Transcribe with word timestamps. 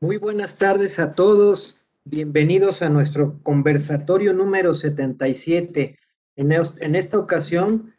Muy 0.00 0.16
buenas 0.16 0.58
tardes 0.58 1.00
a 1.00 1.16
todos. 1.16 1.80
Bienvenidos 2.04 2.82
a 2.82 2.88
nuestro 2.88 3.42
conversatorio 3.42 4.32
número 4.32 4.72
77. 4.72 5.98
En, 6.36 6.52
en 6.52 6.94
esta 6.94 7.18
ocasión 7.18 7.96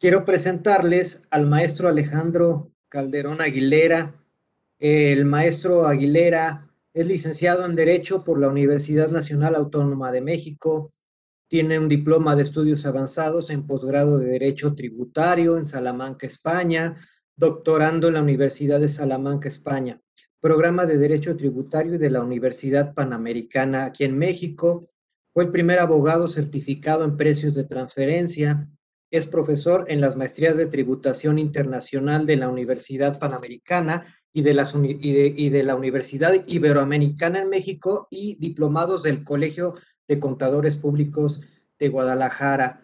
quiero 0.00 0.24
presentarles 0.24 1.22
al 1.30 1.46
maestro 1.46 1.88
Alejandro 1.88 2.72
Calderón 2.88 3.40
Aguilera. 3.40 4.16
El 4.80 5.26
maestro 5.26 5.86
Aguilera 5.86 6.72
es 6.92 7.06
licenciado 7.06 7.64
en 7.66 7.76
Derecho 7.76 8.24
por 8.24 8.40
la 8.40 8.48
Universidad 8.48 9.08
Nacional 9.08 9.54
Autónoma 9.54 10.10
de 10.10 10.22
México. 10.22 10.90
Tiene 11.46 11.78
un 11.78 11.88
diploma 11.88 12.34
de 12.34 12.42
estudios 12.42 12.84
avanzados 12.84 13.50
en 13.50 13.64
posgrado 13.64 14.18
de 14.18 14.26
Derecho 14.26 14.74
Tributario 14.74 15.56
en 15.56 15.66
Salamanca, 15.66 16.26
España, 16.26 16.96
doctorando 17.36 18.08
en 18.08 18.14
la 18.14 18.22
Universidad 18.22 18.80
de 18.80 18.88
Salamanca, 18.88 19.46
España 19.46 20.02
programa 20.40 20.86
de 20.86 20.98
Derecho 20.98 21.36
Tributario 21.36 21.98
de 21.98 22.10
la 22.10 22.22
Universidad 22.22 22.94
Panamericana 22.94 23.84
aquí 23.84 24.04
en 24.04 24.16
México. 24.16 24.86
Fue 25.32 25.44
el 25.44 25.50
primer 25.50 25.80
abogado 25.80 26.28
certificado 26.28 27.04
en 27.04 27.16
precios 27.16 27.54
de 27.54 27.64
transferencia. 27.64 28.68
Es 29.10 29.26
profesor 29.26 29.86
en 29.88 30.00
las 30.00 30.16
maestrías 30.16 30.56
de 30.56 30.66
tributación 30.66 31.38
internacional 31.38 32.26
de 32.26 32.36
la 32.36 32.48
Universidad 32.48 33.18
Panamericana 33.18 34.14
y 34.32 34.42
de, 34.42 35.34
y 35.36 35.50
de 35.50 35.62
la 35.62 35.74
Universidad 35.74 36.34
Iberoamericana 36.46 37.40
en 37.40 37.48
México 37.48 38.06
y 38.10 38.36
diplomados 38.36 39.02
del 39.02 39.24
Colegio 39.24 39.74
de 40.06 40.18
Contadores 40.18 40.76
Públicos 40.76 41.42
de 41.78 41.88
Guadalajara. 41.88 42.82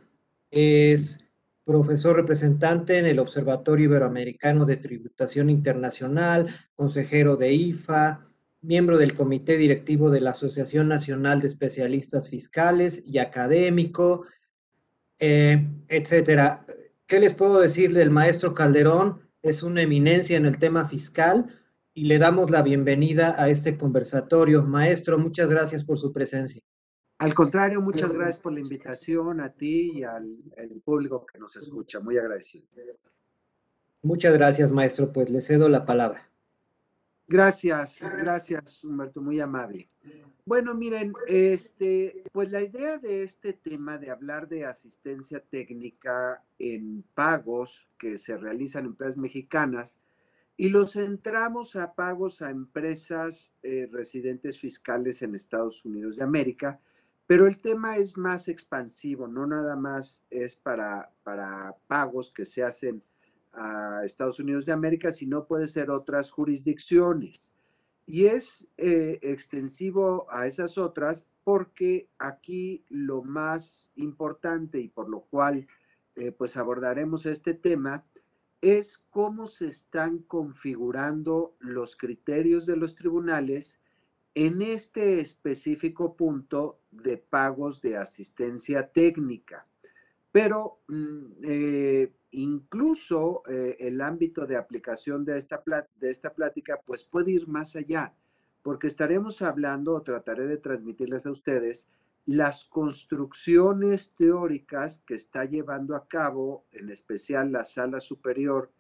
Es 0.51 1.24
profesor 1.65 2.17
representante 2.17 2.99
en 2.99 3.07
el 3.07 3.19
Observatorio 3.19 3.87
Iberoamericano 3.87 4.67
de 4.67 4.77
Tributación 4.77 5.51
Internacional, 5.51 6.49
consejero 6.75 7.37
de 7.37 7.53
IFA, 7.53 8.27
miembro 8.61 8.99
del 8.99 9.15
Comité 9.15 9.57
Directivo 9.57 10.11
de 10.11 10.21
la 10.21 10.31
Asociación 10.31 10.89
Nacional 10.89 11.41
de 11.41 11.49
Especialistas 11.49 12.29
Fiscales 12.29 13.03
y 13.07 13.19
académico, 13.19 14.25
eh, 15.19 15.67
etcétera. 15.89 16.67
¿Qué 17.07 17.21
les 17.21 17.35
puedo 17.35 17.61
decir 17.61 17.93
del 17.93 18.11
maestro 18.11 18.55
Calderón? 18.55 19.21
Es 19.43 19.63
una 19.63 19.83
eminencia 19.83 20.37
en 20.37 20.47
el 20.47 20.59
tema 20.59 20.89
fiscal 20.89 21.47
y 21.93 22.05
le 22.05 22.19
damos 22.19 22.51
la 22.51 22.63
bienvenida 22.63 23.35
a 23.39 23.49
este 23.49 23.77
conversatorio. 23.77 24.63
Maestro, 24.63 25.19
muchas 25.19 25.51
gracias 25.51 25.85
por 25.85 25.99
su 25.99 26.13
presencia. 26.13 26.63
Al 27.19 27.33
contrario, 27.33 27.81
muchas 27.81 28.13
gracias 28.13 28.39
por 28.39 28.53
la 28.53 28.61
invitación 28.61 29.41
a 29.41 29.53
ti 29.53 29.99
y 29.99 30.03
al, 30.03 30.27
público 30.85 31.25
que 31.25 31.39
nos 31.39 31.57
escucha. 31.57 32.01
Muy 32.01 32.19
agradecido. 32.19 32.67
Muchas 34.03 34.35
gracias, 34.35 34.73
maestro. 34.73 35.13
Pues 35.13 35.31
le 35.31 35.41
cedo 35.41 35.69
la 35.69 35.87
palabra. 35.87 36.29
Gracias, 37.27 38.03
gracias, 38.21 38.85
Humberto, 38.85 39.23
muy 39.23 39.41
amable. 39.41 39.89
Bueno, 40.45 40.75
miren, 40.75 41.15
este, 41.27 42.23
pues 42.33 42.51
la 42.51 42.61
idea 42.61 42.99
de 42.99 43.23
este 43.23 43.55
tema 43.55 43.97
de 43.97 44.11
hablar 44.11 44.47
de 44.47 44.67
asistencia 44.67 45.41
técnica 45.41 46.45
en 46.59 47.03
pagos 47.15 47.89
que 47.97 48.19
se 48.19 48.37
realizan 48.37 48.85
en 48.85 48.91
empresas 48.91 49.17
mexicanas 49.17 50.01
y 50.59 50.69
los 50.69 50.93
centramos 50.93 51.77
a 51.77 51.95
pagos 51.95 52.43
a 52.43 52.51
empresas 52.51 53.55
eh, 53.63 53.89
residentes 53.91 54.59
fiscales 54.59 55.23
en 55.23 55.35
Estados 55.35 55.83
Unidos 55.87 56.17
de 56.17 56.25
América, 56.25 56.79
pero 57.27 57.47
el 57.47 57.59
tema 57.59 57.97
es 57.97 58.19
más 58.19 58.49
expansivo, 58.49 59.27
no 59.27 59.47
nada 59.47 59.77
más 59.77 60.25
es 60.31 60.57
para, 60.57 61.11
para 61.23 61.75
pagos 61.87 62.31
que 62.31 62.45
se 62.45 62.63
hacen 62.63 63.03
a 63.53 64.03
Estados 64.05 64.41
Unidos 64.41 64.67
de 64.67 64.73
América, 64.73 65.13
sino 65.13 65.47
puede 65.47 65.67
ser 65.67 65.91
otras 65.91 66.31
jurisdicciones. 66.31 67.55
Y 68.07 68.27
es 68.27 68.69
eh, 68.77 69.19
extensivo 69.23 70.27
a 70.31 70.47
esas 70.47 70.77
otras 70.77 71.27
porque 71.45 72.09
aquí 72.19 72.85
lo 72.89 73.23
más 73.23 73.93
importante 73.97 74.79
y 74.81 74.89
por 74.89 75.09
lo 75.09 75.21
cual 75.21 75.67
eh, 76.17 76.33
pues 76.33 76.57
abordaremos 76.57 77.27
este 77.27 77.55
tema 77.55 78.05
es 78.61 79.05
cómo 79.11 79.47
se 79.47 79.67
están 79.67 80.19
configurando 80.19 81.55
los 81.59 81.97
criterios 81.97 82.67
de 82.67 82.77
los 82.77 82.95
tribunales 82.95 83.81
en 84.35 84.63
este 84.63 85.21
específico 85.21 86.17
punto 86.17 86.81
de 87.03 87.17
pagos 87.19 87.81
de 87.81 87.97
asistencia 87.97 88.87
técnica. 88.89 89.67
Pero 90.33 90.81
mm, 90.89 91.25
eh, 91.43 92.13
incluso 92.33 93.43
eh, 93.49 93.77
el 93.81 94.01
ámbito 94.01 94.47
de 94.47 94.57
aplicación 94.57 95.25
de 95.25 95.39
esta, 95.39 95.63
de 95.95 96.11
esta 96.11 96.35
plática 96.35 96.81
pues 96.85 97.05
puede 97.05 97.33
ir 97.33 97.47
más 97.49 97.77
allá, 97.77 98.15
porque 98.63 98.87
estaremos 98.87 99.43
hablando 99.43 99.95
o 99.95 100.03
trataré 100.03 100.47
de 100.47 100.57
transmitirles 100.57 101.27
a 101.27 101.31
ustedes 101.31 101.89
las 102.27 102.65
construcciones 102.65 104.15
teóricas 104.17 105.03
que 105.07 105.15
está 105.15 105.45
llevando 105.45 105.95
a 105.95 106.09
cabo, 106.09 106.65
en 106.73 106.89
especial 106.89 107.53
la 107.53 107.65
Sala 107.65 108.01
Superior 108.01 108.73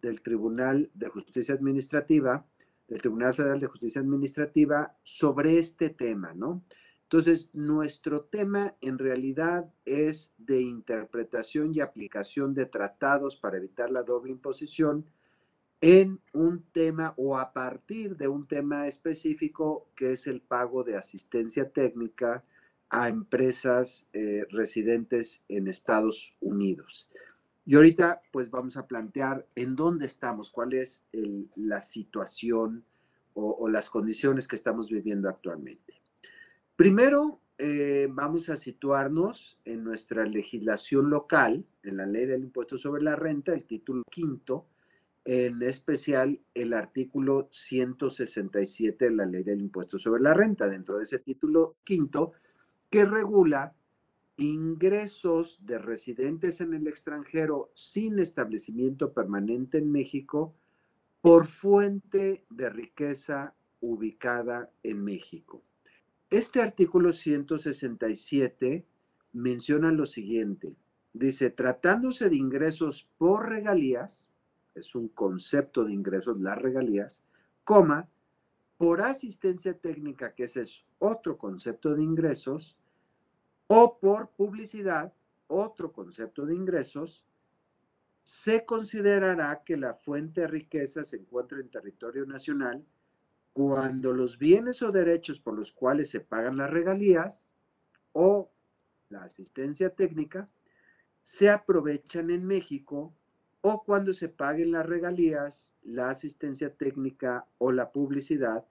del 0.00 0.22
Tribunal 0.22 0.90
de 0.94 1.08
Justicia 1.08 1.54
Administrativa, 1.54 2.46
del 2.86 3.00
Tribunal 3.00 3.34
Federal 3.34 3.58
de 3.58 3.66
Justicia 3.66 4.00
Administrativa 4.00 4.96
sobre 5.02 5.58
este 5.58 5.90
tema, 5.90 6.32
¿no? 6.34 6.62
Entonces, 7.12 7.50
nuestro 7.52 8.22
tema 8.22 8.74
en 8.80 8.98
realidad 8.98 9.70
es 9.84 10.32
de 10.38 10.62
interpretación 10.62 11.74
y 11.74 11.80
aplicación 11.80 12.54
de 12.54 12.64
tratados 12.64 13.36
para 13.36 13.58
evitar 13.58 13.90
la 13.90 14.02
doble 14.02 14.30
imposición 14.30 15.04
en 15.82 16.20
un 16.32 16.62
tema 16.72 17.12
o 17.18 17.36
a 17.36 17.52
partir 17.52 18.16
de 18.16 18.28
un 18.28 18.46
tema 18.46 18.86
específico 18.86 19.90
que 19.94 20.12
es 20.12 20.26
el 20.26 20.40
pago 20.40 20.84
de 20.84 20.96
asistencia 20.96 21.68
técnica 21.68 22.44
a 22.88 23.08
empresas 23.08 24.08
eh, 24.14 24.46
residentes 24.48 25.44
en 25.48 25.68
Estados 25.68 26.34
Unidos. 26.40 27.10
Y 27.66 27.74
ahorita 27.74 28.22
pues 28.32 28.50
vamos 28.50 28.78
a 28.78 28.86
plantear 28.86 29.46
en 29.54 29.76
dónde 29.76 30.06
estamos, 30.06 30.48
cuál 30.48 30.72
es 30.72 31.04
la 31.56 31.82
situación 31.82 32.86
o, 33.34 33.68
las 33.68 33.90
condiciones 33.90 34.48
que 34.48 34.56
estamos 34.56 34.88
viviendo 34.88 35.28
actualmente. 35.28 36.01
Primero, 36.82 37.38
eh, 37.58 38.08
vamos 38.10 38.48
a 38.48 38.56
situarnos 38.56 39.56
en 39.64 39.84
nuestra 39.84 40.26
legislación 40.26 41.10
local, 41.10 41.64
en 41.84 41.96
la 41.96 42.06
ley 42.06 42.26
del 42.26 42.42
impuesto 42.42 42.76
sobre 42.76 43.04
la 43.04 43.14
renta, 43.14 43.54
el 43.54 43.62
título 43.62 44.02
quinto, 44.10 44.66
en 45.24 45.62
especial 45.62 46.40
el 46.54 46.74
artículo 46.74 47.46
167 47.52 49.04
de 49.04 49.10
la 49.12 49.26
ley 49.26 49.44
del 49.44 49.60
impuesto 49.60 49.96
sobre 49.96 50.22
la 50.22 50.34
renta, 50.34 50.68
dentro 50.68 50.96
de 50.96 51.04
ese 51.04 51.20
título 51.20 51.76
quinto, 51.84 52.32
que 52.90 53.04
regula 53.04 53.76
ingresos 54.36 55.64
de 55.64 55.78
residentes 55.78 56.60
en 56.62 56.74
el 56.74 56.88
extranjero 56.88 57.70
sin 57.76 58.18
establecimiento 58.18 59.12
permanente 59.12 59.78
en 59.78 59.92
México 59.92 60.56
por 61.20 61.46
fuente 61.46 62.44
de 62.50 62.70
riqueza 62.70 63.54
ubicada 63.80 64.68
en 64.82 65.04
México. 65.04 65.62
Este 66.32 66.62
artículo 66.62 67.12
167 67.12 68.86
menciona 69.34 69.92
lo 69.92 70.06
siguiente. 70.06 70.78
Dice, 71.12 71.50
tratándose 71.50 72.30
de 72.30 72.36
ingresos 72.36 73.10
por 73.18 73.50
regalías, 73.50 74.32
es 74.74 74.94
un 74.94 75.08
concepto 75.08 75.84
de 75.84 75.92
ingresos, 75.92 76.40
las 76.40 76.56
regalías, 76.56 77.22
coma, 77.64 78.08
por 78.78 79.02
asistencia 79.02 79.74
técnica, 79.76 80.34
que 80.34 80.44
ese 80.44 80.62
es 80.62 80.88
otro 81.00 81.36
concepto 81.36 81.94
de 81.94 82.02
ingresos, 82.02 82.78
o 83.66 83.98
por 83.98 84.30
publicidad, 84.30 85.12
otro 85.48 85.92
concepto 85.92 86.46
de 86.46 86.54
ingresos, 86.54 87.26
se 88.22 88.64
considerará 88.64 89.62
que 89.66 89.76
la 89.76 89.92
fuente 89.92 90.40
de 90.40 90.46
riqueza 90.46 91.04
se 91.04 91.18
encuentra 91.18 91.60
en 91.60 91.68
territorio 91.68 92.24
nacional 92.24 92.82
cuando 93.52 94.12
los 94.12 94.38
bienes 94.38 94.82
o 94.82 94.90
derechos 94.90 95.40
por 95.40 95.54
los 95.54 95.72
cuales 95.72 96.10
se 96.10 96.20
pagan 96.20 96.56
las 96.56 96.70
regalías 96.70 97.50
o 98.12 98.50
la 99.08 99.24
asistencia 99.24 99.90
técnica 99.90 100.48
se 101.22 101.50
aprovechan 101.50 102.30
en 102.30 102.44
México 102.46 103.14
o 103.60 103.84
cuando 103.84 104.12
se 104.12 104.28
paguen 104.28 104.72
las 104.72 104.86
regalías, 104.86 105.74
la 105.82 106.10
asistencia 106.10 106.74
técnica 106.74 107.46
o 107.58 107.70
la 107.70 107.92
publicidad 107.92 108.64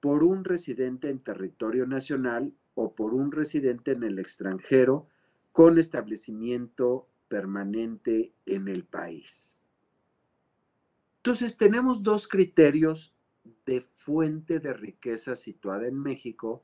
por 0.00 0.22
un 0.22 0.44
residente 0.44 1.08
en 1.08 1.20
territorio 1.20 1.86
nacional 1.86 2.52
o 2.74 2.94
por 2.94 3.14
un 3.14 3.32
residente 3.32 3.92
en 3.92 4.02
el 4.02 4.18
extranjero 4.18 5.08
con 5.52 5.78
establecimiento 5.78 7.08
permanente 7.28 8.34
en 8.44 8.68
el 8.68 8.84
país. 8.84 9.60
Entonces, 11.18 11.56
tenemos 11.56 12.02
dos 12.02 12.28
criterios 12.28 13.13
de 13.66 13.80
fuente 13.80 14.60
de 14.60 14.72
riqueza 14.72 15.36
situada 15.36 15.86
en 15.86 15.98
México 15.98 16.62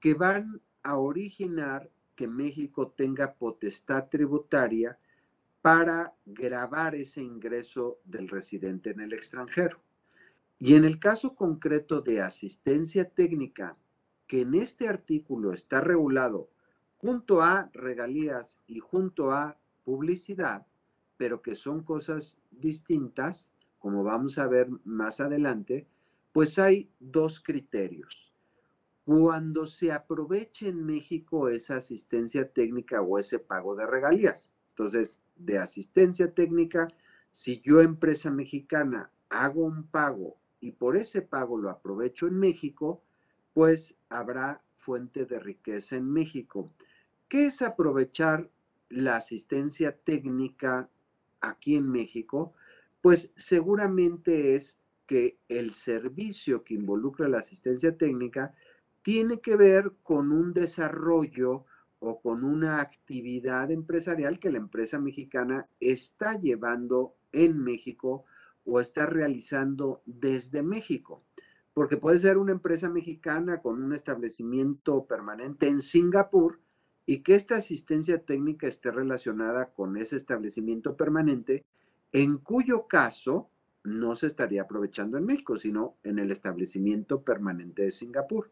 que 0.00 0.14
van 0.14 0.60
a 0.82 0.96
originar 0.96 1.90
que 2.16 2.26
México 2.26 2.88
tenga 2.88 3.34
potestad 3.34 4.08
tributaria 4.08 4.98
para 5.60 6.14
grabar 6.26 6.94
ese 6.94 7.22
ingreso 7.22 8.00
del 8.04 8.28
residente 8.28 8.90
en 8.90 9.00
el 9.00 9.12
extranjero. 9.12 9.80
Y 10.58 10.74
en 10.74 10.84
el 10.84 10.98
caso 10.98 11.34
concreto 11.34 12.00
de 12.00 12.20
asistencia 12.20 13.08
técnica, 13.08 13.76
que 14.26 14.40
en 14.40 14.54
este 14.54 14.88
artículo 14.88 15.52
está 15.52 15.80
regulado 15.80 16.50
junto 16.96 17.42
a 17.42 17.70
regalías 17.72 18.60
y 18.66 18.78
junto 18.78 19.32
a 19.32 19.58
publicidad, 19.84 20.66
pero 21.16 21.42
que 21.42 21.54
son 21.54 21.82
cosas 21.82 22.38
distintas, 22.50 23.52
como 23.78 24.04
vamos 24.04 24.38
a 24.38 24.46
ver 24.46 24.68
más 24.84 25.20
adelante, 25.20 25.86
pues 26.32 26.58
hay 26.58 26.90
dos 26.98 27.40
criterios. 27.40 28.34
Cuando 29.04 29.66
se 29.66 29.92
aproveche 29.92 30.68
en 30.68 30.84
México 30.84 31.48
esa 31.48 31.76
asistencia 31.76 32.50
técnica 32.50 33.02
o 33.02 33.18
ese 33.18 33.38
pago 33.38 33.74
de 33.74 33.86
regalías. 33.86 34.48
Entonces, 34.70 35.22
de 35.36 35.58
asistencia 35.58 36.32
técnica, 36.32 36.88
si 37.30 37.60
yo 37.60 37.80
empresa 37.80 38.30
mexicana 38.30 39.10
hago 39.28 39.64
un 39.64 39.86
pago 39.88 40.36
y 40.60 40.72
por 40.72 40.96
ese 40.96 41.22
pago 41.22 41.58
lo 41.58 41.70
aprovecho 41.70 42.26
en 42.26 42.38
México, 42.38 43.02
pues 43.52 43.96
habrá 44.08 44.62
fuente 44.72 45.26
de 45.26 45.40
riqueza 45.40 45.96
en 45.96 46.10
México. 46.10 46.72
¿Qué 47.28 47.46
es 47.46 47.62
aprovechar 47.62 48.50
la 48.88 49.16
asistencia 49.16 49.96
técnica 49.96 50.88
aquí 51.40 51.76
en 51.76 51.90
México? 51.90 52.52
Pues 53.00 53.32
seguramente 53.36 54.54
es 54.54 54.81
que 55.12 55.36
el 55.46 55.72
servicio 55.72 56.64
que 56.64 56.72
involucra 56.72 57.28
la 57.28 57.40
asistencia 57.40 57.94
técnica 57.98 58.54
tiene 59.02 59.42
que 59.42 59.56
ver 59.56 59.92
con 60.02 60.32
un 60.32 60.54
desarrollo 60.54 61.66
o 61.98 62.18
con 62.22 62.44
una 62.44 62.80
actividad 62.80 63.70
empresarial 63.70 64.38
que 64.38 64.50
la 64.50 64.56
empresa 64.56 64.98
mexicana 64.98 65.68
está 65.80 66.40
llevando 66.40 67.14
en 67.30 67.62
México 67.62 68.24
o 68.64 68.80
está 68.80 69.04
realizando 69.04 70.00
desde 70.06 70.62
México. 70.62 71.22
Porque 71.74 71.98
puede 71.98 72.16
ser 72.16 72.38
una 72.38 72.52
empresa 72.52 72.88
mexicana 72.88 73.60
con 73.60 73.82
un 73.82 73.92
establecimiento 73.92 75.04
permanente 75.04 75.68
en 75.68 75.82
Singapur 75.82 76.58
y 77.04 77.18
que 77.18 77.34
esta 77.34 77.56
asistencia 77.56 78.24
técnica 78.24 78.66
esté 78.66 78.90
relacionada 78.90 79.74
con 79.74 79.98
ese 79.98 80.16
establecimiento 80.16 80.96
permanente, 80.96 81.66
en 82.12 82.38
cuyo 82.38 82.86
caso 82.86 83.50
no 83.84 84.14
se 84.14 84.28
estaría 84.28 84.62
aprovechando 84.62 85.18
en 85.18 85.26
México, 85.26 85.56
sino 85.56 85.96
en 86.02 86.18
el 86.18 86.30
establecimiento 86.30 87.22
permanente 87.22 87.82
de 87.82 87.90
Singapur. 87.90 88.50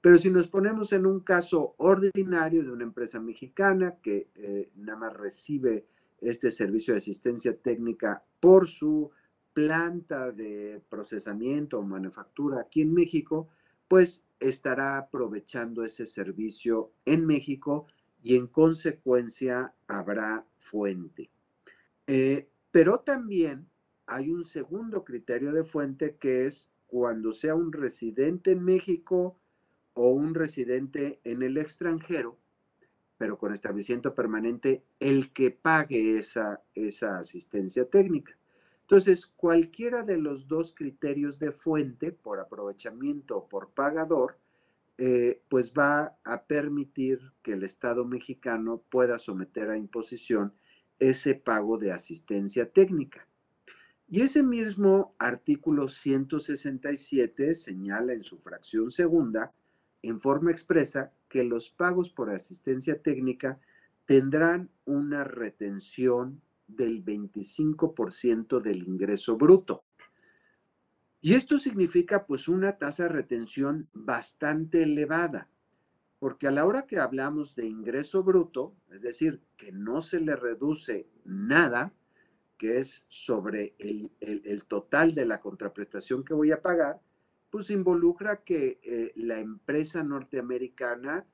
Pero 0.00 0.18
si 0.18 0.30
nos 0.30 0.48
ponemos 0.48 0.92
en 0.92 1.06
un 1.06 1.20
caso 1.20 1.74
ordinario 1.78 2.62
de 2.62 2.70
una 2.70 2.84
empresa 2.84 3.20
mexicana 3.20 3.96
que 4.02 4.28
eh, 4.34 4.70
nada 4.76 4.98
más 4.98 5.16
recibe 5.16 5.86
este 6.20 6.50
servicio 6.50 6.94
de 6.94 6.98
asistencia 6.98 7.56
técnica 7.56 8.22
por 8.40 8.66
su 8.66 9.10
planta 9.52 10.32
de 10.32 10.82
procesamiento 10.88 11.78
o 11.78 11.82
manufactura 11.82 12.60
aquí 12.60 12.82
en 12.82 12.92
México, 12.92 13.48
pues 13.88 14.24
estará 14.38 14.98
aprovechando 14.98 15.84
ese 15.84 16.06
servicio 16.06 16.92
en 17.04 17.26
México 17.26 17.86
y 18.22 18.36
en 18.36 18.48
consecuencia 18.48 19.72
habrá 19.86 20.44
fuente. 20.56 21.30
Eh, 22.06 22.48
pero 22.70 23.00
también 23.00 23.66
hay 24.06 24.30
un 24.30 24.44
segundo 24.44 25.04
criterio 25.04 25.52
de 25.52 25.64
fuente 25.64 26.16
que 26.16 26.46
es 26.46 26.70
cuando 26.86 27.32
sea 27.32 27.54
un 27.54 27.72
residente 27.72 28.52
en 28.52 28.64
México 28.64 29.38
o 29.94 30.10
un 30.10 30.34
residente 30.34 31.20
en 31.24 31.42
el 31.42 31.58
extranjero, 31.58 32.38
pero 33.18 33.38
con 33.38 33.52
establecimiento 33.52 34.14
permanente, 34.14 34.84
el 35.00 35.32
que 35.32 35.50
pague 35.50 36.18
esa, 36.18 36.62
esa 36.74 37.18
asistencia 37.18 37.88
técnica. 37.88 38.36
Entonces, 38.82 39.26
cualquiera 39.26 40.04
de 40.04 40.18
los 40.18 40.46
dos 40.46 40.72
criterios 40.72 41.40
de 41.40 41.50
fuente, 41.50 42.12
por 42.12 42.38
aprovechamiento 42.38 43.38
o 43.38 43.48
por 43.48 43.70
pagador, 43.70 44.38
eh, 44.98 45.42
pues 45.48 45.72
va 45.72 46.16
a 46.24 46.44
permitir 46.44 47.20
que 47.42 47.54
el 47.54 47.64
Estado 47.64 48.04
mexicano 48.04 48.82
pueda 48.88 49.18
someter 49.18 49.70
a 49.70 49.76
imposición 49.76 50.54
ese 50.98 51.34
pago 51.34 51.78
de 51.78 51.92
asistencia 51.92 52.70
técnica. 52.70 53.26
Y 54.08 54.20
ese 54.20 54.42
mismo 54.44 55.14
artículo 55.18 55.88
167 55.88 57.54
señala 57.54 58.12
en 58.12 58.22
su 58.22 58.38
fracción 58.38 58.92
segunda, 58.92 59.52
en 60.02 60.20
forma 60.20 60.52
expresa, 60.52 61.12
que 61.28 61.42
los 61.42 61.70
pagos 61.70 62.10
por 62.10 62.30
asistencia 62.30 63.02
técnica 63.02 63.58
tendrán 64.04 64.70
una 64.84 65.24
retención 65.24 66.40
del 66.68 67.04
25% 67.04 68.60
del 68.60 68.84
ingreso 68.84 69.36
bruto. 69.36 69.84
Y 71.20 71.34
esto 71.34 71.58
significa 71.58 72.26
pues 72.26 72.46
una 72.46 72.78
tasa 72.78 73.04
de 73.04 73.08
retención 73.08 73.88
bastante 73.92 74.84
elevada, 74.84 75.48
porque 76.20 76.46
a 76.46 76.52
la 76.52 76.64
hora 76.64 76.86
que 76.86 77.00
hablamos 77.00 77.56
de 77.56 77.66
ingreso 77.66 78.22
bruto, 78.22 78.76
es 78.92 79.02
decir, 79.02 79.42
que 79.56 79.72
no 79.72 80.00
se 80.00 80.20
le 80.20 80.36
reduce 80.36 81.08
nada, 81.24 81.92
que 82.56 82.78
es 82.78 83.06
sobre 83.08 83.74
el, 83.78 84.64
total 84.66 85.14
de 85.14 85.26
la 85.26 85.40
contraprestación 85.40 86.24
que 86.24 86.34
voy 86.34 86.52
a 86.52 86.62
pagar, 86.62 87.00
pues 87.50 87.70
involucra 87.70 88.42
que 88.42 88.80
eh, 88.82 89.12
la 89.16 89.38
empresa 89.38 90.02
norteamericana 90.02 91.26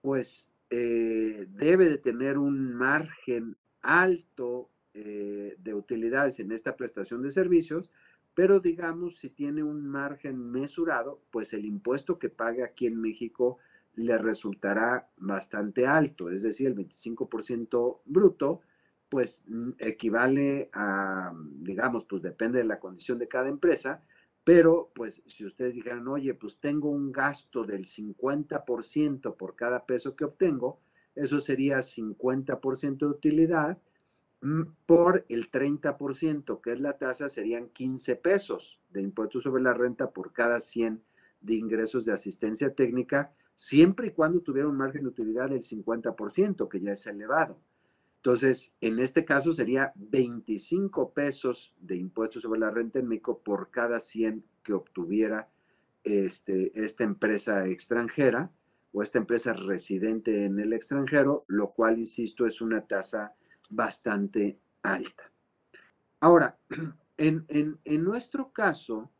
pues 0.00 0.50
eh, 0.70 1.46
debe 1.50 1.88
de 1.88 1.98
tener 1.98 2.38
un 2.38 2.74
margen 2.74 3.56
alto 3.82 4.70
eh, 4.94 5.56
de 5.58 5.74
utilidades 5.74 6.40
en 6.40 6.52
esta 6.52 6.76
prestación 6.76 7.22
de 7.22 7.30
servicios, 7.30 7.90
pero 8.34 8.60
digamos, 8.60 9.16
si 9.16 9.30
tiene 9.30 9.62
un 9.62 9.86
margen 9.86 10.50
mesurado, 10.50 11.22
pues 11.30 11.52
el 11.52 11.64
impuesto 11.64 12.18
que 12.18 12.28
pague 12.28 12.62
aquí 12.62 12.86
en 12.86 13.00
México 13.00 13.58
le 13.94 14.16
resultará 14.16 15.08
bastante 15.16 15.86
alto, 15.86 16.30
es 16.30 16.42
decir, 16.42 16.68
el 16.68 16.76
25% 16.76 18.00
bruto, 18.04 18.60
pues 19.08 19.44
mm, 19.48 19.70
equivale 19.78 20.70
a, 20.72 21.32
digamos, 21.60 22.04
pues 22.04 22.22
depende 22.22 22.58
de 22.58 22.64
la 22.64 22.78
condición 22.78 23.18
de 23.18 23.28
cada 23.28 23.48
empresa, 23.48 24.02
pero 24.44 24.90
pues 24.94 25.22
si 25.26 25.44
ustedes 25.44 25.74
dijeran, 25.74 26.06
oye, 26.08 26.34
pues 26.34 26.58
tengo 26.58 26.90
un 26.90 27.12
gasto 27.12 27.64
del 27.64 27.84
50% 27.84 29.36
por 29.36 29.56
cada 29.56 29.84
peso 29.86 30.16
que 30.16 30.24
obtengo, 30.24 30.80
eso 31.14 31.40
sería 31.40 31.78
50% 31.78 32.98
de 32.98 33.06
utilidad 33.06 33.78
Mm, 34.40 34.62
por 34.86 35.24
el 35.28 35.50
30%, 35.50 36.60
que 36.60 36.72
es 36.72 36.80
la 36.80 36.96
tasa, 36.96 37.28
serían 37.28 37.68
15 37.70 38.14
pesos 38.16 38.80
de 38.90 39.02
impuestos 39.02 39.42
sobre 39.42 39.62
la 39.62 39.74
renta 39.74 40.10
por 40.10 40.32
cada 40.32 40.60
100 40.60 41.02
de 41.40 41.54
ingresos 41.54 42.04
de 42.04 42.12
asistencia 42.12 42.72
técnica, 42.74 43.32
siempre 43.54 44.08
y 44.08 44.10
cuando 44.12 44.40
tuviera 44.40 44.68
un 44.68 44.76
margen 44.76 45.02
de 45.02 45.08
utilidad 45.08 45.50
del 45.50 45.62
50%, 45.62 46.68
que 46.68 46.80
ya 46.80 46.92
es 46.92 47.06
elevado. 47.08 47.58
Entonces, 48.18 48.74
en 48.80 48.98
este 48.98 49.24
caso 49.24 49.54
sería 49.54 49.92
25 49.94 51.12
pesos 51.12 51.72
de 51.80 51.96
impuestos 51.96 52.42
sobre 52.42 52.58
la 52.58 52.70
renta 52.70 52.98
en 52.98 53.06
México 53.06 53.40
por 53.42 53.70
cada 53.70 54.00
100 54.00 54.44
que 54.64 54.72
obtuviera 54.72 55.48
este, 56.02 56.72
esta 56.74 57.04
empresa 57.04 57.66
extranjera 57.66 58.50
o 58.92 59.02
esta 59.02 59.18
empresa 59.18 59.52
residente 59.52 60.44
en 60.44 60.58
el 60.58 60.72
extranjero, 60.72 61.44
lo 61.46 61.70
cual, 61.70 61.98
insisto, 61.98 62.44
es 62.44 62.60
una 62.60 62.86
tasa 62.86 63.34
bastante 63.70 64.58
alta. 64.82 65.30
Ahora, 66.18 66.58
en, 67.16 67.78
nuestro 68.02 68.52
caso, 68.52 69.12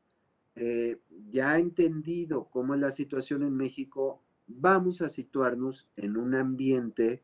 eh, 0.57 1.01
ya 1.31 1.59
entendido 1.59 2.49
cómo 2.51 2.75
es 2.75 2.81
la 2.81 2.91
situación 2.91 3.45
en 3.45 3.57
México, 3.57 4.25
vamos 4.49 5.03
a 5.03 5.09
situarnos 5.09 5.89
en 5.95 6.17
un 6.17 6.35
ambiente 6.35 7.23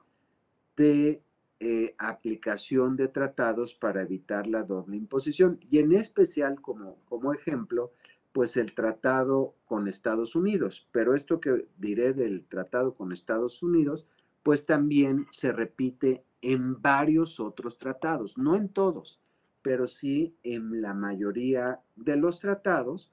de 0.76 1.23
eh, 1.60 1.94
aplicación 1.98 2.96
de 2.96 3.08
tratados 3.08 3.74
para 3.74 4.02
evitar 4.02 4.46
la 4.46 4.62
doble 4.62 4.96
imposición 4.96 5.60
y 5.70 5.78
en 5.78 5.92
especial 5.92 6.60
como, 6.60 6.96
como 7.06 7.32
ejemplo, 7.32 7.92
pues 8.32 8.56
el 8.56 8.74
tratado 8.74 9.54
con 9.64 9.86
Estados 9.86 10.34
Unidos. 10.34 10.88
Pero 10.90 11.14
esto 11.14 11.40
que 11.40 11.68
diré 11.78 12.12
del 12.12 12.44
tratado 12.46 12.94
con 12.94 13.12
Estados 13.12 13.62
Unidos, 13.62 14.08
pues 14.42 14.66
también 14.66 15.26
se 15.30 15.52
repite 15.52 16.24
en 16.42 16.82
varios 16.82 17.40
otros 17.40 17.78
tratados, 17.78 18.36
no 18.36 18.56
en 18.56 18.68
todos, 18.68 19.20
pero 19.62 19.86
sí 19.86 20.36
en 20.42 20.82
la 20.82 20.92
mayoría 20.92 21.80
de 21.96 22.16
los 22.16 22.40
tratados, 22.40 23.10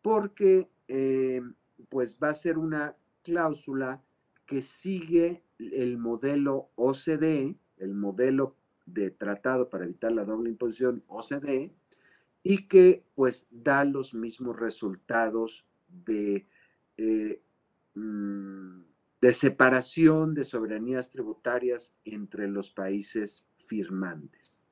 porque 0.00 0.70
eh, 0.88 1.42
pues 1.88 2.18
va 2.22 2.28
a 2.28 2.34
ser 2.34 2.56
una 2.56 2.96
cláusula 3.22 4.02
que 4.46 4.62
sigue 4.62 5.42
el 5.58 5.98
modelo 5.98 6.70
OCDE, 6.76 7.56
el 7.80 7.94
modelo 7.94 8.56
de 8.86 9.10
tratado 9.10 9.68
para 9.68 9.84
evitar 9.84 10.12
la 10.12 10.24
doble 10.24 10.50
imposición 10.50 11.02
OCDE, 11.08 11.72
y 12.42 12.68
que 12.68 13.04
pues 13.14 13.48
da 13.50 13.84
los 13.84 14.14
mismos 14.14 14.58
resultados 14.58 15.66
de 15.88 16.46
eh, 16.96 17.42
mm, 17.94 18.80
de 19.20 19.32
separación 19.32 20.34
de 20.34 20.44
soberanías 20.44 21.10
tributarias 21.10 21.94
entre 22.04 22.48
los 22.48 22.70
países 22.70 23.46
firmantes. 23.56 24.64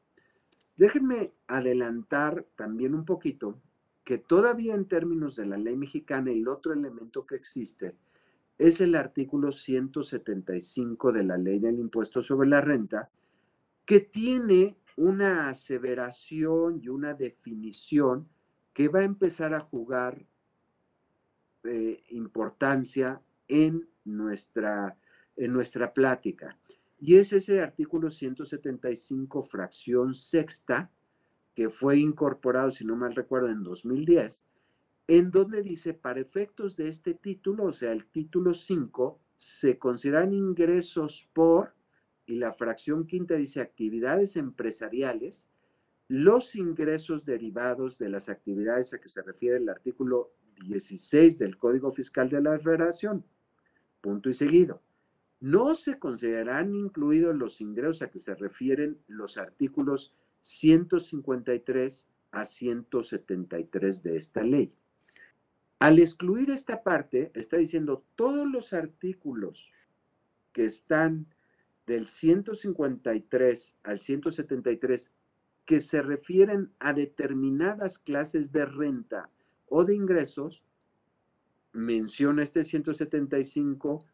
Déjenme 0.77 1.33
adelantar 1.47 2.47
también 2.57 2.95
un 2.95 3.05
poquito 3.05 3.61
que 4.05 4.17
todavía 4.17 4.75
en 4.75 4.87
términos 4.87 5.37
de 5.37 5.45
la 5.45 5.59
ley 5.59 5.77
mexicana, 5.77 6.31
el 6.31 6.49
otro 6.49 6.73
elemento 6.73 7.27
que 7.27 7.35
existe 7.35 7.95
es 8.59 8.81
el 8.81 8.97
artículo 8.97 9.53
175 9.53 11.12
de 11.12 11.23
la 11.23 11.38
ley 11.38 11.61
del 11.61 11.79
impuesto 11.79 12.21
sobre 12.21 12.49
la 12.49 12.61
renta, 12.61 13.09
que 13.85 14.00
tiene 14.00 14.77
una 14.97 15.49
aseveración 15.49 16.81
y 16.83 16.88
una 16.88 17.15
definición 17.15 18.29
que 18.73 18.88
va 18.88 19.00
a 19.00 19.05
empezar 19.05 19.55
a 19.55 19.61
jugar 19.61 20.27
eh, 21.65 22.03
importancia 22.11 23.23
en 23.47 23.88
nuestra, 24.05 24.97
en 25.37 25.53
nuestra 25.53 25.95
plática. 25.95 26.59
Y 27.00 27.17
es 27.17 27.33
ese 27.33 27.61
artículo 27.61 28.11
175, 28.11 29.43
fracción 29.43 30.15
sexta, 30.15 30.91
que 31.55 31.71
fue 31.71 31.99
incorporado, 31.99 32.71
si 32.73 32.85
no 32.85 32.97
mal 32.97 33.15
recuerdo, 33.15 33.49
en 33.49 33.62
2010, 33.62 34.48
en 35.09 35.31
donde 35.31 35.62
dice, 35.62 35.95
para 35.95 36.21
efectos 36.21 36.77
de 36.77 36.88
este 36.88 37.15
título, 37.15 37.65
o 37.65 37.73
sea, 37.73 37.93
el 37.93 38.05
título 38.07 38.53
5, 38.53 39.19
se 39.37 39.79
consideran 39.79 40.35
ingresos 40.35 41.31
por, 41.33 41.75
y 42.27 42.37
la 42.37 42.53
fracción 42.53 43.07
quinta 43.07 43.35
dice 43.35 43.62
actividades 43.62 44.37
empresariales, 44.37 45.49
los 46.09 46.55
ingresos 46.57 47.25
derivados 47.25 47.99
de 47.99 48.11
las 48.11 48.29
actividades 48.29 48.93
a 48.93 49.00
que 49.00 49.09
se 49.09 49.23
refiere 49.23 49.57
el 49.57 49.69
artículo 49.71 50.35
16 50.67 51.38
del 51.38 51.57
Código 51.57 51.91
Fiscal 51.91 52.29
de 52.29 52.43
la 52.43 52.59
Federación. 52.59 53.25
Punto 54.03 54.29
y 54.29 54.35
seguido. 54.35 54.83
No 55.41 55.75
se 55.75 55.99
considerarán 55.99 56.75
incluidos 56.75 57.35
los 57.35 57.62
ingresos 57.62 58.03
a 58.03 58.11
que 58.11 58.19
se 58.19 58.35
refieren 58.35 58.99
los 59.07 59.38
artículos 59.38 60.15
153 60.41 62.11
a 62.33 62.45
173 62.45 64.03
de 64.03 64.17
esta 64.17 64.43
ley. 64.43 64.75
Al 65.78 66.00
excluir 66.00 66.50
esta 66.50 66.82
parte, 66.82 67.30
está 67.35 67.56
diciendo 67.56 68.04
todos 68.16 68.50
los 68.50 68.73
artículos 68.73 69.73
que 70.52 70.64
están 70.64 71.26
del 71.87 72.08
153 72.08 73.78
al 73.85 74.00
173 74.00 75.14
que 75.64 75.80
se 75.80 76.02
refieren 76.02 76.73
a 76.78 76.92
determinadas 76.92 77.99
clases 77.99 78.52
de 78.52 78.66
renta 78.66 79.30
o 79.66 79.85
de 79.85 79.94
ingresos, 79.94 80.64
menciona 81.73 82.42
este 82.42 82.64
175, 82.64 84.04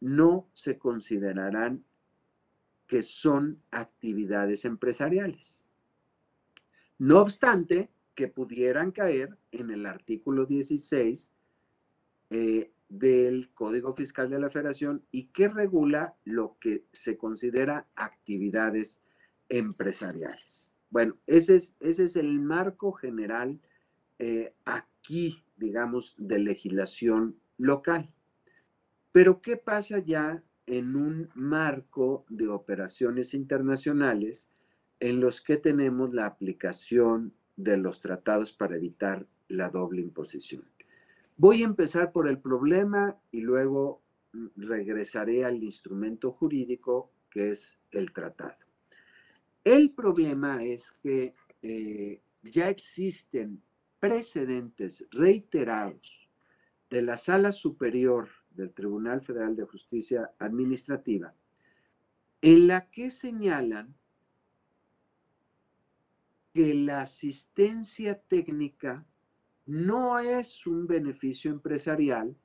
no 0.00 0.48
se 0.52 0.76
considerarán 0.76 1.84
que 2.86 3.02
son 3.02 3.62
actividades 3.70 4.64
empresariales. 4.64 5.64
No 6.98 7.20
obstante, 7.20 7.90
que 8.14 8.28
pudieran 8.28 8.92
caer 8.92 9.36
en 9.52 9.70
el 9.70 9.86
artículo 9.86 10.46
16 10.46 11.32
eh, 12.30 12.72
del 12.88 13.50
Código 13.52 13.94
Fiscal 13.94 14.30
de 14.30 14.38
la 14.38 14.50
Federación 14.50 15.04
y 15.10 15.26
que 15.26 15.48
regula 15.48 16.16
lo 16.24 16.56
que 16.60 16.84
se 16.92 17.16
considera 17.16 17.88
actividades 17.96 19.02
empresariales. 19.48 20.72
Bueno, 20.90 21.16
ese 21.26 21.56
es, 21.56 21.76
ese 21.80 22.04
es 22.04 22.16
el 22.16 22.40
marco 22.40 22.92
general 22.92 23.60
eh, 24.18 24.54
aquí, 24.64 25.42
digamos, 25.56 26.14
de 26.18 26.38
legislación 26.38 27.40
local. 27.58 28.12
Pero 29.12 29.40
¿qué 29.42 29.56
pasa 29.56 29.98
ya 29.98 30.42
en 30.66 30.96
un 30.96 31.30
marco 31.34 32.24
de 32.28 32.48
operaciones 32.48 33.34
internacionales 33.34 34.48
en 35.00 35.20
los 35.20 35.40
que 35.40 35.56
tenemos 35.56 36.14
la 36.14 36.26
aplicación 36.26 37.34
de 37.56 37.76
los 37.76 38.00
tratados 38.00 38.52
para 38.52 38.76
evitar 38.76 39.26
la 39.48 39.68
doble 39.68 40.02
imposición? 40.02 40.64
Voy 41.36 41.62
a 41.62 41.66
empezar 41.66 42.12
por 42.12 42.28
el 42.28 42.38
problema 42.38 43.18
y 43.30 43.40
luego 43.40 44.02
regresaré 44.56 45.44
al 45.44 45.62
instrumento 45.62 46.32
jurídico 46.32 47.10
que 47.30 47.50
es 47.50 47.78
el 47.90 48.12
tratado. 48.12 48.56
El 49.64 49.92
problema 49.92 50.62
es 50.62 50.92
que 50.92 51.34
eh, 51.62 52.20
ya 52.42 52.68
existen 52.68 53.62
precedentes 53.98 55.06
reiterados 55.10 56.28
de 56.90 57.02
la 57.02 57.16
Sala 57.16 57.50
Superior 57.50 58.28
del 58.50 58.72
Tribunal 58.72 59.22
Federal 59.22 59.56
de 59.56 59.64
Justicia 59.64 60.32
Administrativa 60.38 61.34
en 62.44 62.66
la 62.66 62.90
que 62.90 63.10
señalan 63.10 63.96
que 66.54 66.72
la 66.72 67.00
asistencia 67.00 68.16
técnica 68.16 69.04
no 69.66 70.20
es 70.20 70.68
un 70.68 70.86
beneficio 70.86 71.50
empresarial 71.50 72.36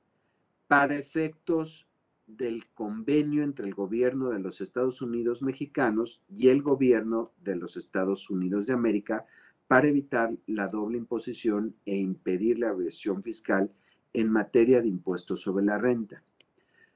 para 0.67 0.95
efectos 0.95 1.87
del 2.25 2.67
convenio 2.73 3.43
entre 3.43 3.67
el 3.67 3.75
gobierno 3.75 4.29
de 4.29 4.39
los 4.39 4.61
Estados 4.61 5.03
Unidos 5.03 5.43
mexicanos 5.43 6.23
y 6.27 6.47
el 6.47 6.63
gobierno 6.63 7.33
de 7.43 7.55
los 7.55 7.77
Estados 7.77 8.31
Unidos 8.31 8.65
de 8.65 8.73
América 8.73 9.27
para 9.67 9.87
evitar 9.87 10.35
la 10.47 10.67
doble 10.67 10.97
imposición 10.97 11.75
e 11.85 11.97
impedir 11.97 12.57
la 12.57 12.69
evasión 12.69 13.21
fiscal 13.21 13.71
en 14.13 14.31
materia 14.31 14.81
de 14.81 14.87
impuestos 14.87 15.41
sobre 15.41 15.65
la 15.65 15.77
renta. 15.77 16.23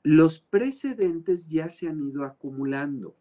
Los 0.02 0.40
precedentes 0.40 1.48
ya 1.48 1.70
se 1.70 1.88
han 1.88 2.02
ido 2.02 2.24
acumulando 2.24 3.16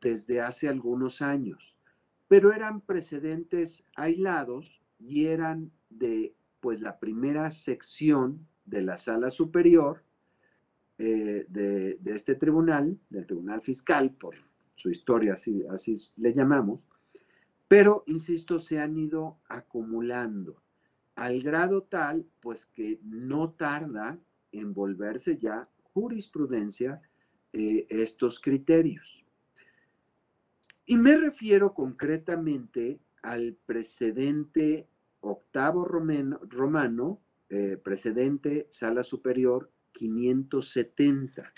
desde 0.00 0.40
hace 0.40 0.68
algunos 0.68 1.22
años, 1.22 1.78
pero 2.32 2.50
eran 2.50 2.80
precedentes 2.80 3.84
aislados 3.94 4.80
y 4.98 5.26
eran 5.26 5.70
de 5.90 6.34
pues 6.60 6.80
la 6.80 6.98
primera 6.98 7.50
sección 7.50 8.48
de 8.64 8.80
la 8.80 8.96
sala 8.96 9.30
superior 9.30 10.02
eh, 10.96 11.44
de, 11.50 11.98
este 12.06 12.34
tribunal, 12.34 12.98
del 13.10 13.26
tribunal 13.26 13.60
fiscal, 13.60 14.14
por 14.14 14.34
su 14.76 14.88
historia, 14.88 15.34
así, 15.34 15.62
así 15.68 15.94
le 16.16 16.32
llamamos, 16.32 16.82
pero, 17.68 18.02
insisto, 18.06 18.58
se 18.58 18.80
han 18.80 18.96
ido 18.96 19.36
acumulando 19.50 20.62
al 21.16 21.42
grado 21.42 21.82
tal, 21.82 22.24
pues 22.40 22.64
que 22.64 22.98
no 23.04 23.50
tarda 23.50 24.18
en 24.52 24.72
volverse 24.72 25.36
ya 25.36 25.68
jurisprudencia 25.92 27.02
eh, 27.52 27.86
estos 27.90 28.40
criterios. 28.40 29.21
Y 30.92 30.96
me 30.96 31.16
refiero 31.16 31.72
concretamente 31.72 33.00
al 33.22 33.56
precedente 33.64 34.90
octavo 35.20 35.86
romano, 35.86 37.18
eh, 37.48 37.78
precedente 37.82 38.66
Sala 38.68 39.02
Superior 39.02 39.70
570, 39.92 41.50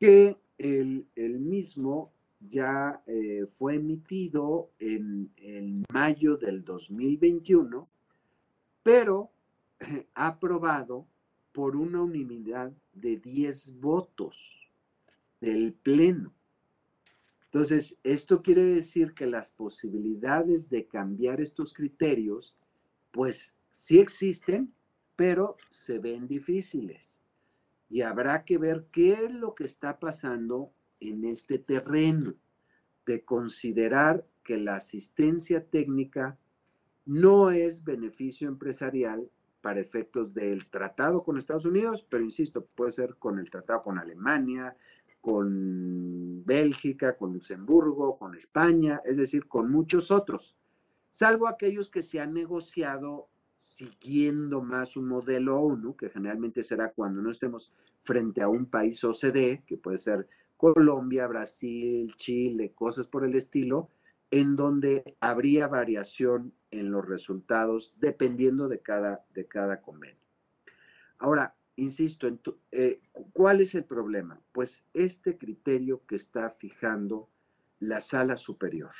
que 0.00 0.36
el, 0.58 1.06
mismo 1.38 2.12
ya 2.40 3.00
eh, 3.06 3.44
fue 3.46 3.76
emitido 3.76 4.72
en, 4.80 5.30
mayo 5.92 6.36
del 6.36 6.64
2021, 6.64 7.88
pero 8.82 9.30
aprobado 10.14 11.06
por 11.52 11.76
una 11.76 12.02
unanimidad 12.02 12.72
de 12.94 13.16
10 13.16 13.78
votos 13.78 14.68
del 15.40 15.72
Pleno. 15.72 16.34
Entonces, 17.52 17.98
esto 18.04 18.42
quiere 18.42 18.62
decir 18.62 19.12
que 19.12 19.26
las 19.26 19.50
posibilidades 19.50 20.70
de 20.70 20.86
cambiar 20.86 21.40
estos 21.40 21.74
criterios, 21.74 22.56
pues 23.10 23.56
sí 23.70 23.98
existen, 23.98 24.72
pero 25.16 25.56
se 25.68 25.98
ven 25.98 26.28
difíciles. 26.28 27.20
Y 27.88 28.02
habrá 28.02 28.44
que 28.44 28.56
ver 28.56 28.86
qué 28.92 29.14
es 29.14 29.32
lo 29.34 29.56
que 29.56 29.64
está 29.64 29.98
pasando 29.98 30.72
en 31.00 31.24
este 31.24 31.58
terreno 31.58 32.34
de 33.04 33.24
considerar 33.24 34.24
que 34.44 34.56
la 34.56 34.76
asistencia 34.76 35.66
técnica 35.66 36.38
no 37.04 37.50
es 37.50 37.82
beneficio 37.82 38.46
empresarial 38.46 39.28
para 39.60 39.80
efectos 39.80 40.34
del 40.34 40.68
tratado 40.68 41.24
con 41.24 41.36
Estados 41.36 41.66
Unidos, 41.66 42.06
pero 42.08 42.22
insisto, 42.24 42.64
puede 42.64 42.92
ser 42.92 43.16
con 43.16 43.40
el 43.40 43.50
tratado 43.50 43.82
con 43.82 43.98
Alemania, 43.98 44.76
con 45.20 46.44
Bélgica, 46.44 47.16
con 47.16 47.32
Luxemburgo, 47.32 48.18
con 48.18 48.34
España, 48.34 49.00
es 49.04 49.16
decir, 49.16 49.46
con 49.46 49.70
muchos 49.70 50.10
otros, 50.10 50.56
salvo 51.10 51.48
aquellos 51.48 51.90
que 51.90 52.02
se 52.02 52.20
han 52.20 52.32
negociado 52.32 53.28
siguiendo 53.56 54.62
más 54.62 54.96
un 54.96 55.06
modelo 55.08 55.60
ONU, 55.60 55.94
que 55.94 56.08
generalmente 56.08 56.62
será 56.62 56.92
cuando 56.92 57.20
no 57.20 57.30
estemos 57.30 57.72
frente 58.02 58.40
a 58.40 58.48
un 58.48 58.66
país 58.66 59.04
OCDE, 59.04 59.64
que 59.66 59.76
puede 59.76 59.98
ser 59.98 60.26
Colombia, 60.56 61.26
Brasil, 61.26 62.14
Chile, 62.16 62.72
cosas 62.74 63.06
por 63.06 63.24
el 63.24 63.34
estilo, 63.34 63.90
en 64.30 64.56
donde 64.56 65.16
habría 65.20 65.68
variación 65.68 66.54
en 66.70 66.90
los 66.90 67.06
resultados 67.06 67.94
dependiendo 67.98 68.68
de 68.68 68.80
cada, 68.80 69.24
de 69.34 69.46
cada 69.46 69.80
convenio. 69.82 70.20
Ahora, 71.18 71.54
insisto, 71.80 72.26
en 72.26 72.40
eh, 72.70 73.00
¿cuál 73.32 73.60
es 73.60 73.74
el 73.74 73.84
problema? 73.84 74.40
Pues 74.52 74.84
este 74.94 75.36
criterio 75.36 76.04
que 76.06 76.16
está 76.16 76.48
fijando 76.50 77.28
la 77.78 78.00
sala 78.00 78.36
superior. 78.36 78.94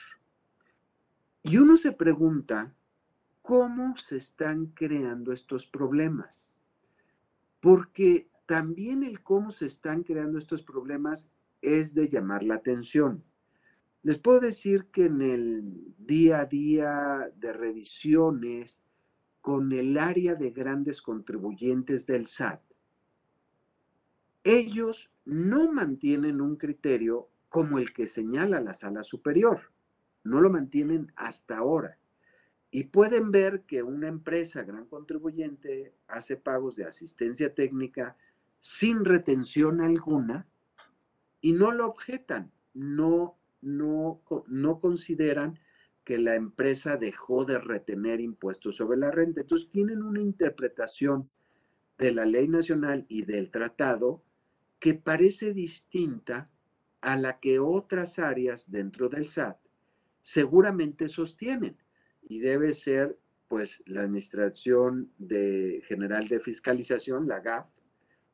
Y 1.43 1.57
uno 1.59 1.77
se 1.77 1.93
pregunta 1.93 2.75
cómo 3.43 3.97
se 3.97 4.17
están 4.17 4.67
creando 4.67 5.33
estos 5.33 5.67
problemas. 5.67 6.59
Porque 7.61 8.29
también 8.47 9.03
el 9.05 9.23
cómo 9.23 9.51
se 9.51 9.67
están 9.67 10.03
creando 10.03 10.39
estos 10.39 10.63
problemas 10.63 11.33
es 11.63 11.95
de 11.95 12.09
llamar 12.09 12.43
la 12.43 12.57
atención. 12.57 13.23
Les 14.03 14.19
puedo 14.19 14.41
decir 14.41 14.87
que 14.87 15.07
en 15.07 15.21
el 15.21 15.95
día 15.99 16.41
a 16.41 16.47
día 16.47 17.31
de 17.37 17.53
revisiones 17.53 18.85
con 19.41 19.73
el 19.73 19.99
área 19.99 20.35
de 20.35 20.51
grandes 20.51 21.03
contribuyentes 21.03 22.07
del 22.07 22.27
SAT, 22.27 22.61
ellos 24.45 25.11
no 25.25 25.73
mantienen 25.73 26.41
un 26.41 26.57
criterio 26.57 27.29
como 27.49 27.79
el 27.79 27.93
que 27.93 28.07
señala 28.07 28.61
la 28.61 28.75
sala 28.75 29.03
superior. 29.03 29.73
No 30.25 30.41
lo 30.41 30.51
mantienen 30.51 31.13
hasta 31.17 31.59
ahora. 31.59 31.99
Y 32.71 32.85
pueden 32.85 33.33
ver 33.33 33.63
que 33.63 33.83
una 33.83 34.09
empresa 34.09 34.63
gran 34.63 34.87
contribuyente 34.87 35.93
hace 36.07 36.37
pagos 36.37 36.77
de 36.77 36.85
asistencia 36.85 37.55
técnica 37.55 38.17
sin 38.61 39.05
retención 39.05 39.81
alguna 39.81 40.47
y 41.41 41.53
no 41.53 41.73
lo 41.73 41.87
objetan, 41.87 42.53
no, 42.75 43.37
no, 43.63 44.23
no 44.47 44.81
consideran 44.81 45.59
que 46.05 46.19
la 46.19 46.35
empresa 46.35 46.97
dejó 46.97 47.45
de 47.45 47.59
retener 47.59 48.21
impuestos 48.21 48.77
sobre 48.77 48.99
la 48.99 49.11
renta. 49.11 49.41
Entonces 49.41 49.69
tienen 49.69 50.03
una 50.03 50.21
interpretación 50.21 51.29
de 51.99 52.13
la 52.13 52.25
ley 52.25 52.47
nacional 52.49 53.05
y 53.09 53.23
del 53.23 53.51
tratado 53.51 54.23
que 54.81 54.95
parece 54.95 55.53
distinta 55.53 56.51
a 57.01 57.17
la 57.17 57.39
que 57.39 57.59
otras 57.59 58.19
áreas 58.19 58.71
dentro 58.71 59.09
del 59.09 59.29
SAT 59.29 59.59
seguramente 60.23 61.09
sostienen 61.09 61.77
y 62.23 62.41
debe 62.41 62.73
ser 62.73 63.19
pues 63.49 63.83
la 63.87 64.03
Administración 64.03 65.11
de 65.19 65.83
General 65.87 66.29
de 66.29 66.39
Fiscalización, 66.39 67.27
la 67.27 67.41
GAF, 67.41 67.67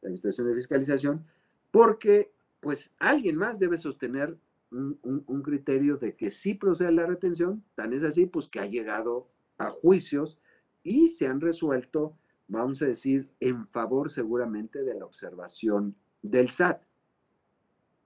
la 0.02 0.08
Administración 0.08 0.46
de 0.46 0.54
Fiscalización, 0.54 1.26
porque 1.70 2.32
pues 2.60 2.94
alguien 2.98 3.36
más 3.36 3.58
debe 3.58 3.78
sostener 3.78 4.36
un, 4.70 4.98
un, 5.02 5.42
criterio 5.42 5.96
de 5.96 6.16
que 6.16 6.30
sí 6.30 6.54
procede 6.54 6.92
la 6.92 7.06
retención, 7.06 7.64
tan 7.74 7.92
es 7.92 8.04
así 8.04 8.26
pues 8.26 8.48
que 8.48 8.60
ha 8.60 8.66
llegado 8.66 9.30
a 9.58 9.70
juicios 9.70 10.40
y 10.82 11.08
se 11.08 11.28
han 11.28 11.40
resuelto, 11.40 12.18
vamos 12.48 12.82
a 12.82 12.86
decir, 12.86 13.30
en 13.40 13.64
favor 13.64 14.10
seguramente 14.10 14.82
de 14.82 14.94
la 14.96 15.06
observación 15.06 15.96
del 16.30 16.50
SAT. 16.50 16.82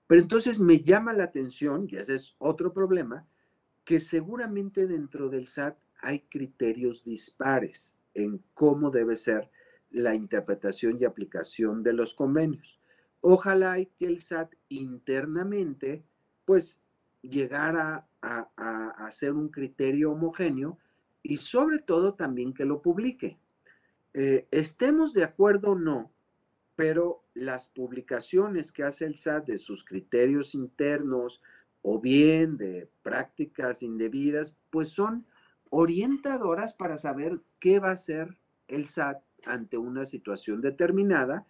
Pero 0.07 0.21
entonces 0.21 0.59
me 0.59 0.79
llama 0.79 1.13
la 1.13 1.23
atención, 1.25 1.87
y 1.89 1.97
ese 1.97 2.15
es 2.15 2.35
otro 2.37 2.73
problema, 2.73 3.25
que 3.85 3.99
seguramente 3.99 4.87
dentro 4.87 5.29
del 5.29 5.47
SAT 5.47 5.77
hay 6.01 6.19
criterios 6.21 7.03
dispares 7.03 7.95
en 8.13 8.43
cómo 8.53 8.91
debe 8.91 9.15
ser 9.15 9.49
la 9.91 10.15
interpretación 10.15 10.97
y 10.99 11.05
aplicación 11.05 11.83
de 11.83 11.93
los 11.93 12.13
convenios. 12.13 12.79
Ojalá 13.21 13.75
que 13.97 14.05
el 14.05 14.19
SAT 14.21 14.53
internamente, 14.69 16.03
pues, 16.45 16.81
llegara 17.21 18.07
a, 18.21 19.05
hacer 19.05 19.33
un 19.33 19.49
criterio 19.49 20.11
homogéneo 20.11 20.77
y 21.23 21.37
sobre 21.37 21.79
todo 21.79 22.13
también 22.13 22.53
que 22.53 22.65
lo 22.65 22.81
publique. 22.81 23.37
Eh, 24.13 24.47
estemos 24.51 25.13
de 25.13 25.23
acuerdo 25.23 25.71
o 25.71 25.75
no, 25.75 26.11
pero 26.75 27.20
las 27.33 27.69
publicaciones 27.69 28.71
que 28.71 28.83
hace 28.83 29.05
el 29.05 29.15
SAT 29.15 29.47
de 29.47 29.57
sus 29.57 29.83
criterios 29.83 30.53
internos 30.53 31.41
o 31.81 31.99
bien 31.99 32.57
de 32.57 32.89
prácticas 33.01 33.83
indebidas, 33.83 34.57
pues 34.69 34.89
son 34.89 35.25
orientadoras 35.69 36.73
para 36.73 36.97
saber 36.97 37.41
qué 37.59 37.79
va 37.79 37.89
a 37.89 37.93
hacer 37.93 38.37
el 38.67 38.85
SAT 38.85 39.23
ante 39.45 39.77
una 39.77 40.05
situación 40.05 40.61
determinada 40.61 41.47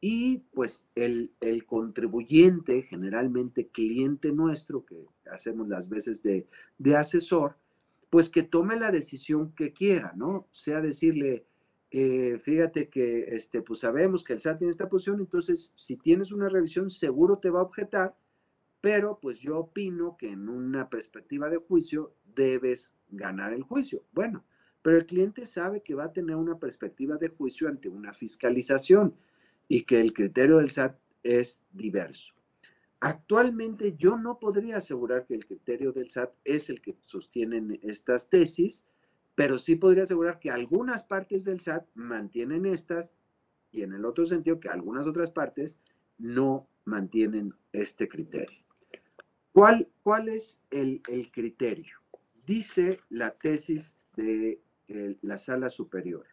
y 0.00 0.38
pues 0.52 0.88
el, 0.94 1.32
el, 1.40 1.64
contribuyente, 1.64 2.82
generalmente 2.82 3.68
cliente 3.68 4.32
nuestro, 4.32 4.84
que 4.84 5.06
hacemos 5.30 5.68
las 5.68 5.88
veces 5.88 6.22
de, 6.22 6.46
de 6.78 6.96
asesor, 6.96 7.56
pues 8.10 8.30
que 8.30 8.42
tome 8.42 8.76
la 8.76 8.90
decisión 8.90 9.52
que 9.54 9.72
quiera, 9.72 10.12
¿no? 10.14 10.46
Sea 10.50 10.80
decirle, 10.80 11.46
eh, 11.96 12.40
fíjate 12.40 12.88
que 12.88 13.20
este, 13.36 13.62
pues 13.62 13.78
sabemos 13.78 14.24
que 14.24 14.32
el 14.32 14.40
SAT 14.40 14.58
tiene 14.58 14.72
esta 14.72 14.88
posición, 14.88 15.20
entonces 15.20 15.72
si 15.76 15.96
tienes 15.96 16.32
una 16.32 16.48
revisión 16.48 16.90
seguro 16.90 17.38
te 17.38 17.50
va 17.50 17.60
a 17.60 17.62
objetar, 17.62 18.16
pero 18.80 19.20
pues 19.22 19.38
yo 19.38 19.60
opino 19.60 20.16
que 20.18 20.32
en 20.32 20.48
una 20.48 20.90
perspectiva 20.90 21.48
de 21.48 21.58
juicio 21.58 22.12
debes 22.34 22.96
ganar 23.10 23.52
el 23.52 23.62
juicio. 23.62 24.02
Bueno, 24.10 24.44
pero 24.82 24.96
el 24.96 25.06
cliente 25.06 25.46
sabe 25.46 25.84
que 25.84 25.94
va 25.94 26.06
a 26.06 26.12
tener 26.12 26.34
una 26.34 26.58
perspectiva 26.58 27.16
de 27.16 27.28
juicio 27.28 27.68
ante 27.68 27.88
una 27.88 28.12
fiscalización 28.12 29.14
y 29.68 29.82
que 29.82 30.00
el 30.00 30.12
criterio 30.12 30.56
del 30.56 30.72
SAT 30.72 30.98
es 31.22 31.62
diverso. 31.72 32.34
Actualmente 32.98 33.94
yo 33.96 34.16
no 34.16 34.40
podría 34.40 34.78
asegurar 34.78 35.26
que 35.26 35.34
el 35.34 35.46
criterio 35.46 35.92
del 35.92 36.08
SAT 36.08 36.32
es 36.42 36.70
el 36.70 36.80
que 36.80 36.96
sostienen 37.02 37.78
estas 37.84 38.28
tesis, 38.30 38.84
pero 39.34 39.58
sí 39.58 39.76
podría 39.76 40.04
asegurar 40.04 40.38
que 40.38 40.50
algunas 40.50 41.04
partes 41.04 41.44
del 41.44 41.60
SAT 41.60 41.86
mantienen 41.94 42.66
estas 42.66 43.14
y 43.72 43.82
en 43.82 43.92
el 43.92 44.04
otro 44.04 44.24
sentido 44.24 44.60
que 44.60 44.68
algunas 44.68 45.06
otras 45.06 45.30
partes 45.30 45.80
no 46.18 46.68
mantienen 46.84 47.54
este 47.72 48.08
criterio. 48.08 48.60
¿Cuál, 49.52 49.88
cuál 50.02 50.28
es 50.28 50.62
el, 50.70 51.02
criterio? 51.32 51.98
Dice 52.46 53.00
la 53.08 53.30
tesis 53.30 53.98
de 54.16 54.60
la 55.22 55.38
sala 55.38 55.70
superior. 55.70 56.26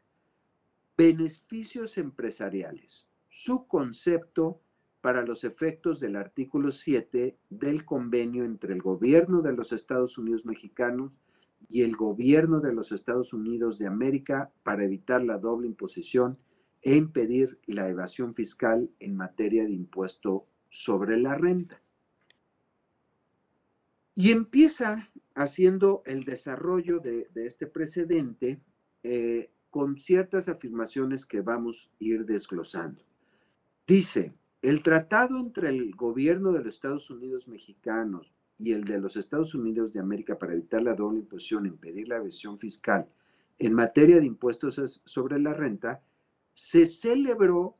Beneficios 0.97 1.97
empresariales. 1.97 3.07
Su 3.27 3.65
concepto 3.65 4.61
para 5.01 5.23
los 5.23 5.43
efectos 5.43 5.99
del 5.99 6.15
artículo 6.15 6.69
7 6.69 7.37
del 7.49 7.85
convenio 7.85 8.43
entre 8.43 8.73
el 8.73 8.81
gobierno 8.81 9.41
de 9.41 9.53
los 9.53 9.71
Estados 9.71 10.17
Unidos 10.17 10.45
mexicanos 10.45 11.11
y 11.69 11.83
el 11.83 11.95
gobierno 11.95 12.59
de 12.59 12.73
los 12.73 12.91
Estados 12.91 13.33
Unidos 13.33 13.77
de 13.79 13.87
América 13.87 14.51
para 14.63 14.83
evitar 14.83 15.23
la 15.23 15.37
doble 15.37 15.67
imposición 15.67 16.37
e 16.81 16.95
impedir 16.95 17.59
la 17.65 17.87
evasión 17.87 18.33
fiscal 18.33 18.89
en 18.99 19.15
materia 19.15 19.63
de 19.63 19.71
impuesto 19.71 20.47
sobre 20.69 21.17
la 21.17 21.35
renta. 21.35 21.81
Y 24.15 24.31
empieza 24.31 25.09
haciendo 25.35 26.01
el 26.05 26.23
desarrollo 26.23 26.99
de, 26.99 27.29
este 27.35 27.67
precedente 27.67 28.61
eh, 29.03 29.51
con 29.69 29.97
ciertas 29.97 30.49
afirmaciones 30.49 31.25
que 31.25 31.41
vamos 31.41 31.91
a 31.93 32.03
ir 32.03 32.25
desglosando. 32.25 33.03
Dice, 33.87 34.33
el 34.61 34.83
tratado 34.83 35.39
entre 35.39 35.69
el 35.69 35.95
gobierno 35.95 36.51
de 36.51 36.59
los 36.59 36.75
Estados 36.75 37.09
Unidos 37.09 37.47
mexicanos 37.47 38.33
y 38.61 38.73
el 38.73 38.83
de 38.83 38.99
los 38.99 39.17
Estados 39.17 39.55
Unidos 39.55 39.91
de 39.91 39.99
América 39.99 40.37
para 40.37 40.53
evitar 40.53 40.83
la 40.83 40.93
doble 40.93 41.19
imposición 41.19 41.65
impedir 41.65 42.07
la 42.07 42.17
evasión 42.17 42.59
fiscal 42.59 43.09
en 43.57 43.73
materia 43.73 44.19
de 44.19 44.25
impuestos 44.27 45.01
sobre 45.03 45.39
la 45.39 45.53
renta, 45.53 46.03
se 46.53 46.85
celebró 46.85 47.75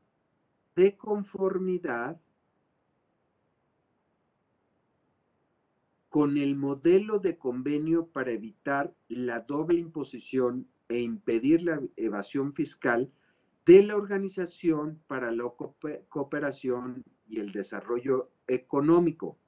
de 0.74 0.96
conformidad 0.96 2.20
con 6.08 6.36
el 6.36 6.56
modelo 6.56 7.18
de 7.18 7.38
convenio 7.38 8.06
para 8.06 8.32
evitar 8.32 8.94
la 9.08 9.40
doble 9.40 9.78
imposición 9.78 10.68
e 10.88 11.00
impedir 11.00 11.62
la 11.62 11.80
evasión 11.96 12.54
fiscal 12.54 13.10
de 13.64 13.82
la 13.84 13.96
Organización 13.96 15.00
para 15.06 15.30
la 15.30 15.44
Cooperación 16.08 17.04
y 17.28 17.38
el 17.38 17.52
Desarrollo 17.52 18.30
Económico, 18.46 19.38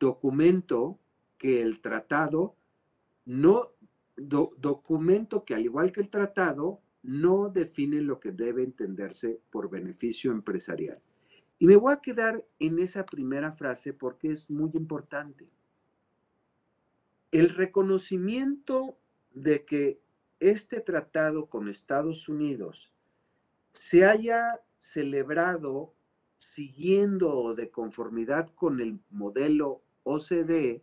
documento 0.00 0.98
que 1.38 1.62
el 1.62 1.80
tratado 1.80 2.56
no, 3.24 3.70
documento 4.16 5.44
que 5.44 5.54
al 5.54 5.64
igual 5.64 5.92
que 5.92 6.00
el 6.00 6.10
tratado, 6.10 6.80
no 7.02 7.48
define 7.48 8.00
lo 8.00 8.18
que 8.18 8.32
debe 8.32 8.62
entenderse 8.62 9.40
por 9.50 9.70
beneficio 9.70 10.32
empresarial. 10.32 11.00
Y 11.58 11.66
me 11.66 11.76
voy 11.76 11.92
a 11.92 12.00
quedar 12.00 12.44
en 12.58 12.78
esa 12.78 13.06
primera 13.06 13.52
frase 13.52 13.92
porque 13.92 14.28
es 14.28 14.50
muy 14.50 14.70
importante. 14.74 15.48
El 17.30 17.50
reconocimiento 17.50 18.98
de 19.32 19.64
que 19.64 20.00
este 20.40 20.80
tratado 20.80 21.46
con 21.46 21.68
Estados 21.68 22.28
Unidos 22.28 22.92
se 23.72 24.04
haya 24.04 24.60
celebrado 24.78 25.94
siguiendo 26.36 27.54
de 27.54 27.70
conformidad 27.70 28.50
con 28.54 28.80
el 28.80 28.98
modelo 29.10 29.82
OCDE 30.02 30.82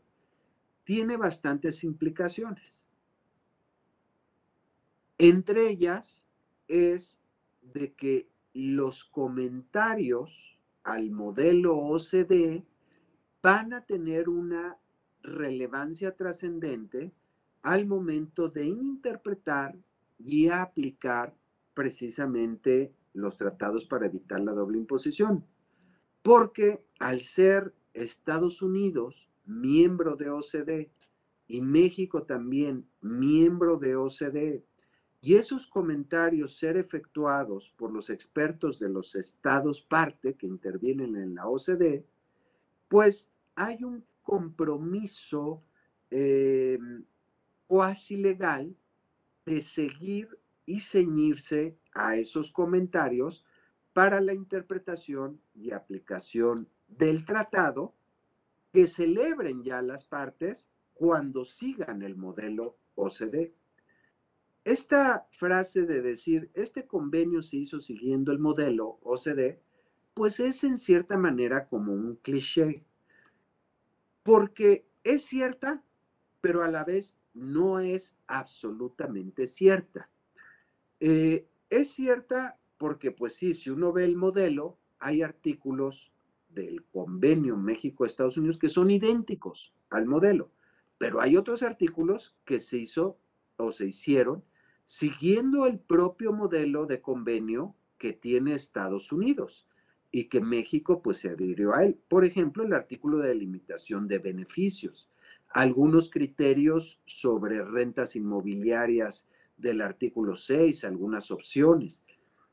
tiene 0.84 1.18
bastantes 1.18 1.84
implicaciones. 1.84 2.88
Entre 5.18 5.70
ellas 5.70 6.28
es 6.68 7.20
de 7.62 7.94
que 7.94 8.30
los 8.54 9.04
comentarios 9.04 10.58
al 10.84 11.12
modelo 11.12 11.78
OCDE 11.78 12.66
van 13.42 13.74
a 13.74 13.86
tener 13.86 14.30
una 14.30 14.78
relevancia 15.22 16.16
trascendente 16.16 17.12
al 17.62 17.86
momento 17.86 18.50
de 18.50 18.66
interpretar 18.66 19.78
y 20.18 20.48
aplicar 20.48 21.36
precisamente 21.74 22.94
los 23.14 23.38
tratados 23.38 23.86
para 23.86 24.06
evitar 24.06 24.40
la 24.40 24.54
doble 24.54 24.78
imposición. 24.78 25.46
Porque 26.22 26.84
al 27.00 27.20
ser 27.20 27.74
Estados 27.98 28.62
Unidos 28.62 29.28
miembro 29.46 30.16
de 30.16 30.30
OCDE 30.30 30.92
y 31.48 31.62
México 31.62 32.24
también 32.24 32.86
miembro 33.02 33.78
de 33.78 33.96
OCDE, 33.96 34.64
y 35.22 35.36
esos 35.36 35.66
comentarios 35.66 36.56
ser 36.58 36.78
efectuados 36.78 37.74
por 37.76 37.92
los 37.92 38.10
expertos 38.10 38.80
de 38.80 38.90
los 38.90 39.16
estados 39.16 39.82
parte 39.82 40.36
que 40.36 40.46
intervienen 40.46 41.16
en 41.16 41.36
la 41.36 41.48
OCDE, 41.48 42.06
pues 42.88 43.30
hay 43.56 43.84
un 43.84 44.06
compromiso 44.22 45.64
eh, 46.12 46.78
cuasi 47.66 48.18
legal 48.18 48.76
de 49.46 49.62
seguir 49.62 50.38
y 50.66 50.82
ceñirse 50.82 51.78
a 51.94 52.18
esos 52.18 52.52
comentarios 52.52 53.44
para 53.94 54.22
la 54.22 54.34
interpretación 54.34 55.42
y 55.56 55.72
aplicación 55.72 56.68
del 56.88 57.26
tratado 57.26 57.94
que 58.72 58.88
celebren 58.88 59.64
ya 59.64 59.82
las 59.82 60.04
partes 60.04 60.70
cuando 60.94 61.46
sigan 61.46 62.02
el 62.02 62.16
modelo 62.16 62.78
OCDE. 62.96 63.54
Esta 64.64 65.28
frase 65.32 65.84
de 65.84 66.02
decir, 66.02 66.52
este 66.54 66.86
convenio 66.86 67.42
se 67.42 67.58
hizo 67.58 67.80
siguiendo 67.80 68.32
el 68.32 68.40
modelo 68.40 69.00
OCDE, 69.04 69.62
pues 70.14 70.40
es 70.40 70.64
en 70.64 70.78
cierta 70.78 71.18
manera 71.18 71.68
como 71.68 71.94
un 71.94 72.16
cliché, 72.18 72.84
porque 74.24 74.86
es 75.04 75.24
cierta, 75.24 75.84
pero 76.42 76.64
a 76.64 76.68
la 76.70 76.84
vez 76.84 77.16
no 77.34 77.80
es 77.80 78.18
absolutamente 78.28 79.46
cierta. 79.46 80.10
Eh, 81.00 81.48
es 81.70 81.92
cierta 81.92 82.60
porque, 82.78 83.12
pues 83.12 83.36
sí, 83.36 83.54
si 83.54 83.70
uno 83.70 83.94
ve 83.94 84.06
el 84.06 84.16
modelo, 84.16 84.78
hay 85.00 85.22
artículos 85.22 86.12
del 86.58 86.84
convenio 86.86 87.56
México-Estados 87.56 88.38
Unidos 88.38 88.58
que 88.58 88.70
son 88.70 88.90
idénticos 88.90 89.74
al 89.90 90.08
modelo, 90.08 90.52
pero 90.98 91.22
hay 91.22 91.38
otros 91.38 91.64
artículos 91.64 92.36
que 92.44 92.60
se 92.60 92.80
hizo 92.80 93.18
o 93.58 93.72
se 93.72 93.88
hicieron 93.88 94.44
siguiendo 94.84 95.68
el 95.68 95.80
propio 95.80 96.34
modelo 96.34 96.86
de 96.86 97.02
convenio 97.02 97.76
que 97.98 98.14
tiene 98.14 98.54
Estados 98.54 99.12
Unidos 99.12 99.68
y 100.12 100.26
que 100.26 100.40
México 100.40 101.02
pues 101.02 101.18
se 101.18 101.30
adhirió 101.30 101.76
a 101.76 101.84
él. 101.84 102.00
Por 102.08 102.26
ejemplo, 102.26 102.64
el 102.64 102.74
artículo 102.74 103.20
de 103.20 103.36
limitación 103.36 104.08
de 104.08 104.20
beneficios, 104.20 105.10
algunos 105.50 106.10
criterios 106.10 107.02
sobre 107.06 107.64
rentas 107.64 108.16
inmobiliarias 108.16 109.28
del 109.58 109.82
artículo 109.82 110.36
6, 110.36 110.86
algunas 110.86 111.32
opciones. 111.32 112.06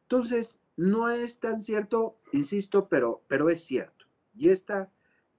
Entonces, 0.02 0.60
no 0.76 1.08
es 1.08 1.38
tan 1.38 1.60
cierto, 1.60 2.18
insisto, 2.32 2.88
pero, 2.88 3.22
pero 3.28 3.48
es 3.48 3.60
cierto. 3.60 3.93
Y 4.34 4.48
esta, 4.48 4.90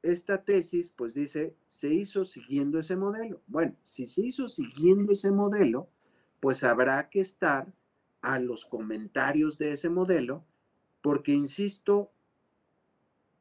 esta 0.01 0.43
tesis 0.43 0.89
pues 0.89 1.13
dice, 1.13 1.55
se 1.65 1.93
hizo 1.93 2.25
siguiendo 2.25 2.79
ese 2.79 2.95
modelo. 2.95 3.41
Bueno, 3.47 3.75
si 3.83 4.07
se 4.07 4.25
hizo 4.25 4.47
siguiendo 4.47 5.11
ese 5.11 5.31
modelo, 5.31 5.89
pues 6.39 6.63
habrá 6.63 7.09
que 7.09 7.21
estar 7.21 7.73
a 8.21 8.39
los 8.39 8.65
comentarios 8.65 9.57
de 9.57 9.71
ese 9.71 9.89
modelo, 9.89 10.43
porque, 11.01 11.31
insisto, 11.31 12.11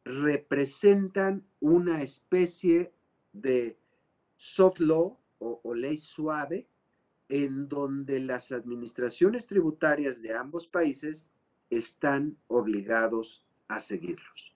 representan 0.05 1.47
una 1.61 2.03
especie 2.03 2.93
de 3.33 3.79
soft 4.37 4.81
law 4.81 5.19
o, 5.39 5.75
ley 5.75 5.99
suave 5.99 6.69
en 7.29 7.69
donde 7.69 8.21
las 8.21 8.53
administraciones 8.53 9.47
tributarias 9.47 10.23
de 10.23 10.35
ambos 10.35 10.67
países 10.67 11.31
están 11.71 12.37
obligados 12.47 13.45
a 13.69 13.81
seguirlos. 13.81 14.54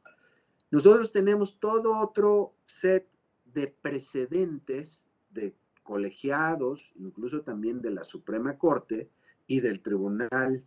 Nosotros 0.70 1.12
tenemos 1.12 1.58
todo 1.58 1.98
otro 1.98 2.54
set 2.64 3.08
de 3.46 3.68
precedentes 3.68 5.06
de 5.30 5.54
colegiados, 5.82 6.92
incluso 6.96 7.42
también 7.42 7.80
de 7.80 7.90
la 7.90 8.04
Suprema 8.04 8.58
Corte 8.58 9.10
y 9.46 9.60
del 9.60 9.80
Tribunal 9.80 10.64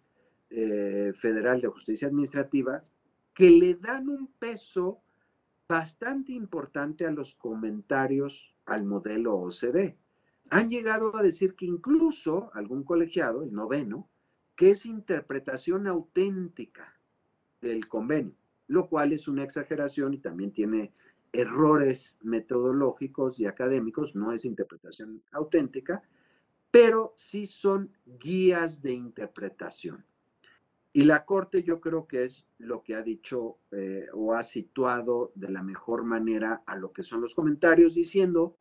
eh, 0.49 1.13
Federal 1.15 1.61
de 1.61 1.67
Justicia 1.67 2.07
Administrativa, 2.07 2.81
que 3.33 3.51
le 3.51 3.75
dan 3.75 4.09
un 4.09 4.27
peso 4.27 5.01
bastante 5.69 6.33
importante 6.33 7.05
a 7.05 7.11
los 7.11 7.35
comentarios 7.35 8.55
al 8.65 8.83
modelo 8.83 9.35
OCDE. 9.37 9.97
Han 10.49 10.69
llegado 10.69 11.15
a 11.15 11.23
decir 11.23 11.55
que 11.55 11.65
incluso 11.65 12.49
algún 12.53 12.83
colegiado, 12.83 13.43
el 13.43 13.53
noveno, 13.53 14.09
que 14.55 14.71
es 14.71 14.85
interpretación 14.85 15.87
auténtica 15.87 16.99
del 17.61 17.87
convenio, 17.87 18.35
lo 18.71 18.88
cual 18.88 19.12
es 19.12 19.27
una 19.27 19.43
exageración 19.43 20.13
y 20.13 20.19
también 20.19 20.53
tiene 20.53 20.93
errores 21.34 22.17
metodológicos 22.21 23.38
y 23.38 23.45
académicos, 23.45 24.15
no 24.15 24.31
es 24.31 24.45
interpretación 24.45 25.21
auténtica, 25.34 26.01
pero 26.71 27.13
sí 27.17 27.47
son 27.47 27.91
guías 28.05 28.81
de 28.81 28.93
interpretación. 28.93 30.05
Y 30.93 31.03
la 31.03 31.25
Corte 31.25 31.63
yo 31.63 31.81
creo 31.81 32.07
que 32.07 32.23
es 32.23 32.45
lo 32.60 32.81
que 32.81 32.95
ha 32.95 33.01
dicho 33.01 33.57
eh, 33.71 34.07
o 34.13 34.34
ha 34.34 34.43
situado 34.43 35.34
de 35.36 35.49
la 35.49 35.63
mejor 35.63 36.05
manera 36.05 36.63
a 36.65 36.77
lo 36.77 36.93
que 36.93 37.03
son 37.03 37.19
los 37.19 37.36
comentarios, 37.36 37.93
diciendo, 37.93 38.55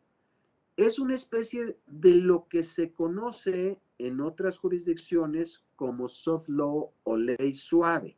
es 0.77 0.99
una 0.99 1.15
especie 1.15 1.77
de 1.87 2.15
lo 2.17 2.49
que 2.49 2.65
se 2.65 2.93
conoce 2.93 3.79
en 3.99 4.21
otras 4.21 4.59
jurisdicciones 4.59 5.65
como 5.77 6.09
soft 6.09 6.49
law 6.49 6.91
o 7.05 7.17
ley 7.17 7.53
suave 7.53 8.17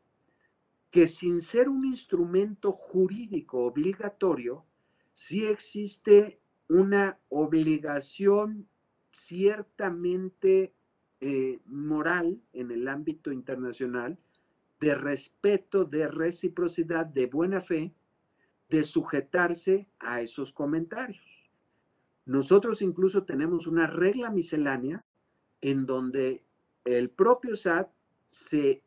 que 0.92 1.06
sin 1.06 1.40
ser 1.40 1.70
un 1.70 1.86
instrumento 1.86 2.70
jurídico 2.70 3.64
obligatorio, 3.64 4.66
sí 5.12 5.46
existe 5.46 6.38
una 6.68 7.18
obligación 7.30 8.68
ciertamente 9.10 10.74
eh, 11.22 11.60
moral 11.64 12.42
en 12.52 12.70
el 12.70 12.88
ámbito 12.88 13.32
internacional 13.32 14.18
de 14.80 14.94
respeto, 14.94 15.86
de 15.86 16.08
reciprocidad, 16.08 17.06
de 17.06 17.26
buena 17.26 17.60
fe, 17.60 17.94
de 18.68 18.82
sujetarse 18.82 19.88
a 19.98 20.20
esos 20.20 20.52
comentarios. 20.52 21.48
Nosotros 22.26 22.82
incluso 22.82 23.24
tenemos 23.24 23.66
una 23.66 23.86
regla 23.86 24.30
miscelánea 24.30 25.04
en 25.62 25.86
donde 25.86 26.44
el 26.84 27.08
propio 27.08 27.56
SAT 27.56 27.90
se 28.26 28.82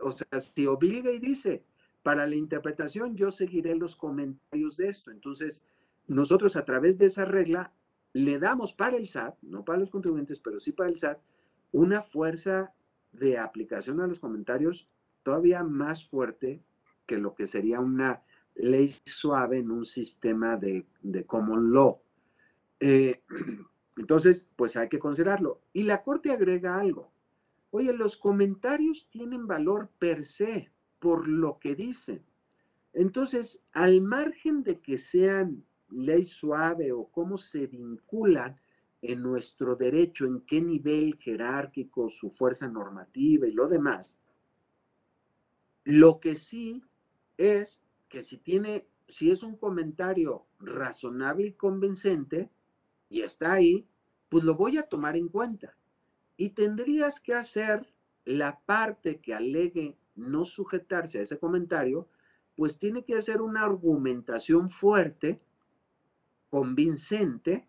o 0.00 0.12
sea, 0.12 0.40
si 0.40 0.66
obliga 0.66 1.10
y 1.10 1.18
dice, 1.18 1.64
para 2.02 2.26
la 2.26 2.36
interpretación 2.36 3.16
yo 3.16 3.30
seguiré 3.30 3.74
los 3.74 3.96
comentarios 3.96 4.76
de 4.76 4.88
esto. 4.88 5.10
Entonces, 5.10 5.64
nosotros 6.06 6.56
a 6.56 6.64
través 6.64 6.98
de 6.98 7.06
esa 7.06 7.24
regla 7.24 7.72
le 8.12 8.38
damos 8.38 8.72
para 8.72 8.96
el 8.96 9.08
SAT, 9.08 9.36
no 9.42 9.64
para 9.64 9.78
los 9.78 9.90
contribuyentes, 9.90 10.40
pero 10.40 10.60
sí 10.60 10.72
para 10.72 10.88
el 10.88 10.96
SAT, 10.96 11.18
una 11.72 12.00
fuerza 12.00 12.72
de 13.12 13.38
aplicación 13.38 14.00
a 14.00 14.06
los 14.06 14.20
comentarios 14.20 14.88
todavía 15.22 15.62
más 15.62 16.06
fuerte 16.06 16.62
que 17.06 17.18
lo 17.18 17.34
que 17.34 17.46
sería 17.46 17.80
una 17.80 18.22
ley 18.54 18.88
suave 19.04 19.58
en 19.58 19.70
un 19.70 19.84
sistema 19.84 20.56
de, 20.56 20.86
common 21.26 21.72
law. 21.72 22.00
Eh, 22.80 23.22
entonces, 23.96 24.48
pues 24.56 24.76
hay 24.76 24.88
que 24.88 24.98
considerarlo. 24.98 25.60
Y 25.72 25.84
la 25.84 26.02
Corte 26.02 26.30
agrega 26.30 26.78
algo. 26.78 27.12
Oye, 27.70 27.92
los 27.92 28.16
comentarios 28.16 29.08
tienen 29.10 29.46
valor 29.46 29.90
per 29.98 30.24
se 30.24 30.70
por 30.98 31.28
lo 31.28 31.58
que 31.58 31.74
dicen. 31.74 32.24
Entonces, 32.94 33.62
al 33.72 34.00
margen 34.00 34.62
de 34.62 34.80
que 34.80 34.96
sean 34.96 35.64
ley 35.90 36.24
suave 36.24 36.92
o 36.92 37.06
cómo 37.06 37.36
se 37.36 37.66
vinculan 37.66 38.58
en 39.02 39.22
nuestro 39.22 39.76
derecho, 39.76 40.26
en 40.26 40.40
qué 40.40 40.60
nivel 40.60 41.16
jerárquico, 41.18 42.08
su 42.08 42.30
fuerza 42.30 42.68
normativa 42.68 43.46
y 43.46 43.52
lo 43.52 43.68
demás, 43.68 44.18
lo 45.84 46.20
que 46.20 46.36
sí 46.36 46.82
es 47.36 47.82
que 48.08 48.22
si 48.22 48.38
tiene, 48.38 48.88
si 49.06 49.30
es 49.30 49.42
un 49.42 49.56
comentario 49.56 50.46
razonable 50.58 51.48
y 51.48 51.52
convincente 51.52 52.50
y 53.10 53.20
está 53.20 53.52
ahí, 53.52 53.86
pues 54.28 54.42
lo 54.44 54.54
voy 54.54 54.78
a 54.78 54.82
tomar 54.82 55.16
en 55.16 55.28
cuenta 55.28 55.77
y 56.38 56.50
tendrías 56.50 57.20
que 57.20 57.34
hacer 57.34 57.92
la 58.24 58.60
parte 58.60 59.20
que 59.20 59.34
alegue 59.34 59.98
no 60.14 60.44
sujetarse 60.44 61.18
a 61.18 61.22
ese 61.22 61.38
comentario, 61.38 62.08
pues 62.56 62.78
tiene 62.78 63.04
que 63.04 63.16
hacer 63.16 63.42
una 63.42 63.64
argumentación 63.64 64.70
fuerte, 64.70 65.40
convincente, 66.48 67.66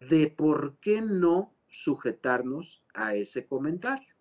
de 0.00 0.26
por 0.26 0.76
qué 0.78 1.00
no 1.00 1.54
sujetarnos 1.68 2.82
a 2.94 3.14
ese 3.14 3.46
comentario, 3.46 4.14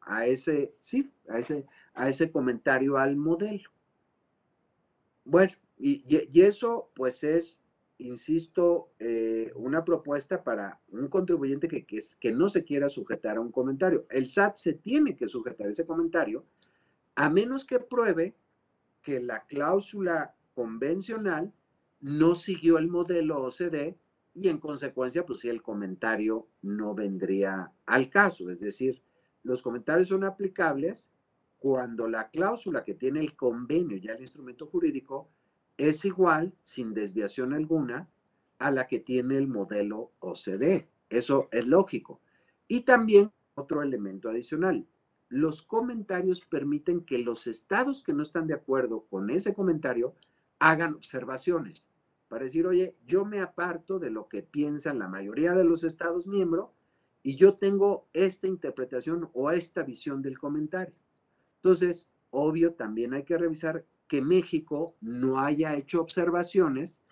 a 0.00 0.26
ese, 0.26 0.74
sí, 0.80 1.12
a 1.28 1.38
ese, 1.38 1.66
a 1.94 2.08
ese 2.08 2.32
comentario 2.32 2.98
al 2.98 3.16
modelo. 3.16 3.70
Bueno, 5.24 5.52
y, 5.78 6.04
y 6.08 6.42
eso 6.42 6.90
pues 6.94 7.22
es 7.22 7.62
insisto, 7.98 8.92
eh, 8.98 9.52
una 9.54 9.84
propuesta 9.84 10.42
para 10.42 10.80
un 10.88 11.08
contribuyente 11.08 11.68
que, 11.68 11.84
que, 11.86 12.00
que 12.20 12.32
no 12.32 12.48
se 12.48 12.64
quiera 12.64 12.88
sujetar 12.88 13.36
a 13.36 13.40
un 13.40 13.50
comentario. 13.50 14.06
El 14.10 14.28
SAT 14.28 14.56
se 14.56 14.72
tiene 14.74 15.16
que 15.16 15.28
sujetar 15.28 15.66
a 15.66 15.70
ese 15.70 15.86
comentario 15.86 16.44
a 17.14 17.30
menos 17.30 17.64
que 17.64 17.80
pruebe 17.80 18.36
que 19.02 19.20
la 19.20 19.46
cláusula 19.46 20.34
convencional 20.54 21.52
no 22.00 22.34
siguió 22.34 22.78
el 22.78 22.88
modelo 22.88 23.42
OCDE 23.42 23.98
y 24.34 24.48
en 24.48 24.58
consecuencia, 24.58 25.24
pues 25.24 25.40
sí, 25.40 25.48
el 25.48 25.62
comentario 25.62 26.48
no 26.60 26.94
vendría 26.94 27.72
al 27.86 28.10
caso. 28.10 28.50
Es 28.50 28.60
decir, 28.60 29.02
los 29.42 29.62
comentarios 29.62 30.08
son 30.08 30.24
aplicables 30.24 31.10
cuando 31.58 32.06
la 32.06 32.28
cláusula 32.28 32.84
que 32.84 32.94
tiene 32.94 33.20
el 33.20 33.34
convenio, 33.34 33.96
ya 33.96 34.12
el 34.12 34.20
instrumento 34.20 34.66
jurídico, 34.66 35.30
es 35.76 36.04
igual, 36.04 36.54
sin 36.62 36.94
desviación 36.94 37.52
alguna, 37.52 38.08
a 38.58 38.70
la 38.70 38.86
que 38.86 38.98
tiene 38.98 39.36
el 39.36 39.48
modelo 39.48 40.12
OCDE. 40.20 40.88
Eso 41.10 41.48
es 41.52 41.66
lógico. 41.66 42.20
Y 42.68 42.80
también 42.82 43.30
otro 43.54 43.82
elemento 43.82 44.28
adicional. 44.28 44.86
Los 45.28 45.62
comentarios 45.62 46.40
permiten 46.42 47.04
que 47.04 47.18
los 47.18 47.46
estados 47.46 48.02
que 48.02 48.12
no 48.12 48.22
están 48.22 48.46
de 48.46 48.54
acuerdo 48.54 49.06
con 49.10 49.30
ese 49.30 49.54
comentario 49.54 50.14
hagan 50.58 50.94
observaciones 50.94 51.88
para 52.28 52.44
decir, 52.44 52.66
oye, 52.66 52.96
yo 53.06 53.24
me 53.24 53.40
aparto 53.40 53.98
de 53.98 54.10
lo 54.10 54.28
que 54.28 54.42
piensan 54.42 54.98
la 54.98 55.08
mayoría 55.08 55.52
de 55.52 55.64
los 55.64 55.84
estados 55.84 56.26
miembros 56.26 56.70
y 57.22 57.36
yo 57.36 57.54
tengo 57.54 58.06
esta 58.12 58.46
interpretación 58.46 59.30
o 59.32 59.50
esta 59.50 59.82
visión 59.82 60.22
del 60.22 60.38
comentario. 60.38 60.94
Entonces, 61.56 62.10
obvio, 62.30 62.74
también 62.74 63.14
hay 63.14 63.24
que 63.24 63.38
revisar 63.38 63.84
que 64.08 64.22
México 64.22 64.96
no 65.00 65.40
haya 65.40 65.74
hecho 65.74 66.00
observaciones 66.00 67.02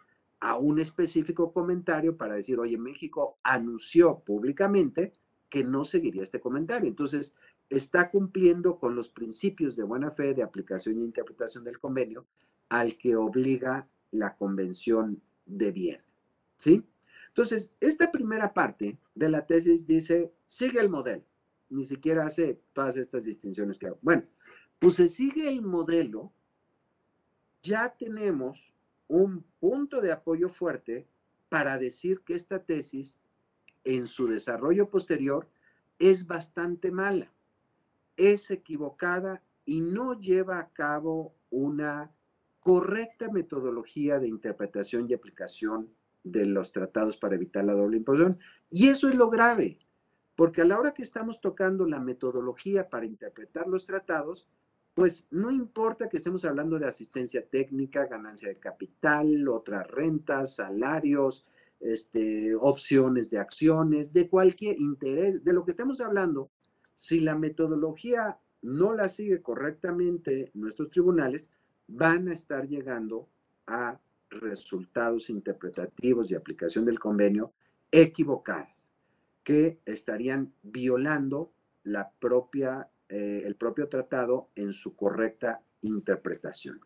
a 0.40 0.56
un 0.56 0.78
específico 0.78 1.52
comentario 1.52 2.16
para 2.16 2.34
decir, 2.34 2.58
oye, 2.58 2.76
México 2.76 3.38
anunció 3.42 4.20
públicamente 4.20 5.12
que 5.48 5.64
no 5.64 5.84
seguiría 5.84 6.22
este 6.22 6.40
comentario. 6.40 6.88
Entonces, 6.88 7.34
está 7.70 8.10
cumpliendo 8.10 8.78
con 8.78 8.94
los 8.94 9.08
principios 9.08 9.76
de 9.76 9.84
buena 9.84 10.10
fe 10.10 10.34
de 10.34 10.42
aplicación 10.42 10.98
e 10.98 11.04
interpretación 11.04 11.64
del 11.64 11.78
convenio 11.78 12.26
al 12.68 12.96
que 12.98 13.16
obliga 13.16 13.88
la 14.10 14.36
convención 14.36 15.22
de 15.46 15.72
bien. 15.72 16.00
¿Sí? 16.56 16.84
Entonces, 17.28 17.72
esta 17.80 18.12
primera 18.12 18.52
parte 18.52 18.98
de 19.14 19.28
la 19.28 19.46
tesis 19.46 19.86
dice, 19.86 20.32
sigue 20.46 20.80
el 20.80 20.88
modelo. 20.88 21.24
Ni 21.70 21.84
siquiera 21.84 22.26
hace 22.26 22.60
todas 22.72 22.96
estas 22.96 23.24
distinciones 23.24 23.78
que 23.78 23.86
hago. 23.86 23.98
Bueno, 24.02 24.24
pues 24.78 24.94
se 24.96 25.08
sigue 25.08 25.48
el 25.48 25.62
modelo 25.62 26.32
ya 27.64 27.88
tenemos 27.98 28.74
un 29.08 29.42
punto 29.58 30.00
de 30.00 30.12
apoyo 30.12 30.48
fuerte 30.48 31.08
para 31.48 31.78
decir 31.78 32.20
que 32.20 32.34
esta 32.34 32.62
tesis 32.62 33.18
en 33.84 34.06
su 34.06 34.28
desarrollo 34.28 34.88
posterior 34.90 35.48
es 35.98 36.26
bastante 36.26 36.90
mala, 36.90 37.32
es 38.16 38.50
equivocada 38.50 39.42
y 39.64 39.80
no 39.80 40.20
lleva 40.20 40.58
a 40.58 40.68
cabo 40.68 41.34
una 41.50 42.12
correcta 42.60 43.30
metodología 43.30 44.18
de 44.18 44.28
interpretación 44.28 45.06
y 45.08 45.14
aplicación 45.14 45.90
de 46.22 46.46
los 46.46 46.72
tratados 46.72 47.16
para 47.16 47.34
evitar 47.34 47.64
la 47.64 47.74
doble 47.74 47.98
imposición. 47.98 48.38
Y 48.70 48.88
eso 48.88 49.08
es 49.08 49.14
lo 49.14 49.30
grave, 49.30 49.78
porque 50.36 50.62
a 50.62 50.64
la 50.64 50.78
hora 50.78 50.92
que 50.92 51.02
estamos 51.02 51.40
tocando 51.40 51.86
la 51.86 52.00
metodología 52.00 52.88
para 52.88 53.06
interpretar 53.06 53.68
los 53.68 53.86
tratados, 53.86 54.48
pues 54.94 55.26
no 55.30 55.50
importa 55.50 56.08
que 56.08 56.16
estemos 56.16 56.44
hablando 56.44 56.78
de 56.78 56.86
asistencia 56.86 57.44
técnica, 57.44 58.06
ganancia 58.06 58.48
de 58.48 58.58
capital, 58.58 59.48
otras 59.48 59.88
rentas, 59.88 60.54
salarios, 60.54 61.44
este, 61.80 62.54
opciones 62.54 63.28
de 63.28 63.38
acciones, 63.38 64.12
de 64.12 64.28
cualquier 64.28 64.80
interés, 64.80 65.44
de 65.44 65.52
lo 65.52 65.64
que 65.64 65.72
estemos 65.72 66.00
hablando, 66.00 66.50
si 66.94 67.20
la 67.20 67.34
metodología 67.34 68.38
no 68.62 68.94
la 68.94 69.08
sigue 69.08 69.42
correctamente 69.42 70.50
nuestros 70.54 70.90
tribunales, 70.90 71.50
van 71.88 72.28
a 72.28 72.32
estar 72.32 72.66
llegando 72.68 73.28
a 73.66 74.00
resultados 74.30 75.28
interpretativos 75.28 76.28
de 76.28 76.36
aplicación 76.36 76.84
del 76.84 76.98
convenio 76.98 77.52
equivocadas, 77.90 78.92
que 79.42 79.80
estarían 79.84 80.52
violando 80.62 81.52
la 81.82 82.10
propia 82.18 82.88
eh, 83.08 83.42
el 83.44 83.56
propio 83.56 83.88
tratado 83.88 84.50
en 84.54 84.72
su 84.72 84.94
correcta 84.94 85.62
interpretación. 85.80 86.80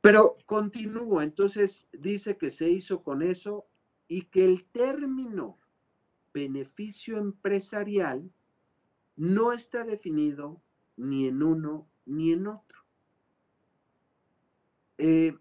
Pero 0.00 0.36
continúo, 0.46 1.22
entonces 1.22 1.88
dice 1.92 2.36
que 2.36 2.50
se 2.50 2.68
hizo 2.70 3.02
con 3.02 3.22
eso 3.22 3.66
y 4.08 4.22
que 4.22 4.44
el 4.44 4.64
término 4.64 5.58
beneficio 6.34 7.18
empresarial 7.18 8.32
no 9.16 9.52
está 9.52 9.84
definido 9.84 10.60
ni 10.96 11.26
en 11.26 11.42
uno 11.42 11.88
ni 12.04 12.32
en 12.32 12.46
otro. 12.48 12.80
Eh, 14.98 15.36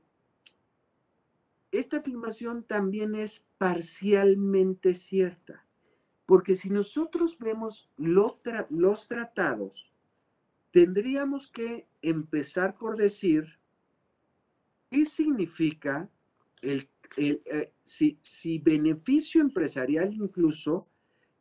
esta 1.72 1.98
afirmación 1.98 2.64
también 2.64 3.16
es 3.16 3.48
parcialmente 3.58 4.94
cierta. 4.94 5.66
Porque 6.32 6.56
si 6.56 6.70
nosotros 6.70 7.38
vemos 7.40 7.90
los, 7.98 9.08
tratados, 9.10 9.92
tendríamos 10.72 11.50
que 11.50 11.90
empezar 12.02 12.78
por 12.78 12.96
decir 12.96 13.60
qué 14.90 15.04
significa 15.04 16.10
el, 16.62 16.88
eh, 17.18 17.74
si, 17.84 18.60
beneficio 18.60 19.42
empresarial 19.42 20.14
incluso 20.14 20.88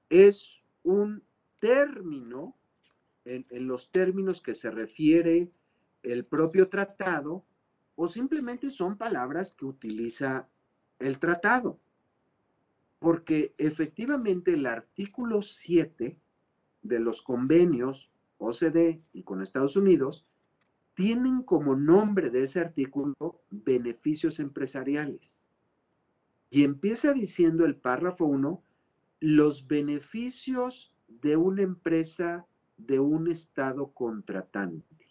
es 0.09 0.65
un 0.83 1.23
término, 1.61 2.57
en, 3.25 3.47
los 3.69 3.93
términos 3.93 4.43
que 4.43 4.55
se 4.55 4.73
refiere 4.73 5.53
el 6.03 6.25
propio 6.25 6.69
tratado, 6.69 7.45
o 7.95 8.09
simplemente 8.09 8.71
son 8.71 8.99
palabras 8.99 9.53
que 9.53 9.67
utiliza 9.67 10.49
el 10.99 11.21
tratado 11.21 11.79
porque 13.01 13.55
efectivamente 13.59 14.53
el 14.53 14.67
artículo 14.67 15.43
7 15.43 16.21
de 16.83 17.01
los 17.01 17.23
convenios 17.23 18.13
OCDE 18.39 19.03
y 19.13 19.23
con 19.25 19.43
Estados 19.43 19.75
Unidos 19.75 20.27
tienen 20.95 21.43
como 21.43 21.75
nombre 21.75 22.31
de 22.31 22.43
ese 22.43 22.61
artículo 22.61 23.17
beneficios 23.51 24.39
empresariales. 24.39 25.41
Y 26.51 26.65
empieza 26.65 27.13
diciendo 27.13 27.65
el 27.65 27.77
párrafo 27.77 28.27
1, 28.27 28.63
los 29.21 29.67
beneficios 29.67 30.95
de 31.09 31.37
una 31.37 31.63
empresa 31.63 32.47
de 32.77 33.01
un 33.01 33.31
Estado 33.31 33.93
contratante. 33.93 35.09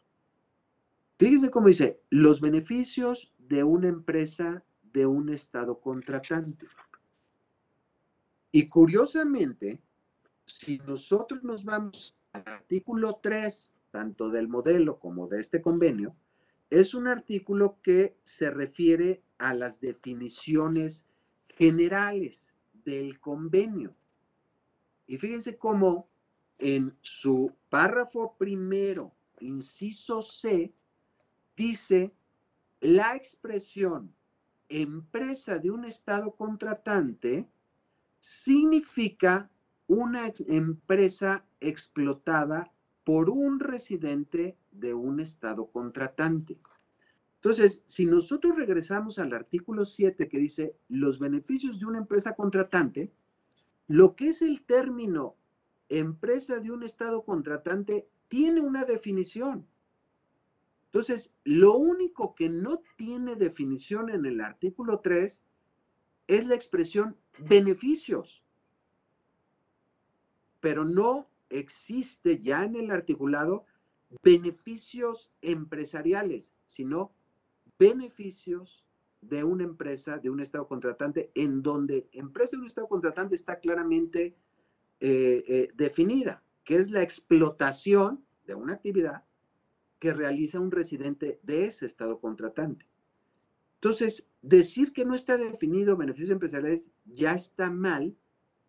Fíjese 1.18 1.50
cómo 1.50 1.68
dice, 1.68 2.02
los 2.10 2.40
beneficios 2.40 3.34
de 3.38 3.64
una 3.64 3.88
empresa 3.88 4.64
de 4.84 5.06
un 5.06 5.30
Estado 5.30 5.80
contratante. 5.80 6.68
Y 8.52 8.68
curiosamente, 8.68 9.80
si 10.46 10.80
nosotros 10.80 11.44
nos 11.44 11.64
vamos 11.64 12.16
al 12.32 12.44
artículo 12.48 13.20
3, 13.22 13.72
tanto 13.92 14.30
del 14.30 14.48
modelo 14.48 15.00
como 15.00 15.28
de 15.28 15.40
este 15.40 15.62
convenio, 15.62 16.16
es 16.70 16.94
un 16.94 17.08
artículo 17.08 17.78
que 17.82 18.16
se 18.24 18.50
refiere 18.50 19.24
a 19.38 19.54
las 19.54 19.80
definiciones 19.80 21.08
generales 21.58 22.56
del 22.86 23.20
convenio. 23.20 23.96
Y 25.08 25.18
fíjense 25.18 25.58
cómo 25.58 26.08
en 26.60 26.96
su 27.02 27.54
párrafo 27.70 28.36
primero, 28.38 29.14
inciso 29.40 30.22
C, 30.22 30.74
dice 31.56 32.14
la 32.82 33.16
expresión 33.16 34.14
empresa 34.70 35.58
de 35.58 35.72
un 35.72 35.86
Estado 35.86 36.32
contratante 36.36 37.48
significa 38.20 39.50
una 39.88 40.32
empresa 40.48 41.46
explotada 41.60 42.72
por 43.04 43.30
un 43.30 43.60
residente 43.60 44.58
de 44.72 44.94
un 44.94 45.20
estado 45.20 45.68
contratante. 45.68 46.60
Entonces, 47.36 47.84
si 47.86 48.06
nosotros 48.06 48.58
regresamos 48.58 49.18
al 49.18 49.34
artículo 49.34 49.86
7 49.86 50.28
que 50.28 50.38
dice 50.38 50.76
los 50.90 51.20
beneficios 51.20 51.80
de 51.80 51.86
una 51.86 52.00
empresa 52.00 52.36
contratante, 52.36 53.12
lo 53.88 54.16
que 54.16 54.30
es 54.30 54.42
el 54.42 54.62
término 54.62 55.36
empresa 55.90 56.60
de 56.60 56.72
un 56.72 56.84
estado 56.84 57.24
contratante 57.24 58.08
tiene 58.28 58.62
una 58.62 58.86
definición. 58.86 59.66
Entonces, 60.86 61.34
lo 61.44 61.78
único 61.78 62.36
que 62.36 62.50
no 62.50 62.82
tiene 62.96 63.36
definición 63.36 64.10
en 64.10 64.26
el 64.26 64.42
artículo 64.42 65.00
3 65.00 65.44
es 66.28 66.46
la 66.46 66.56
expresión 66.56 67.16
beneficios. 67.48 68.44
Pero 70.60 70.86
no 70.86 71.30
existe 71.50 72.40
ya 72.40 72.64
en 72.64 72.76
el 72.76 72.92
articulado 72.92 73.66
beneficios 74.24 75.32
empresariales, 75.42 76.56
sino 76.66 77.12
beneficios 77.78 78.86
de 79.22 79.44
una 79.44 79.64
empresa, 79.64 80.18
de 80.18 80.30
un 80.30 80.40
Estado 80.40 80.68
contratante, 80.68 81.32
en 81.36 81.62
donde 81.62 82.10
empresa 82.14 82.56
de 82.56 82.62
un 82.62 82.68
Estado 82.68 82.88
contratante 82.88 83.36
está 83.36 83.60
claramente 83.60 84.36
eh, 85.00 85.44
eh, 85.48 85.70
definida, 85.76 86.44
que 86.64 86.76
es 86.76 86.90
la 86.90 87.02
explotación 87.02 88.26
de 88.46 88.56
una 88.56 88.74
actividad 88.74 89.24
que 90.00 90.14
realiza 90.14 90.60
un 90.60 90.72
residente 90.72 91.40
de 91.44 91.66
ese 91.66 91.86
Estado 91.86 92.20
contratante. 92.20 92.86
Entonces, 93.82 94.28
decir 94.42 94.92
que 94.92 95.06
no 95.06 95.16
está 95.16 95.38
definido 95.38 95.96
beneficios 95.96 96.32
empresariales 96.32 96.92
ya 97.06 97.34
está 97.34 97.72
mal 97.72 98.14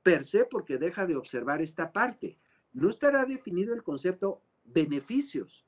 per 0.05 0.23
se 0.23 0.45
porque 0.45 0.79
deja 0.79 1.05
de 1.05 1.17
observar 1.17 1.61
esta 1.61 1.93
parte. 1.93 2.39
No 2.73 2.89
estará 2.89 3.25
definido 3.27 3.75
el 3.75 3.83
concepto 3.83 4.41
beneficios, 4.65 5.67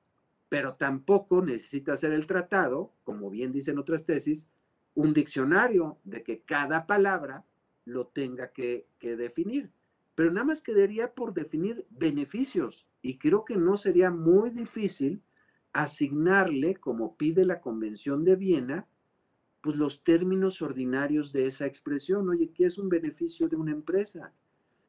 pero 0.48 0.72
tampoco 0.72 1.44
necesita 1.44 1.96
ser 1.96 2.12
el 2.12 2.28
tratado, 2.28 2.92
como 3.02 3.30
bien 3.30 3.50
dicen 3.50 3.78
otras 3.78 4.06
tesis, 4.06 4.46
un 4.94 5.12
diccionario 5.12 5.98
de 6.04 6.22
que 6.22 6.42
cada 6.42 6.86
palabra 6.86 7.44
lo 7.84 8.06
tenga 8.06 8.52
que, 8.52 8.86
que 9.00 9.16
definir. 9.16 9.72
Pero 10.14 10.30
nada 10.30 10.46
más 10.46 10.62
quedaría 10.62 11.14
por 11.14 11.34
definir 11.34 11.84
beneficios 11.90 12.86
y 13.00 13.18
creo 13.18 13.44
que 13.44 13.56
no 13.56 13.76
sería 13.76 14.12
muy 14.12 14.50
difícil 14.50 15.20
asignarle, 15.72 16.76
como 16.76 17.16
pide 17.16 17.44
la 17.44 17.60
Convención 17.60 18.24
de 18.24 18.36
Viena, 18.36 18.86
pues 19.62 19.76
los 19.76 20.02
términos 20.02 20.60
ordinarios 20.60 21.32
de 21.32 21.46
esa 21.46 21.66
expresión. 21.66 22.28
Oye, 22.28 22.50
¿qué 22.52 22.66
es 22.66 22.78
un 22.78 22.88
beneficio 22.88 23.48
de 23.48 23.56
una 23.56 23.70
empresa? 23.70 24.32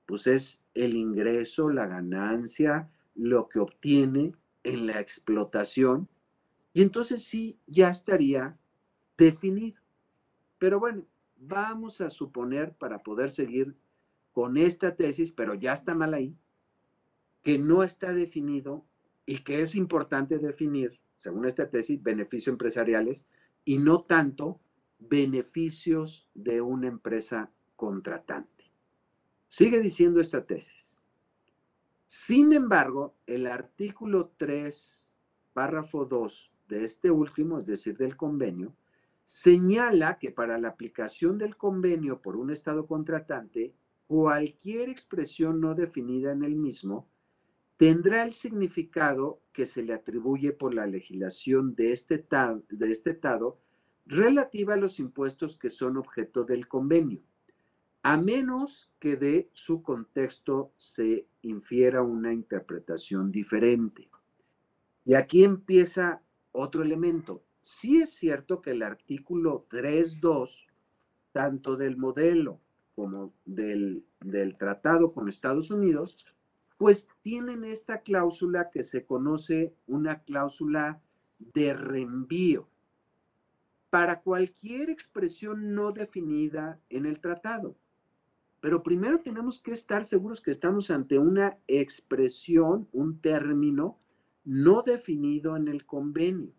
Pues 0.08 0.28
es 0.28 0.62
el 0.74 0.96
ingreso, 0.96 1.70
la 1.70 1.86
ganancia, 1.86 2.90
lo 3.16 3.48
que 3.48 3.60
obtiene 3.60 4.34
en 4.64 4.88
la 4.88 5.00
explotación. 5.00 6.10
Y 6.74 6.82
entonces 6.82 7.24
sí, 7.24 7.60
ya 7.68 7.90
estaría 7.90 8.58
definido. 9.16 9.80
Pero 10.58 10.80
bueno, 10.80 11.06
vamos 11.38 12.02
a 12.02 12.10
suponer 12.10 12.74
para 12.74 13.04
poder 13.04 13.30
seguir 13.30 13.76
con 14.32 14.58
esta 14.58 14.96
tesis, 14.96 15.32
pero 15.32 15.54
ya 15.54 15.74
está 15.74 15.94
mal 15.94 16.16
ahí, 16.16 16.36
que 17.44 17.60
no 17.60 17.84
está 17.84 18.12
definido 18.12 18.84
y 19.28 19.40
que 19.40 19.62
es 19.62 19.76
importante 19.76 20.40
definir, 20.40 21.00
según 21.18 21.46
esta 21.46 21.70
tesis, 21.70 22.02
beneficios 22.02 22.52
empresariales 22.52 23.28
y 23.66 23.78
no 23.78 24.02
tanto 24.02 24.60
beneficios 25.10 26.30
de 26.34 26.62
una 26.62 26.88
empresa 26.88 27.52
contratante. 27.76 28.72
Sigue 29.48 29.80
diciendo 29.80 30.20
esta 30.20 30.46
tesis. 30.46 31.04
Sin 32.08 32.54
embargo, 32.54 33.16
el 33.26 33.48
artículo 33.48 34.34
3, 34.38 35.18
párrafo 35.54 36.06
2 36.06 36.52
de 36.68 36.84
este 36.84 37.12
último, 37.12 37.60
es 37.60 37.66
decir, 37.66 37.98
del 37.98 38.16
convenio, 38.16 38.76
señala 39.24 40.20
que 40.20 40.32
para 40.32 40.58
la 40.58 40.70
aplicación 40.70 41.38
del 41.38 41.58
convenio 41.58 42.22
por 42.22 42.36
un 42.36 42.50
Estado 42.50 42.86
contratante, 42.88 43.74
cualquier 44.08 44.90
expresión 44.90 45.60
no 45.60 45.76
definida 45.76 46.32
en 46.32 46.44
el 46.44 46.56
mismo 46.56 47.08
tendrá 47.78 48.24
el 48.24 48.34
significado 48.34 49.42
que 49.52 49.66
se 49.66 49.84
le 49.84 49.94
atribuye 49.94 50.52
por 50.52 50.74
la 50.74 50.86
legislación 50.86 51.76
de 51.76 51.92
este, 51.92 52.26
de 52.70 52.92
este 52.92 53.12
Estado 53.12 53.60
relativa 54.06 54.74
a 54.74 54.78
los 54.78 55.00
impuestos 55.00 55.56
que 55.58 55.70
son 55.70 55.98
objeto 55.98 56.44
del 56.44 56.68
convenio, 56.68 57.22
a 58.02 58.18
menos 58.18 58.92
que 59.00 59.16
de 59.16 59.50
su 59.54 59.82
contexto 59.82 60.74
se 60.78 61.28
infiera 61.42 62.02
una 62.02 62.34
interpretación 62.34 63.32
diferente. 63.32 64.10
Y 65.06 65.14
aquí 65.14 65.44
empieza 65.44 66.22
otro 66.52 66.84
elemento. 66.84 67.44
Sí 67.62 68.02
es 68.02 68.14
cierto 68.14 68.62
que 68.62 68.72
el 68.72 68.84
artículo 68.84 69.66
3.2, 69.70 70.68
tanto 71.32 71.78
del 71.78 71.96
modelo 71.96 72.60
como 72.96 73.34
del, 73.46 74.06
del 74.20 74.58
tratado 74.58 75.14
con 75.14 75.30
Estados 75.30 75.72
Unidos, 75.72 76.26
pues 76.78 77.08
tienen 77.22 77.64
esta 77.64 78.02
cláusula 78.02 78.70
que 78.70 78.84
se 78.84 79.06
conoce 79.06 79.74
una 79.88 80.24
cláusula 80.24 81.02
de 81.40 81.74
reenvío 81.74 82.68
para 83.94 84.22
cualquier 84.22 84.90
expresión 84.90 85.76
no 85.76 85.92
definida 85.92 86.82
en 86.90 87.06
el 87.06 87.20
tratado. 87.20 87.78
Pero 88.60 88.82
primero 88.82 89.20
tenemos 89.20 89.62
que 89.62 89.72
estar 89.72 90.04
seguros 90.04 90.42
que 90.42 90.50
estamos 90.50 90.90
ante 90.90 91.20
una 91.20 91.60
expresión, 91.68 92.90
un 92.92 93.20
término 93.20 94.00
no 94.46 94.82
definido 94.82 95.56
en 95.58 95.68
el 95.68 95.86
convenio. 95.86 96.56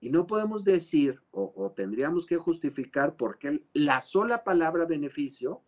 Y 0.00 0.10
no 0.10 0.26
podemos 0.26 0.64
decir, 0.64 1.22
o, 1.30 1.72
tendríamos 1.74 2.26
que 2.26 2.36
justificar 2.36 3.16
por 3.16 3.38
qué 3.38 3.64
la 3.72 4.02
sola 4.02 4.44
palabra 4.44 4.84
beneficio, 4.84 5.62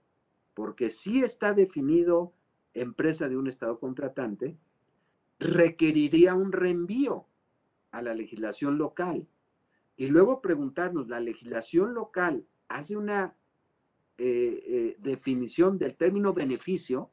porque 0.53 0.91
sí 0.91 1.23
está 1.23 1.55
definido 1.55 2.35
empresa 2.75 3.31
de 3.31 3.39
un 3.39 3.47
Estado 3.47 3.79
contratante, 3.79 4.59
requeriría 5.39 6.35
un 6.35 6.53
reenvío 6.53 7.25
a 7.93 8.03
la 8.03 8.13
legislación 8.13 8.77
local 8.77 9.27
y 9.97 10.09
luego 10.09 10.41
preguntarnos, 10.41 11.09
¿la 11.09 11.21
legislación 11.21 11.95
local 11.95 12.47
hace 12.69 12.97
una 12.97 13.37
eh, 14.19 14.63
eh, 14.67 14.97
definición 14.99 15.79
del 15.79 15.97
término 15.97 16.33
beneficio? 16.33 17.11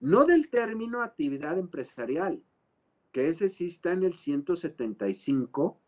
No 0.00 0.24
del 0.24 0.48
término 0.48 1.02
actividad 1.02 1.58
empresarial, 1.58 2.42
que 3.10 3.28
ese 3.28 3.48
sí 3.48 3.66
está 3.66 3.92
en 3.92 4.04
el 4.04 4.14
175, 4.14 5.80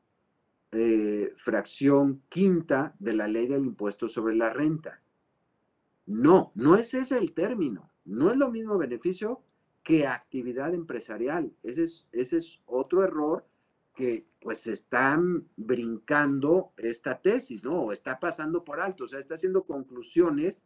eh, 0.73 1.33
fracción 1.37 2.23
quinta 2.29 2.95
de 2.99 3.13
la 3.13 3.29
ley 3.29 3.47
del 3.47 3.65
impuesto 3.65 4.09
sobre 4.09 4.35
la 4.35 4.51
renta. 4.51 5.01
No, 6.07 6.53
no 6.55 6.77
es 6.77 6.95
ese 6.95 7.19
el 7.19 7.33
término. 7.33 7.91
No 8.05 8.31
es 8.31 8.37
lo 8.37 8.51
mismo 8.51 8.79
beneficio 8.79 9.43
que 9.83 10.07
actividad 10.07 10.75
empresarial. 10.75 11.53
Ese 11.63 11.85
es, 11.85 12.09
ese 12.13 12.39
es 12.39 12.63
otro 12.67 13.05
error 13.05 13.47
que 13.97 14.27
pues 14.41 14.67
están 14.67 15.49
brincando 15.57 16.73
esta 16.77 17.21
tesis, 17.21 17.65
¿no? 17.65 17.91
Está 17.91 18.21
pasando 18.21 18.63
por 18.63 18.79
alto, 18.79 19.05
o 19.05 19.09
sea, 19.09 19.19
está 19.19 19.35
haciendo 19.35 19.65
conclusiones 19.65 20.65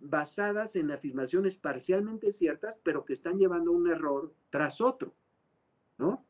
basadas 0.00 0.74
en 0.74 0.90
afirmaciones 0.90 1.56
parcialmente 1.56 2.32
ciertas, 2.32 2.76
pero 2.82 3.04
que 3.04 3.12
están 3.12 3.38
llevando 3.38 3.70
un 3.70 3.88
error 3.88 4.34
tras 4.50 4.80
otro, 4.80 5.14
¿no? 5.98 6.26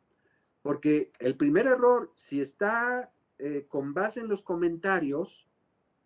Porque 0.60 1.12
el 1.18 1.36
primer 1.36 1.66
error, 1.66 2.12
si 2.14 2.40
está 2.40 3.10
eh, 3.38 3.64
con 3.68 3.94
base 3.94 4.20
en 4.20 4.28
los 4.28 4.42
comentarios, 4.42 5.48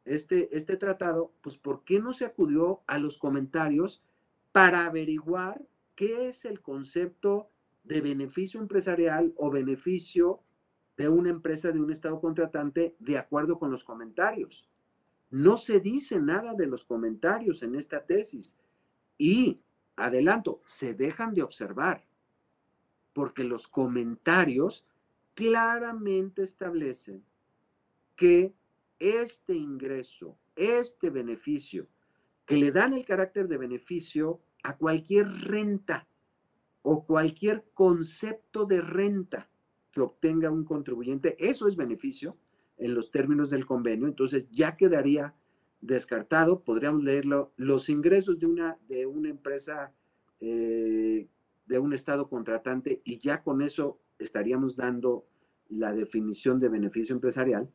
este, 0.04 0.56
este 0.56 0.76
tratado, 0.76 1.32
pues 1.40 1.58
¿por 1.58 1.82
qué 1.82 1.98
no 1.98 2.12
se 2.12 2.26
acudió 2.26 2.82
a 2.86 2.98
los 2.98 3.18
comentarios 3.18 4.04
para 4.52 4.84
averiguar 4.84 5.66
qué 5.96 6.28
es 6.28 6.44
el 6.44 6.60
concepto 6.60 7.50
de 7.84 8.00
beneficio 8.00 8.60
empresarial 8.60 9.32
o 9.36 9.50
beneficio 9.50 10.40
de 10.96 11.08
una 11.08 11.30
empresa 11.30 11.72
de 11.72 11.80
un 11.80 11.90
Estado 11.90 12.20
contratante 12.20 12.96
de 12.98 13.18
acuerdo 13.18 13.58
con 13.58 13.70
los 13.70 13.84
comentarios. 13.84 14.68
No 15.30 15.56
se 15.56 15.80
dice 15.80 16.20
nada 16.20 16.54
de 16.54 16.66
los 16.66 16.84
comentarios 16.84 17.62
en 17.62 17.74
esta 17.74 18.04
tesis 18.04 18.56
y, 19.16 19.60
adelanto, 19.96 20.60
se 20.66 20.94
dejan 20.94 21.34
de 21.34 21.42
observar 21.42 22.04
porque 23.12 23.44
los 23.44 23.68
comentarios 23.68 24.86
claramente 25.34 26.42
establecen 26.42 27.24
que 28.16 28.54
este 28.98 29.54
ingreso, 29.54 30.38
este 30.54 31.10
beneficio, 31.10 31.88
que 32.46 32.56
le 32.56 32.70
dan 32.70 32.92
el 32.94 33.04
carácter 33.04 33.48
de 33.48 33.58
beneficio 33.58 34.40
a 34.62 34.76
cualquier 34.76 35.28
renta 35.28 36.06
o 36.82 37.04
cualquier 37.04 37.64
concepto 37.74 38.66
de 38.66 38.80
renta 38.80 39.48
que 39.92 40.00
obtenga 40.00 40.50
un 40.50 40.64
contribuyente, 40.64 41.36
eso 41.38 41.68
es 41.68 41.76
beneficio 41.76 42.36
en 42.78 42.94
los 42.94 43.10
términos 43.10 43.50
del 43.50 43.66
convenio, 43.66 44.08
entonces 44.08 44.48
ya 44.50 44.76
quedaría 44.76 45.34
descartado, 45.80 46.62
podríamos 46.62 47.02
leerlo, 47.02 47.52
los 47.56 47.88
ingresos 47.88 48.38
de 48.38 48.46
una, 48.46 48.78
de 48.88 49.06
una 49.06 49.28
empresa, 49.28 49.92
eh, 50.40 51.28
de 51.66 51.78
un 51.78 51.92
Estado 51.92 52.28
contratante, 52.28 53.02
y 53.04 53.18
ya 53.18 53.42
con 53.42 53.62
eso 53.62 54.00
estaríamos 54.18 54.76
dando 54.76 55.26
la 55.68 55.92
definición 55.92 56.58
de 56.58 56.68
beneficio 56.68 57.14
empresarial, 57.14 57.70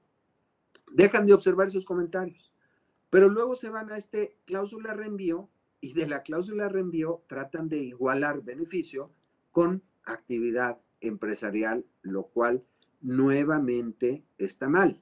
dejan 0.92 1.26
de 1.26 1.34
observar 1.34 1.70
sus 1.70 1.86
comentarios, 1.86 2.54
pero 3.10 3.30
luego 3.30 3.56
se 3.56 3.70
van 3.70 3.92
a 3.92 3.98
este 3.98 4.38
cláusula 4.46 4.94
reenvío 4.94 5.50
y 5.80 5.94
de 5.94 6.08
la 6.08 6.24
cláusula 6.24 6.70
reenvío 6.70 7.24
tratan 7.28 7.70
de 7.70 7.78
igualar 7.78 8.42
beneficio 8.42 9.12
con 9.52 9.84
actividad 10.04 10.80
empresarial, 11.02 11.86
lo 12.02 12.28
cual 12.28 12.64
nuevamente 13.02 14.26
está 14.38 14.70
mal. 14.70 15.02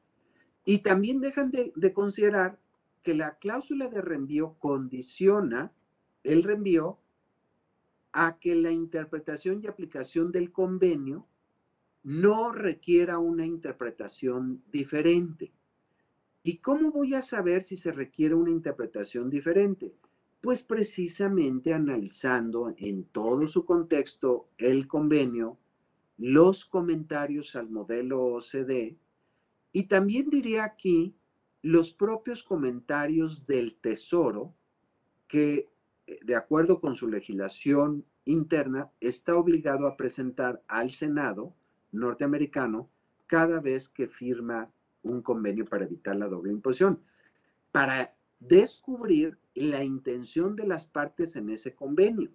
Y 0.65 0.79
también 0.79 1.21
dejan 1.21 1.51
de, 1.51 1.93
considerar 1.93 2.59
que 3.03 3.13
la 3.13 3.37
cláusula 3.37 3.87
de 3.87 4.01
reenvío 4.01 4.55
condiciona 4.57 5.71
el 6.23 6.43
reenvío 6.43 6.99
a 8.11 8.39
que 8.39 8.55
la 8.55 8.71
interpretación 8.71 9.61
y 9.61 9.67
aplicación 9.67 10.31
del 10.31 10.51
convenio 10.51 11.27
no 12.03 12.51
requiera 12.51 13.19
una 13.19 13.45
interpretación 13.45 14.63
diferente. 14.71 15.53
¿Y 16.43 16.57
cómo 16.57 16.91
voy 16.91 17.13
a 17.13 17.21
saber 17.21 17.61
si 17.61 17.77
se 17.77 17.91
requiere 17.91 18.35
una 18.35 18.51
interpretación 18.51 19.29
diferente? 19.29 19.95
Pues 20.45 20.61
precisamente 20.61 21.73
analizando 21.73 22.75
en 22.77 23.05
todo 23.05 23.47
su 23.47 23.65
contexto 23.65 24.47
el 24.59 24.87
convenio, 24.87 25.57
los 26.19 26.65
comentarios 26.65 27.55
al 27.55 27.71
modelo 27.71 28.23
OCDE 28.25 28.95
y 29.71 29.83
también 29.87 30.29
diría 30.29 30.63
aquí 30.63 31.15
los 31.63 31.91
propios 31.91 32.43
comentarios 32.43 33.47
del 33.47 33.73
Tesoro 33.73 34.53
que, 35.27 35.67
eh, 36.05 36.19
de 36.23 36.35
acuerdo 36.35 36.79
con 36.79 36.93
su 36.93 37.07
legislación 37.07 38.05
interna, 38.25 38.91
está 38.99 39.37
obligado 39.37 39.87
a 39.87 39.97
presentar 39.97 40.61
al 40.67 40.91
Senado 40.91 41.55
norteamericano 41.91 42.87
cada 43.25 43.59
vez 43.61 43.89
que 43.89 44.05
firma 44.05 44.71
un 45.01 45.23
convenio 45.23 45.65
para 45.65 45.85
evitar 45.85 46.15
la 46.15 46.27
doble 46.27 46.51
imposición, 46.51 47.01
para 47.71 48.15
descubrir 48.47 49.37
la 49.53 49.83
intención 49.83 50.55
de 50.55 50.67
las 50.67 50.87
partes 50.87 51.35
en 51.35 51.49
ese 51.49 51.73
convenio. 51.73 52.31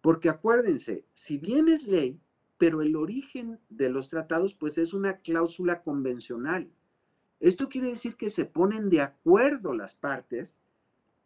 Porque 0.00 0.28
acuérdense, 0.28 1.04
si 1.12 1.38
bien 1.38 1.68
es 1.68 1.86
ley, 1.86 2.20
pero 2.56 2.82
el 2.82 2.96
origen 2.96 3.58
de 3.68 3.90
los 3.90 4.10
tratados 4.10 4.54
pues 4.54 4.78
es 4.78 4.92
una 4.92 5.18
cláusula 5.18 5.82
convencional. 5.82 6.70
Esto 7.38 7.68
quiere 7.68 7.88
decir 7.88 8.16
que 8.16 8.28
se 8.28 8.44
ponen 8.44 8.90
de 8.90 9.00
acuerdo 9.00 9.74
las 9.74 9.94
partes 9.94 10.60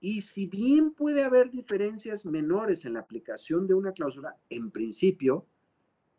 y 0.01 0.21
si 0.21 0.47
bien 0.47 0.93
puede 0.93 1.25
haber 1.25 1.51
diferencias 1.51 2.25
menores 2.25 2.85
en 2.85 2.95
la 2.95 3.01
aplicación 3.01 3.67
de 3.67 3.75
una 3.75 3.93
cláusula, 3.93 4.37
en 4.49 4.71
principio, 4.71 5.47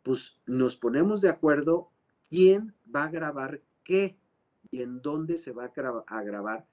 pues 0.02 0.38
nos 0.44 0.76
ponemos 0.76 1.20
de 1.20 1.30
acuerdo 1.30 1.90
quién 2.28 2.74
va 2.94 3.04
a 3.04 3.10
grabar 3.10 3.62
qué 3.84 4.18
y 4.70 4.82
en 4.82 5.00
dónde 5.00 5.38
se 5.38 5.52
va 5.52 5.70
a 6.06 6.22
grabar 6.22 6.66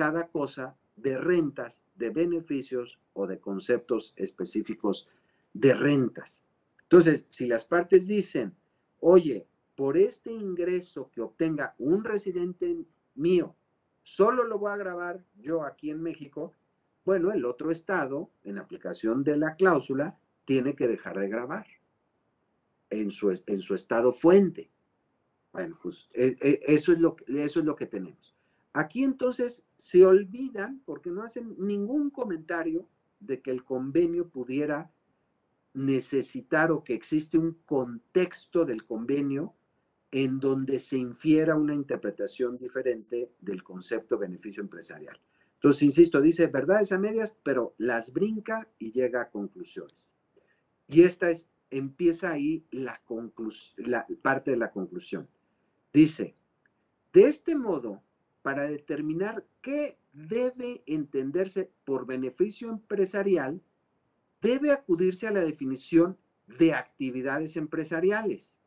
cada 0.00 0.28
cosa 0.28 0.78
de 0.96 1.18
rentas, 1.18 1.84
de 1.94 2.08
beneficios 2.08 2.98
o 3.12 3.26
de 3.26 3.38
conceptos 3.38 4.14
específicos 4.16 5.10
de 5.52 5.74
rentas. 5.74 6.42
Entonces, 6.84 7.26
si 7.28 7.46
las 7.46 7.66
partes 7.66 8.06
dicen, 8.06 8.56
oye, 9.00 9.46
por 9.76 9.98
este 9.98 10.32
ingreso 10.32 11.10
que 11.10 11.20
obtenga 11.20 11.74
un 11.76 12.02
residente 12.02 12.86
mío, 13.14 13.54
solo 14.02 14.44
lo 14.44 14.58
voy 14.58 14.72
a 14.72 14.78
grabar 14.78 15.22
yo 15.34 15.64
aquí 15.64 15.90
en 15.90 16.00
México, 16.02 16.54
bueno, 17.04 17.30
el 17.30 17.44
otro 17.44 17.70
estado, 17.70 18.30
en 18.42 18.56
aplicación 18.56 19.22
de 19.22 19.36
la 19.36 19.54
cláusula, 19.54 20.18
tiene 20.46 20.74
que 20.74 20.88
dejar 20.88 21.18
de 21.18 21.28
grabar 21.28 21.66
en 22.88 23.10
su, 23.10 23.38
en 23.46 23.60
su 23.60 23.74
estado 23.74 24.12
fuente. 24.12 24.70
Bueno, 25.52 25.78
pues 25.82 26.08
e, 26.14 26.38
e, 26.40 26.60
eso, 26.68 26.90
es 26.90 26.98
lo, 26.98 27.16
eso 27.28 27.60
es 27.60 27.66
lo 27.66 27.76
que 27.76 27.84
tenemos. 27.84 28.34
Aquí 28.72 29.02
entonces 29.02 29.66
se 29.76 30.04
olvidan, 30.06 30.82
porque 30.84 31.10
no 31.10 31.22
hacen 31.22 31.56
ningún 31.58 32.10
comentario 32.10 32.88
de 33.18 33.40
que 33.40 33.50
el 33.50 33.64
convenio 33.64 34.28
pudiera 34.28 34.92
necesitar 35.74 36.70
o 36.70 36.82
que 36.82 36.94
existe 36.94 37.38
un 37.38 37.58
contexto 37.64 38.64
del 38.64 38.84
convenio 38.84 39.54
en 40.12 40.40
donde 40.40 40.80
se 40.80 40.98
infiera 40.98 41.56
una 41.56 41.74
interpretación 41.74 42.58
diferente 42.58 43.32
del 43.40 43.62
concepto 43.62 44.18
beneficio 44.18 44.62
empresarial. 44.62 45.20
Entonces, 45.54 45.82
insisto, 45.82 46.20
dice 46.20 46.46
verdades 46.46 46.90
a 46.90 46.98
medias, 46.98 47.36
pero 47.42 47.74
las 47.78 48.12
brinca 48.12 48.68
y 48.78 48.92
llega 48.92 49.22
a 49.22 49.30
conclusiones. 49.30 50.14
Y 50.88 51.02
esta 51.02 51.30
es, 51.30 51.50
empieza 51.70 52.30
ahí 52.30 52.64
la, 52.70 53.00
la 53.76 54.06
parte 54.22 54.52
de 54.52 54.56
la 54.56 54.70
conclusión. 54.70 55.28
Dice, 55.92 56.34
de 57.12 57.24
este 57.24 57.54
modo, 57.54 58.02
para 58.42 58.68
determinar 58.68 59.46
qué 59.60 59.98
debe 60.12 60.82
entenderse 60.86 61.70
por 61.84 62.06
beneficio 62.06 62.70
empresarial, 62.70 63.62
debe 64.40 64.72
acudirse 64.72 65.26
a 65.26 65.32
la 65.32 65.40
definición 65.40 66.16
de 66.46 66.74
actividades 66.74 67.56
empresariales 67.56 68.60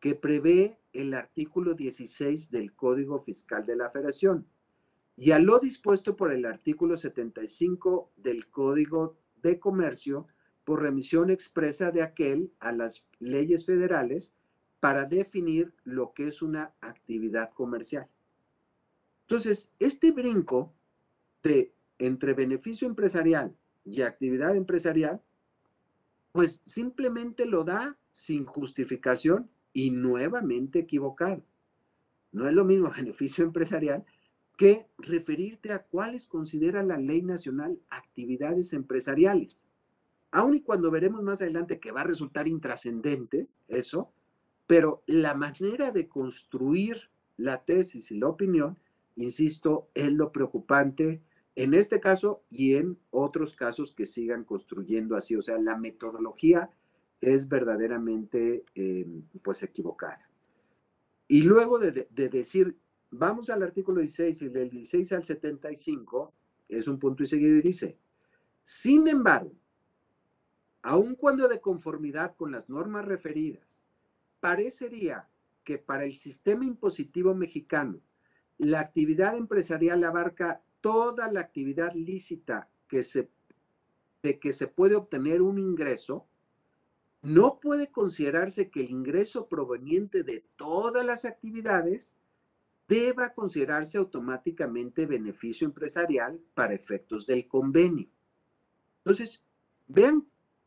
que 0.00 0.14
prevé 0.14 0.78
el 0.92 1.14
artículo 1.14 1.74
16 1.74 2.50
del 2.50 2.74
Código 2.74 3.18
Fiscal 3.18 3.64
de 3.64 3.76
la 3.76 3.90
Federación 3.90 4.46
y 5.16 5.30
a 5.30 5.38
lo 5.38 5.58
dispuesto 5.58 6.16
por 6.16 6.32
el 6.32 6.44
artículo 6.44 6.96
75 6.96 8.12
del 8.16 8.48
Código 8.48 9.16
de 9.42 9.58
Comercio 9.58 10.26
por 10.64 10.82
remisión 10.82 11.30
expresa 11.30 11.90
de 11.90 12.02
aquel 12.02 12.52
a 12.58 12.72
las 12.72 13.06
leyes 13.18 13.66
federales 13.66 14.34
para 14.80 15.04
definir 15.04 15.74
lo 15.84 16.12
que 16.12 16.28
es 16.28 16.42
una 16.42 16.74
actividad 16.80 17.52
comercial. 17.52 18.08
Entonces, 19.26 19.70
este 19.78 20.12
brinco 20.12 20.72
de 21.42 21.72
entre 21.98 22.34
beneficio 22.34 22.86
empresarial 22.88 23.56
y 23.84 24.02
actividad 24.02 24.56
empresarial, 24.56 25.22
pues 26.32 26.62
simplemente 26.64 27.46
lo 27.46 27.64
da 27.64 27.96
sin 28.10 28.44
justificación 28.44 29.50
y 29.72 29.90
nuevamente 29.90 30.80
equivocado. 30.80 31.42
No 32.32 32.48
es 32.48 32.54
lo 32.54 32.64
mismo 32.64 32.90
beneficio 32.96 33.44
empresarial 33.44 34.04
que 34.56 34.86
referirte 34.98 35.72
a 35.72 35.82
cuáles 35.82 36.26
considera 36.26 36.82
la 36.82 36.96
ley 36.96 37.22
nacional 37.22 37.78
actividades 37.88 38.72
empresariales. 38.72 39.66
Aun 40.30 40.54
y 40.54 40.60
cuando 40.60 40.90
veremos 40.90 41.22
más 41.22 41.42
adelante 41.42 41.80
que 41.80 41.92
va 41.92 42.02
a 42.02 42.04
resultar 42.04 42.48
intrascendente 42.48 43.48
eso, 43.68 44.12
pero 44.66 45.02
la 45.06 45.34
manera 45.34 45.92
de 45.92 46.08
construir 46.08 47.10
la 47.36 47.64
tesis 47.64 48.10
y 48.10 48.18
la 48.18 48.28
opinión, 48.28 48.78
insisto, 49.16 49.88
es 49.94 50.12
lo 50.12 50.32
preocupante 50.32 51.22
en 51.56 51.74
este 51.74 52.00
caso 52.00 52.42
y 52.50 52.74
en 52.74 52.98
otros 53.10 53.54
casos 53.54 53.92
que 53.92 54.06
sigan 54.06 54.44
construyendo 54.44 55.16
así. 55.16 55.36
O 55.36 55.42
sea, 55.42 55.58
la 55.58 55.76
metodología 55.76 56.70
es 57.20 57.48
verdaderamente 57.48 58.64
eh, 58.74 59.06
pues 59.42 59.62
equivocada. 59.62 60.28
Y 61.28 61.42
luego 61.42 61.78
de, 61.78 62.08
de, 62.10 62.28
decir, 62.28 62.76
vamos 63.10 63.50
al 63.50 63.62
artículo 63.62 64.00
16 64.00 64.42
y 64.42 64.48
del 64.48 64.70
16 64.70 65.12
al 65.12 65.24
75, 65.24 66.32
es 66.68 66.88
un 66.88 66.98
punto 66.98 67.22
y 67.22 67.26
seguido 67.26 67.56
y 67.56 67.62
dice, 67.62 67.96
sin 68.62 69.08
embargo, 69.08 69.52
aun 70.82 71.14
cuando 71.14 71.48
de 71.48 71.60
conformidad 71.60 72.36
con 72.36 72.52
las 72.52 72.68
normas 72.68 73.06
referidas, 73.06 73.82
parecería 74.40 75.28
que 75.64 75.78
para 75.78 76.04
el 76.04 76.14
sistema 76.14 76.66
impositivo 76.66 77.34
mexicano, 77.34 78.00
la 78.58 78.80
actividad 78.80 79.36
empresarial 79.36 80.04
abarca 80.04 80.62
toda 80.80 81.30
la 81.30 81.40
actividad 81.40 81.92
lícita 81.94 82.68
que 82.88 83.02
se, 83.02 83.30
de 84.22 84.38
que 84.38 84.52
se 84.52 84.66
puede 84.66 84.94
obtener 84.94 85.42
un 85.42 85.58
ingreso, 85.58 86.26
no 87.22 87.58
puede 87.58 87.90
considerarse 87.90 88.70
que 88.70 88.80
el 88.82 88.90
ingreso 88.90 89.48
proveniente 89.48 90.22
de 90.22 90.44
todas 90.56 91.04
las 91.06 91.24
actividades 91.24 92.16
deba 92.86 93.32
considerarse 93.32 93.96
automáticamente 93.96 95.06
beneficio 95.06 95.66
empresarial 95.66 96.38
para 96.52 96.74
efectos 96.74 97.26
del 97.26 97.48
convenio. 97.48 98.08
Entonces, 98.98 99.42
vean 99.86 100.26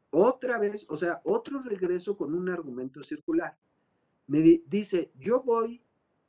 otra 0.10 0.58
vez, 0.58 0.86
o 0.90 0.98
sea, 0.98 1.22
otro 1.24 1.62
regreso 1.62 2.18
con 2.18 2.34
un 2.34 2.50
argumento 2.50 3.04
circular. 3.04 3.56
Me 4.26 4.42
dice, 4.66 5.12
yo 5.16 5.44
voy 5.44 5.82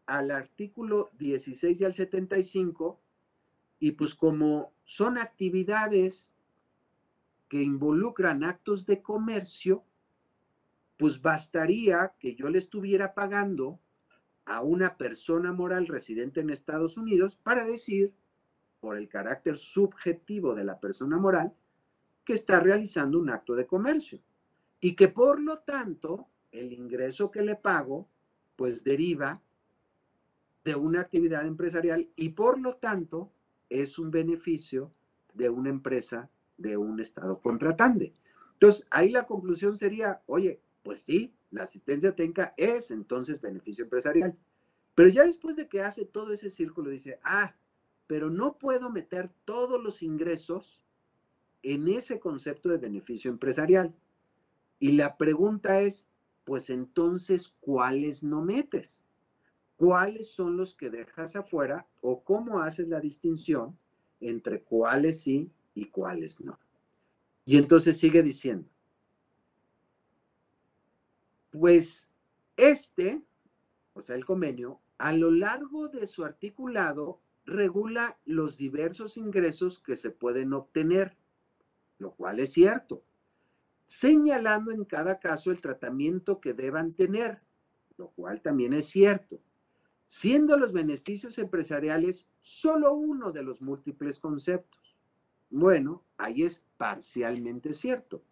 al 0.09 0.31
artículo 0.31 1.11
16 1.19 1.83
y 1.83 1.85
al 1.85 1.93
75 1.93 2.99
y 3.79 3.93
pues 3.93 4.15
como 4.15 4.73
son 4.85 5.19
actividades 5.19 6.35
que 7.49 7.63
involucran 7.63 8.43
actos 8.43 8.87
de 8.87 9.03
comercio, 9.03 9.85
pues 10.97 11.21
bastaría 11.21 12.15
que 12.19 12.35
yo 12.35 12.49
le 12.49 12.59
estuviera 12.59 13.15
pagando 13.15 13.79
a 14.47 14.63
una 14.63 14.97
persona 14.97 15.53
moral 15.53 15.87
residente 15.87 16.41
en 16.41 16.51
Estados 16.51 16.97
Unidos 16.97 17.37
para 17.37 17.65
decir, 17.65 18.15
por 18.81 18.97
el 18.97 19.09
carácter 19.09 19.59
subjetivo 19.59 20.55
de 20.55 20.65
la 20.65 20.81
persona 20.81 21.19
moral, 21.19 21.53
que 22.25 22.33
está 22.33 22.61
realizando 22.61 23.19
un 23.19 23.29
acto 23.29 23.55
de 23.55 23.67
comercio. 23.67 24.21
Y 24.81 24.97
que 24.97 25.09
por 25.09 25.41
lo 25.41 25.59
tanto 25.59 26.29
el 26.51 26.73
ingreso 26.73 27.31
que 27.31 27.43
le 27.43 27.57
pago 27.57 28.09
pues 28.57 28.83
deriva 28.83 29.43
de 30.65 30.75
una 30.75 31.01
actividad 31.01 31.47
empresarial 31.47 32.09
y 32.17 32.31
por 32.31 32.61
lo 32.61 32.77
tanto 32.77 33.33
es 33.69 33.99
un 33.99 34.11
beneficio 34.11 34.93
de 35.35 35.49
una 35.49 35.71
empresa 35.71 36.31
de 36.57 36.77
un 36.77 37.01
estado 37.01 37.41
contratante. 37.41 38.15
Entonces, 38.55 38.87
ahí 38.91 39.11
la 39.11 39.27
conclusión 39.27 39.77
sería, 39.77 40.23
oye, 40.27 40.61
pues 40.83 41.01
sí, 41.01 41.33
la 41.51 41.63
asistencia 41.63 42.15
técnica 42.15 42.55
es 42.57 42.91
entonces 42.91 43.41
beneficio 43.41 43.85
empresarial. 43.85 44.37
Pero 44.95 45.09
ya 45.11 45.25
después 45.25 45.57
de 45.57 45.69
que 45.69 45.83
hace 45.83 46.05
todo 46.05 46.33
ese 46.33 46.51
círculo, 46.51 46.91
dice, 46.91 47.21
ah, 47.23 47.55
pero 48.09 48.31
no 48.31 48.59
puedo 48.59 48.91
meter 48.91 49.31
todos 49.45 49.81
los 49.81 50.03
ingresos 50.03 50.81
en 51.63 51.89
ese 51.89 52.19
concepto 52.19 52.69
de 52.69 52.79
beneficio 52.79 53.31
empresarial. 53.31 53.95
Y 54.81 54.93
la 54.93 55.17
pregunta 55.17 55.81
es, 55.81 56.09
pues 56.45 56.71
entonces, 56.71 57.55
¿cuáles 57.61 58.25
no 58.25 58.43
metes? 58.43 59.05
¿Cuáles 59.79 60.33
son 60.33 60.57
los 60.57 60.75
que 60.75 60.91
dejas 60.91 61.37
afuera 61.37 61.87
o 62.01 62.25
cómo 62.25 62.59
haces 62.59 62.89
la 62.89 63.01
distinción 63.01 63.79
entre 64.21 64.61
cuáles 64.61 65.21
sí 65.23 65.53
y 65.73 65.85
cuáles 65.87 66.41
no? 66.41 66.59
Y 67.45 67.59
entonces 67.59 67.97
sigue 67.97 68.21
diciendo, 68.25 68.69
pues 71.53 72.11
este, 72.57 73.23
o 73.95 74.03
sea, 74.03 74.17
el 74.17 74.25
convenio, 74.25 74.81
a 74.99 75.13
lo 75.13 75.31
largo 75.31 75.87
de 75.87 76.09
su 76.09 76.25
articulado 76.25 77.21
regula 77.45 78.19
los 78.25 78.59
diversos 78.59 79.17
ingresos 79.17 79.79
que 79.79 79.95
se 79.95 80.11
pueden 80.11 80.55
obtener, 80.55 81.17
lo 81.99 82.11
cual 82.11 82.41
es 82.41 82.53
cierto, 82.53 83.05
señalando 83.87 84.73
en 84.73 84.85
cada 84.85 85.21
caso 85.21 85.53
el 85.53 85.61
tratamiento 85.61 86.41
que 86.41 86.53
deban 86.53 86.95
tener, 86.95 87.41
lo 87.97 88.09
cual 88.09 88.43
también 88.43 88.73
es 88.73 88.87
cierto, 88.87 89.41
siendo 90.09 90.57
los 90.57 90.73
beneficios 90.73 91.39
empresariales 91.39 92.31
solo 92.41 92.95
uno 92.95 93.31
de 93.31 93.43
los 93.43 93.61
múltiples 93.61 94.19
conceptos. 94.19 94.97
Bueno, 95.51 96.03
ahí 96.17 96.43
es 96.45 96.65
parcialmente 96.79 97.75
cierto, 97.75 98.23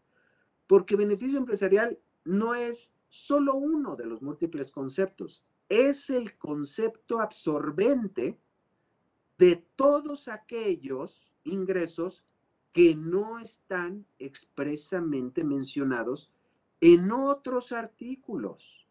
porque 0.67 0.97
beneficio 0.97 1.39
empresarial 1.39 1.99
no 2.25 2.55
es 2.55 2.95
solo 3.09 3.55
uno 3.55 3.95
de 3.95 4.07
los 4.07 4.23
múltiples 4.23 4.73
conceptos, 4.73 5.45
es 5.69 6.09
el 6.09 6.39
concepto 6.39 7.21
absorbente 7.21 8.39
de 9.37 9.57
todos 9.77 10.29
aquellos 10.29 11.31
ingresos 11.45 12.25
que 12.73 12.95
no 12.95 13.39
están 13.39 14.07
expresamente 14.19 15.45
mencionados 15.45 16.33
en 16.81 17.13
otros 17.13 17.73
artículos. 17.73 18.87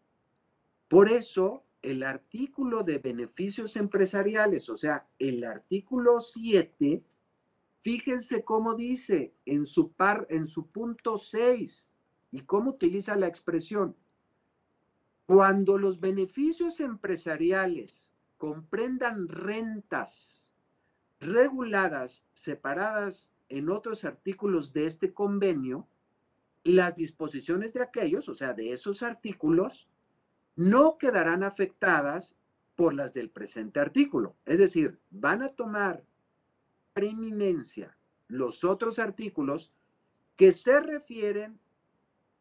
Por 0.88 1.10
eso, 1.10 1.65
el 1.86 2.02
artículo 2.02 2.84
de 2.84 2.98
beneficios 2.98 3.76
empresariales, 3.78 4.70
o 4.70 4.78
sea, 4.78 5.08
el 5.20 5.44
artículo 5.44 6.20
7, 6.20 7.04
fíjense 7.82 8.44
cómo 8.44 8.74
dice 8.74 9.36
en 9.46 9.68
su, 9.68 9.92
par, 9.92 10.26
en 10.32 10.48
su 10.48 10.68
punto 10.68 11.18
6 11.18 11.92
y 12.32 12.42
cómo 12.42 12.72
utiliza 12.72 13.16
la 13.16 13.28
expresión. 13.28 13.96
Cuando 15.28 15.78
los 15.78 16.00
beneficios 16.00 16.80
empresariales 16.80 18.12
comprendan 18.38 19.28
rentas 19.28 20.52
reguladas, 21.20 22.26
separadas 22.34 23.32
en 23.48 23.70
otros 23.70 24.06
artículos 24.06 24.74
de 24.74 24.86
este 24.86 25.14
convenio, 25.14 25.88
las 26.64 26.96
disposiciones 26.96 27.74
de 27.74 27.84
aquellos, 27.84 28.28
o 28.28 28.34
sea, 28.34 28.54
de 28.54 28.72
esos 28.72 29.04
artículos, 29.04 29.88
no 30.56 30.98
quedarán 30.98 31.44
afectadas 31.44 32.36
por 32.76 32.94
las 32.94 33.14
del 33.14 33.30
presente 33.30 33.80
artículo. 33.80 34.36
Es 34.46 34.60
decir, 34.60 35.00
van 35.10 35.44
a 35.44 35.50
tomar 35.50 36.04
preeminencia 36.94 37.98
los 38.28 38.64
otros 38.64 39.00
artículos 39.00 39.72
que 40.36 40.52
se 40.52 40.80
refieren 40.80 41.60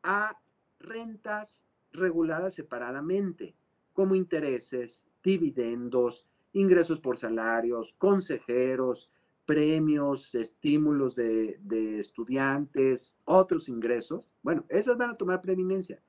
a 0.02 0.38
rentas 0.78 1.64
reguladas 1.92 2.54
separadamente, 2.54 3.54
como 3.92 4.14
intereses, 4.14 5.06
dividendos, 5.22 6.26
ingresos 6.52 7.00
por 7.00 7.16
salarios, 7.16 7.94
consejeros, 7.98 9.10
premios, 9.46 10.34
estímulos 10.34 11.14
de, 11.14 11.58
estudiantes, 11.98 13.16
otros 13.24 13.68
ingresos. 13.68 14.28
Bueno, 14.42 14.64
esas 14.68 14.96
van 14.96 15.10
a 15.10 15.16
tomar 15.16 15.40
preeminencia. 15.40 16.02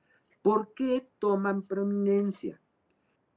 ¿Por 0.46 0.74
qué 0.74 1.10
toman 1.18 1.62
preeminencia? 1.62 2.60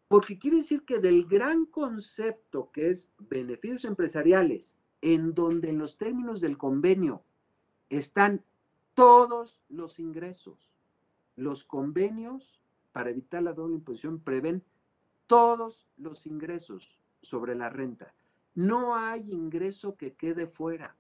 Porque 0.08 0.38
quiere 0.38 0.58
decir 0.58 0.86
que 0.86 1.00
del 1.00 1.26
gran 1.26 1.66
concepto 1.66 2.70
que 2.72 2.92
es 2.92 3.12
beneficios 3.18 3.86
empresariales, 3.86 4.78
en 5.02 5.34
donde 5.34 5.70
en 5.70 5.80
los 5.80 5.98
términos 5.98 6.40
del 6.40 6.60
convenio 6.60 7.24
están 7.90 8.46
todos 8.94 9.64
los 9.70 9.98
ingresos, 9.98 10.72
los 11.36 11.64
convenios 11.64 12.62
para 12.92 13.10
evitar 13.10 13.42
la 13.42 13.54
doble 13.54 13.74
imposición 13.74 14.20
prevén 14.20 14.64
todos 15.26 15.88
los 15.98 16.28
ingresos 16.28 17.02
sobre 17.24 17.56
la 17.56 17.72
renta. 17.72 18.14
No 18.54 18.96
hay 18.96 19.32
ingreso 19.32 19.98
que 19.98 20.14
quede 20.14 20.46
fuera. 20.46 20.96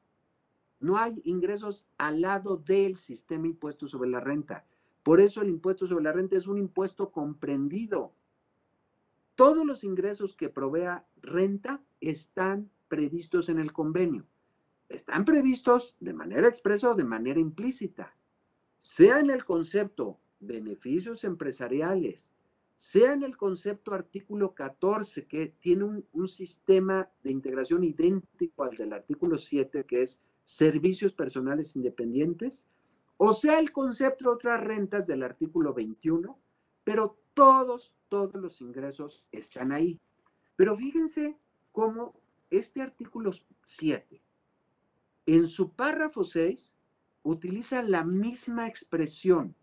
No 0.80 0.98
hay 0.98 1.22
ingresos 1.24 1.86
al 2.00 2.22
lado 2.22 2.58
del 2.58 2.98
sistema 2.98 3.46
impuesto 3.46 3.88
sobre 3.88 4.10
la 4.10 4.22
renta. 4.22 4.66
Por 5.04 5.22
eso 5.22 5.42
el 5.42 5.50
impuesto 5.50 5.88
sobre 5.88 6.04
la 6.04 6.12
renta 6.12 6.38
es 6.38 6.48
un 6.48 6.58
impuesto 6.58 7.12
comprendido. 7.12 8.14
Todos 9.36 9.66
los 9.66 9.84
ingresos 9.84 10.36
que 10.36 10.50
provea 10.50 11.08
renta 11.22 11.82
están 12.02 12.70
previstos 12.88 13.50
en 13.50 13.60
el 13.60 13.72
convenio. 13.72 14.26
Están 14.90 15.24
previstos 15.24 15.96
de 16.00 16.14
manera 16.14 16.48
expresa 16.48 16.92
o 16.92 16.96
de 16.96 17.04
manera 17.04 17.40
implícita. 17.40 18.16
Sea 18.78 19.20
en 19.20 19.30
el 19.30 19.46
concepto 19.46 20.20
beneficios 20.40 21.24
empresariales, 21.24 22.34
sea 22.76 23.14
en 23.14 23.24
el 23.24 23.36
concepto 23.36 23.94
artículo 23.94 24.54
14, 24.56 25.28
que 25.28 25.48
tiene 25.48 26.04
un, 26.14 26.28
sistema 26.28 27.10
de 27.24 27.32
integración 27.32 27.84
idéntico 27.84 28.64
al 28.64 28.76
del 28.76 28.94
artículo 28.94 29.38
7, 29.38 29.84
que 29.86 30.02
es 30.02 30.22
servicios 30.46 31.12
personales 31.12 31.76
independientes, 31.76 32.68
o 33.22 33.34
sea 33.34 33.60
el 33.60 33.74
concepto 33.74 34.30
de 34.30 34.36
otras 34.36 34.62
rentas 34.62 35.06
del 35.06 35.24
artículo 35.24 35.74
21, 35.74 36.40
pero 36.86 37.20
todos, 37.34 37.94
todos 38.08 38.34
los 38.36 38.62
ingresos 38.62 39.26
están 39.34 39.74
ahí. 39.74 40.00
Pero 40.56 40.74
fíjense 40.74 41.38
cómo 41.74 42.14
este 42.50 42.82
artículo 42.82 43.32
7, 43.66 44.24
en 45.26 45.48
su 45.48 45.74
párrafo 45.74 46.24
6, 46.24 46.78
utiliza 47.24 47.84
la 47.84 48.06
misma 48.06 48.68
expresión 48.68 49.54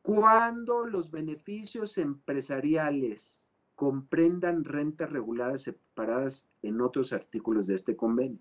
cuando 0.00 0.86
los 0.86 1.10
beneficios 1.10 1.98
empresariales 1.98 3.48
comprendan 3.74 4.62
rentas 4.62 5.10
reguladas 5.10 5.62
separadas 5.62 6.48
en 6.62 6.80
otros 6.80 7.12
artículos 7.12 7.66
de 7.66 7.74
este 7.74 7.96
convenio. 7.96 8.38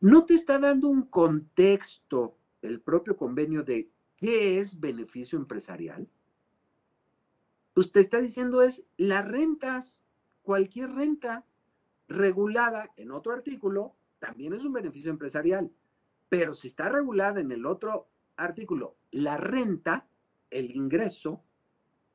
No 0.00 0.24
te 0.24 0.32
está 0.32 0.58
dando 0.58 0.88
un 0.88 1.02
contexto 1.02 2.38
el 2.62 2.80
propio 2.80 3.16
convenio 3.16 3.62
de 3.62 3.90
qué 4.16 4.58
es 4.58 4.80
beneficio 4.80 5.38
empresarial. 5.38 6.08
Pues 7.74 7.90
te 7.90 8.00
está 8.00 8.20
diciendo 8.20 8.62
es 8.62 8.86
las 8.96 9.26
rentas, 9.26 10.04
cualquier 10.42 10.92
renta 10.92 11.44
regulada 12.08 12.92
en 12.96 13.10
otro 13.10 13.32
artículo 13.32 13.94
también 14.18 14.52
es 14.52 14.64
un 14.64 14.72
beneficio 14.72 15.10
empresarial. 15.10 15.72
Pero 16.28 16.54
si 16.54 16.68
está 16.68 16.88
regulada 16.88 17.40
en 17.40 17.50
el 17.52 17.66
otro 17.66 18.08
artículo, 18.36 18.96
la 19.10 19.36
renta, 19.36 20.06
el 20.50 20.74
ingreso, 20.76 21.42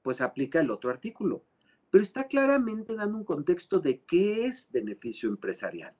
pues 0.01 0.21
aplica 0.21 0.61
el 0.61 0.71
otro 0.71 0.89
artículo. 0.89 1.43
Pero 1.89 2.03
está 2.03 2.27
claramente 2.27 2.95
dando 2.95 3.17
un 3.17 3.25
contexto 3.25 3.79
de 3.79 4.01
qué 4.03 4.45
es 4.45 4.71
beneficio 4.71 5.29
empresarial, 5.29 5.95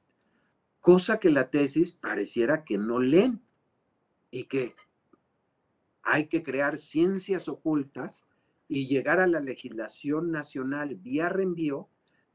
cosa 0.79 1.19
que 1.19 1.29
la 1.29 1.49
tesis 1.49 1.93
pareciera 1.93 2.63
que 2.63 2.77
no 2.77 2.99
leen 2.99 3.41
y 4.37 4.43
que 4.43 4.75
hay 6.03 6.27
que 6.27 6.43
crear 6.43 6.77
ciencias 6.77 7.49
ocultas 7.49 8.23
y 8.67 8.87
llegar 8.87 9.19
a 9.19 9.27
la 9.27 9.39
legislación 9.39 10.31
nacional 10.31 10.95
vía 10.95 11.29
reenvío 11.29 11.89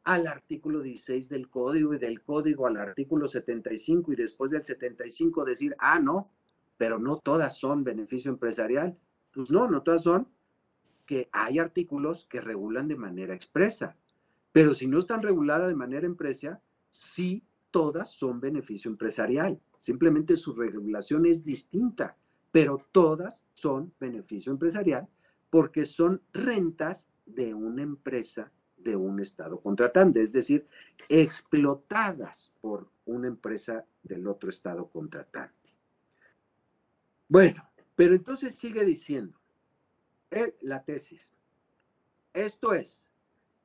al 0.05 0.27
artículo 0.27 0.83
16 0.83 1.29
del 1.29 1.49
código 1.49 1.95
y 1.95 1.99
del 1.99 2.23
código 2.23 2.67
al 2.67 2.77
artículo 2.77 3.29
75 3.29 4.13
y 4.13 4.17
después 4.17 4.51
del 4.51 4.65
75 4.65 5.45
decir, 5.45 5.77
ah, 5.79 6.01
no, 6.01 6.31
pero 6.77 6.99
no 6.99 7.19
todas 7.19 7.57
son 7.57 7.85
beneficio 7.85 8.33
empresarial. 8.33 8.99
Pues 9.33 9.51
no, 9.51 9.69
no 9.69 9.83
todas 9.83 10.03
son, 10.03 10.27
que 11.07 11.29
hay 11.33 11.61
artículos 11.61 12.27
que 12.27 12.41
regulan 12.41 12.89
de 12.89 12.97
manera 12.97 13.35
expresa, 13.35 13.97
pero 14.51 14.75
si 14.75 14.89
no 14.89 14.99
están 14.99 15.23
reguladas 15.23 15.69
de 15.69 15.77
manera 15.77 16.07
empresa, 16.07 16.61
sí 16.91 17.45
todas 17.71 18.11
son 18.11 18.41
beneficio 18.41 18.91
empresarial. 18.91 19.61
Simplemente 19.83 20.37
su 20.37 20.55
regulación 20.55 21.27
es 21.27 21.43
distinta, 21.43 22.17
pero 22.53 22.87
todas 22.93 23.45
son 23.53 23.93
beneficio 23.99 24.53
empresarial 24.53 25.09
porque 25.51 25.87
son 25.87 26.23
rentas 26.33 27.09
de 27.27 27.53
una 27.53 27.83
empresa 27.83 28.53
de 28.77 28.95
un 28.95 29.19
Estado 29.19 29.61
contratante, 29.61 30.23
es 30.23 30.33
decir, 30.33 30.65
explotadas 31.09 32.53
por 32.61 32.89
una 33.07 33.27
empresa 33.27 33.85
del 34.05 34.29
otro 34.29 34.51
Estado 34.51 34.87
contratante. 34.87 35.75
Bueno, 37.27 37.69
pero 37.97 38.15
entonces 38.15 38.55
sigue 38.55 38.85
diciendo 38.85 39.37
eh, 40.31 40.57
la 40.61 40.85
tesis. 40.85 41.35
Esto 42.33 42.73
es, 42.73 43.11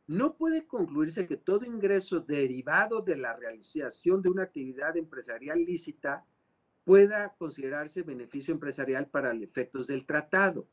no 0.07 0.35
puede 0.35 0.65
concluirse 0.65 1.27
que 1.27 1.35
todo 1.35 1.65
ingreso 1.65 2.21
derivado 2.21 3.01
de 3.01 3.17
la 3.17 3.35
realización 3.35 4.21
de 4.21 4.29
una 4.29 4.43
actividad 4.43 4.95
empresarial 4.95 5.63
lícita 5.65 6.25
pueda 6.85 7.35
considerarse 7.37 8.03
beneficio 8.03 8.53
empresarial 8.53 9.07
para 9.07 9.33
efectos 9.33 9.87
del 9.87 10.05
tratado. 10.05 10.67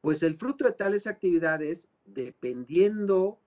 pues 0.00 0.22
el 0.22 0.36
fruto 0.36 0.64
de 0.64 0.72
tales 0.72 1.08
actividades, 1.08 1.88
dependiendo 2.04 3.40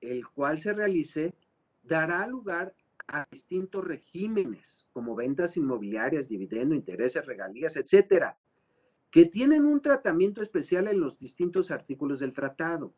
el 0.00 0.28
cual 0.28 0.60
se 0.60 0.72
realice, 0.72 1.34
dará 1.82 2.24
lugar 2.28 2.76
a 3.08 3.26
distintos 3.32 3.84
regímenes, 3.84 4.86
como 4.92 5.16
ventas 5.16 5.56
inmobiliarias, 5.56 6.28
dividendo, 6.28 6.76
intereses, 6.76 7.26
regalías, 7.26 7.76
etcétera, 7.76 8.38
que 9.10 9.24
tienen 9.24 9.64
un 9.64 9.80
tratamiento 9.80 10.40
especial 10.40 10.86
en 10.86 11.00
los 11.00 11.18
distintos 11.18 11.72
artículos 11.72 12.20
del 12.20 12.32
tratado. 12.32 12.94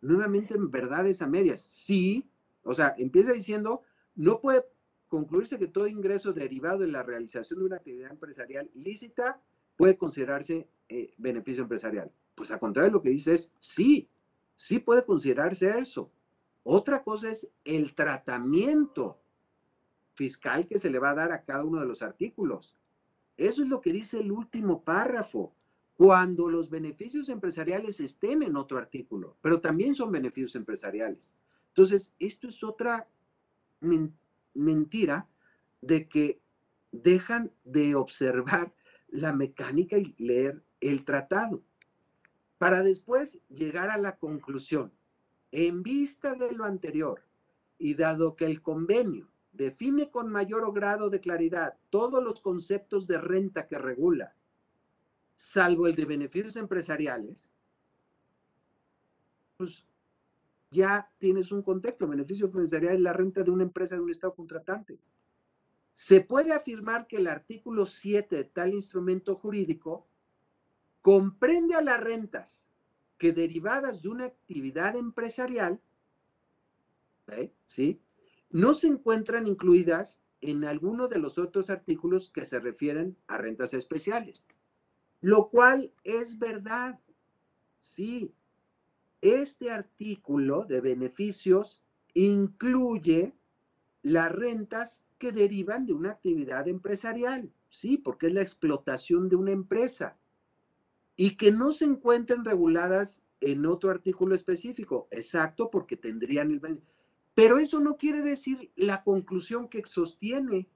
Nuevamente, 0.00 0.54
en 0.54 0.70
verdades 0.70 1.22
a 1.22 1.26
medias. 1.26 1.60
Sí, 1.60 2.28
o 2.62 2.74
sea, 2.74 2.94
empieza 2.98 3.32
diciendo, 3.32 3.82
no 4.14 4.40
puede 4.40 4.64
concluirse 5.08 5.58
que 5.58 5.66
todo 5.66 5.86
ingreso 5.88 6.32
derivado 6.32 6.78
de 6.78 6.88
la 6.88 7.02
realización 7.02 7.58
de 7.58 7.66
una 7.66 7.76
actividad 7.76 8.10
empresarial 8.10 8.70
lícita 8.74 9.42
puede 9.76 9.96
considerarse 9.98 10.68
eh, 10.88 11.14
beneficio 11.18 11.62
empresarial. 11.62 12.12
Pues 12.34 12.50
a 12.50 12.58
contrario, 12.58 12.92
lo 12.92 13.02
que 13.02 13.10
dice 13.10 13.34
es, 13.34 13.52
sí, 13.58 14.08
sí 14.54 14.78
puede 14.78 15.04
considerarse 15.04 15.78
eso. 15.78 16.12
Otra 16.62 17.02
cosa 17.02 17.30
es 17.30 17.50
el 17.64 17.94
tratamiento 17.94 19.20
fiscal 20.14 20.68
que 20.68 20.78
se 20.78 20.90
le 20.90 20.98
va 20.98 21.10
a 21.10 21.14
dar 21.14 21.32
a 21.32 21.44
cada 21.44 21.64
uno 21.64 21.80
de 21.80 21.86
los 21.86 22.02
artículos. 22.02 22.76
Eso 23.36 23.62
es 23.62 23.68
lo 23.68 23.80
que 23.80 23.92
dice 23.92 24.20
el 24.20 24.30
último 24.30 24.84
párrafo. 24.84 25.54
Cuando 26.00 26.48
los 26.48 26.70
beneficios 26.70 27.28
empresariales 27.28 28.00
estén 28.00 28.42
en 28.42 28.56
otro 28.56 28.78
artículo, 28.78 29.36
pero 29.42 29.60
también 29.60 29.94
son 29.94 30.10
beneficios 30.10 30.56
empresariales. 30.56 31.36
Entonces, 31.68 32.14
esto 32.18 32.48
es 32.48 32.64
otra 32.64 33.06
mentira 34.54 35.28
de 35.82 36.08
que 36.08 36.40
dejan 36.90 37.52
de 37.64 37.96
observar 37.96 38.72
la 39.08 39.34
mecánica 39.34 39.98
y 39.98 40.14
leer 40.16 40.64
el 40.80 41.04
tratado 41.04 41.62
para 42.56 42.82
después 42.82 43.42
llegar 43.50 43.90
a 43.90 43.98
la 43.98 44.16
conclusión. 44.16 44.90
En 45.52 45.82
vista 45.82 46.34
de 46.34 46.52
lo 46.52 46.64
anterior 46.64 47.26
y 47.76 47.92
dado 47.92 48.36
que 48.36 48.46
el 48.46 48.62
convenio 48.62 49.28
define 49.52 50.10
con 50.10 50.30
mayor 50.30 50.72
grado 50.72 51.10
de 51.10 51.20
claridad 51.20 51.76
todos 51.90 52.24
los 52.24 52.40
conceptos 52.40 53.06
de 53.06 53.18
renta 53.18 53.68
que 53.68 53.76
regula, 53.76 54.34
salvo 55.40 55.86
el 55.86 55.94
de 55.94 56.04
beneficios 56.04 56.56
empresariales, 56.56 57.50
pues 59.56 59.86
ya 60.70 61.10
tienes 61.16 61.50
un 61.50 61.62
contexto. 61.62 62.06
Beneficio 62.06 62.44
empresarial 62.44 62.96
es 62.96 63.00
la 63.00 63.14
renta 63.14 63.42
de 63.42 63.50
una 63.50 63.62
empresa 63.62 63.94
de 63.94 64.02
un 64.02 64.10
Estado 64.10 64.34
contratante. 64.34 64.98
Se 65.94 66.20
puede 66.20 66.52
afirmar 66.52 67.06
que 67.06 67.16
el 67.16 67.26
artículo 67.26 67.86
7 67.86 68.36
de 68.36 68.44
tal 68.44 68.74
instrumento 68.74 69.34
jurídico 69.34 70.06
comprende 71.00 71.74
a 71.74 71.80
las 71.80 71.98
rentas 71.98 72.68
que 73.16 73.32
derivadas 73.32 74.02
de 74.02 74.10
una 74.10 74.26
actividad 74.26 74.94
empresarial, 74.94 75.80
¿eh? 77.28 77.50
¿sí? 77.64 77.98
No 78.50 78.74
se 78.74 78.88
encuentran 78.88 79.46
incluidas 79.46 80.20
en 80.42 80.64
alguno 80.64 81.08
de 81.08 81.18
los 81.18 81.38
otros 81.38 81.70
artículos 81.70 82.28
que 82.28 82.44
se 82.44 82.60
refieren 82.60 83.16
a 83.26 83.38
rentas 83.38 83.72
especiales, 83.72 84.46
lo 85.20 85.48
cual 85.48 85.92
es 86.04 86.38
verdad. 86.38 87.00
Sí, 87.80 88.32
este 89.20 89.70
artículo 89.70 90.64
de 90.64 90.80
beneficios 90.80 91.82
incluye 92.14 93.34
las 94.02 94.32
rentas 94.32 95.06
que 95.18 95.32
derivan 95.32 95.86
de 95.86 95.92
una 95.92 96.12
actividad 96.12 96.68
empresarial, 96.68 97.52
sí, 97.68 97.98
porque 97.98 98.28
es 98.28 98.32
la 98.32 98.40
explotación 98.40 99.28
de 99.28 99.36
una 99.36 99.52
empresa 99.52 100.16
y 101.16 101.36
que 101.36 101.52
no 101.52 101.72
se 101.72 101.84
encuentren 101.84 102.44
reguladas 102.44 103.24
en 103.42 103.66
otro 103.66 103.90
artículo 103.90 104.34
específico, 104.34 105.08
exacto, 105.10 105.70
porque 105.70 105.96
tendrían 105.96 106.50
el... 106.50 106.80
Pero 107.34 107.58
eso 107.58 107.80
no 107.80 107.96
quiere 107.96 108.22
decir 108.22 108.72
la 108.74 109.02
conclusión 109.02 109.68
que 109.68 109.84
sostiene, 109.84 110.68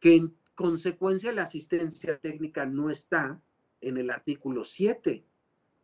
que 0.00 0.16
en 0.16 0.36
consecuencia 0.54 1.32
la 1.32 1.42
asistencia 1.42 2.18
técnica 2.18 2.66
no 2.66 2.90
está 2.90 3.40
en 3.80 3.96
el 3.96 4.10
artículo 4.10 4.64
7 4.64 5.24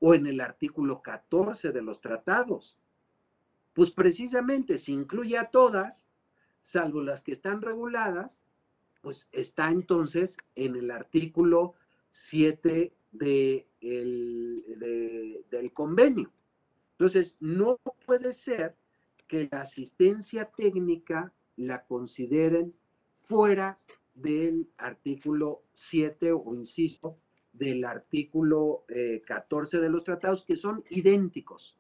o 0.01 0.15
en 0.15 0.27
el 0.27 0.41
artículo 0.41 1.03
14 1.03 1.73
de 1.73 1.83
los 1.83 2.01
tratados. 2.01 2.77
Pues 3.73 3.91
precisamente 3.91 4.79
si 4.79 4.93
incluye 4.93 5.39
a 5.39 5.51
todas, 5.51 6.07
salvo 6.61 7.03
las 7.03 7.23
que 7.23 7.33
están 7.33 7.63
reguladas, 7.63 8.45
pues 9.01 9.29
está 9.33 9.71
entonces 9.71 10.37
en 10.55 10.77
el 10.77 10.91
artículo 10.91 11.75
7 12.11 12.93
de 13.13 13.69
del 15.51 15.73
convenio. 15.73 16.33
Entonces, 16.93 17.37
no 17.41 17.79
puede 18.07 18.33
ser 18.33 18.75
que 19.29 19.49
la 19.53 19.61
asistencia 19.61 20.45
técnica 20.47 21.33
la 21.57 21.85
consideren 21.85 22.75
fuera 23.17 23.79
del 24.21 24.69
artículo 24.77 25.63
7 25.75 26.33
o 26.33 26.55
insisto, 26.55 27.19
del 27.53 27.85
artículo 27.85 28.85
14 29.27 29.77
eh, 29.77 29.81
de 29.81 29.89
los 29.89 30.05
tratados, 30.05 30.45
que 30.45 30.57
son 30.57 30.85
idénticos. 30.91 31.77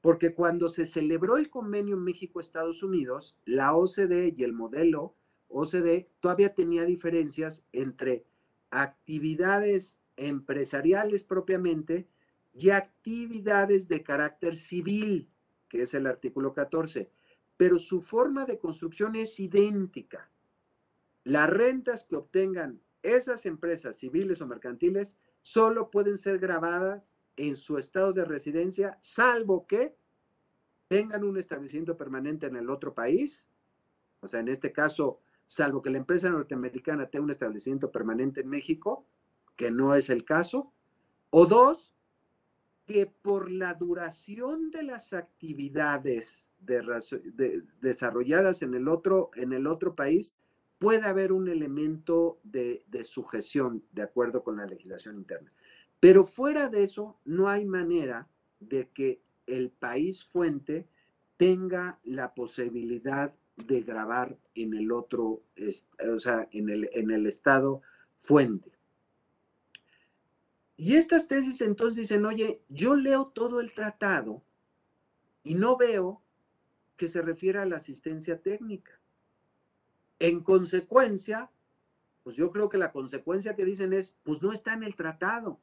Porque 0.00 0.34
cuando 0.34 0.68
se 0.68 0.84
celebró 0.84 1.36
el 1.36 1.48
convenio 1.50 1.96
México-Estados 1.96 2.82
Unidos, 2.82 3.38
la 3.44 3.74
OCDE 3.74 4.34
y 4.36 4.42
el 4.42 4.52
modelo 4.52 5.14
OCDE 5.48 6.10
todavía 6.20 6.54
tenía 6.54 6.84
diferencias 6.84 7.64
entre 7.72 8.24
actividades 8.70 10.00
empresariales 10.16 11.24
propiamente 11.24 12.08
y 12.54 12.70
actividades 12.70 13.88
de 13.88 14.02
carácter 14.02 14.56
civil, 14.56 15.30
que 15.68 15.82
es 15.82 15.94
el 15.94 16.06
artículo 16.06 16.52
14, 16.52 17.10
pero 17.56 17.78
su 17.78 18.02
forma 18.02 18.44
de 18.44 18.58
construcción 18.58 19.14
es 19.14 19.38
idéntica. 19.40 20.31
Las 21.24 21.48
rentas 21.48 22.04
que 22.04 22.16
obtengan 22.16 22.80
esas 23.02 23.46
empresas 23.46 23.96
civiles 23.96 24.40
o 24.40 24.46
mercantiles 24.46 25.18
solo 25.40 25.90
pueden 25.90 26.18
ser 26.18 26.38
grabadas 26.38 27.16
en 27.36 27.56
su 27.56 27.78
estado 27.78 28.12
de 28.12 28.24
residencia, 28.24 28.98
salvo 29.00 29.66
que 29.66 29.96
tengan 30.88 31.24
un 31.24 31.38
establecimiento 31.38 31.96
permanente 31.96 32.46
en 32.46 32.56
el 32.56 32.68
otro 32.70 32.94
país, 32.94 33.48
o 34.20 34.28
sea, 34.28 34.40
en 34.40 34.48
este 34.48 34.72
caso, 34.72 35.20
salvo 35.46 35.82
que 35.82 35.90
la 35.90 35.98
empresa 35.98 36.30
norteamericana 36.30 37.08
tenga 37.08 37.24
un 37.24 37.30
establecimiento 37.30 37.90
permanente 37.90 38.42
en 38.42 38.48
México, 38.48 39.06
que 39.56 39.70
no 39.70 39.94
es 39.94 40.10
el 40.10 40.24
caso, 40.24 40.72
o 41.30 41.46
dos, 41.46 41.92
que 42.86 43.06
por 43.06 43.50
la 43.50 43.74
duración 43.74 44.70
de 44.70 44.82
las 44.82 45.12
actividades 45.12 46.52
desarrolladas 47.80 48.62
en 48.62 48.74
el, 48.74 48.88
otro, 48.88 49.30
en 49.34 49.52
el 49.52 49.66
otro 49.66 49.94
país, 49.94 50.34
puede 50.82 51.06
haber 51.06 51.30
un 51.30 51.46
elemento 51.46 52.40
de, 52.42 52.82
sujeción 53.04 53.84
de 53.92 54.02
acuerdo 54.02 54.42
con 54.42 54.56
la 54.56 54.66
legislación 54.66 55.14
interna. 55.14 55.52
Pero 56.00 56.24
fuera 56.24 56.68
de 56.68 56.82
eso, 56.82 57.20
no 57.24 57.48
hay 57.48 57.64
manera 57.64 58.26
de 58.58 58.88
que 58.88 59.20
el 59.46 59.70
país 59.70 60.24
fuente 60.24 60.88
tenga 61.36 62.00
la 62.02 62.34
posibilidad 62.34 63.32
de 63.56 63.82
grabar 63.82 64.36
en 64.56 64.74
el 64.74 64.90
otro, 64.90 65.44
o 66.12 66.18
sea, 66.18 66.48
en 66.50 66.68
el, 66.68 66.90
en 66.94 67.12
el 67.12 67.28
estado 67.28 67.82
fuente. 68.18 68.72
Y 70.76 70.96
estas 70.96 71.28
tesis 71.28 71.60
entonces 71.60 72.08
dicen, 72.08 72.26
oye, 72.26 72.60
yo 72.68 72.96
leo 72.96 73.28
todo 73.28 73.60
el 73.60 73.70
tratado 73.70 74.42
y 75.44 75.54
no 75.54 75.76
veo 75.76 76.22
que 76.96 77.06
se 77.06 77.22
refiera 77.22 77.62
a 77.62 77.66
la 77.66 77.76
asistencia 77.76 78.42
técnica. 78.42 78.98
En 80.22 80.38
consecuencia, 80.38 81.50
pues 82.22 82.36
yo 82.36 82.52
creo 82.52 82.68
que 82.68 82.78
la 82.78 82.92
consecuencia 82.92 83.56
que 83.56 83.64
dicen 83.64 83.92
es, 83.92 84.16
pues 84.22 84.40
no 84.40 84.52
está 84.52 84.72
en 84.72 84.84
el 84.84 84.94
tratado. 84.94 85.58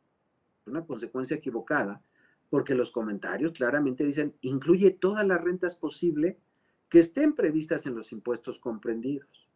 Una 0.66 0.86
consecuencia 0.86 1.38
equivocada, 1.38 2.04
porque 2.50 2.76
los 2.76 2.92
comentarios 2.92 3.54
claramente 3.54 4.04
dicen, 4.04 4.36
incluye 4.42 4.92
todas 4.92 5.26
las 5.26 5.42
rentas 5.42 5.76
posibles 5.76 6.36
que 6.90 7.00
estén 7.00 7.36
previstas 7.36 7.86
en 7.86 7.96
los 7.96 8.12
impuestos 8.12 8.60
comprendidos. 8.60 9.48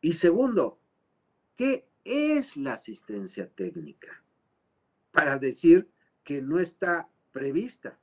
Y 0.00 0.14
segundo, 0.14 0.78
¿qué 1.54 1.86
es 2.02 2.56
la 2.56 2.72
asistencia 2.72 3.46
técnica? 3.50 4.24
Para 5.10 5.36
decir 5.36 5.86
que 6.24 6.40
no 6.40 6.58
está 6.58 7.10
prevista. 7.30 7.98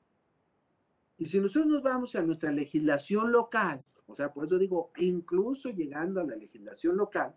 Y 1.18 1.26
si 1.26 1.40
nosotros 1.40 1.74
nos 1.74 1.82
vamos 1.82 2.16
a 2.16 2.22
nuestra 2.22 2.52
legislación 2.52 3.32
local, 3.32 3.84
o 4.10 4.16
sea, 4.16 4.34
por 4.34 4.46
eso 4.46 4.58
digo, 4.58 4.92
incluso 4.98 5.70
llegando 5.70 6.20
a 6.20 6.26
la 6.26 6.36
legislación 6.36 6.98
local, 6.98 7.36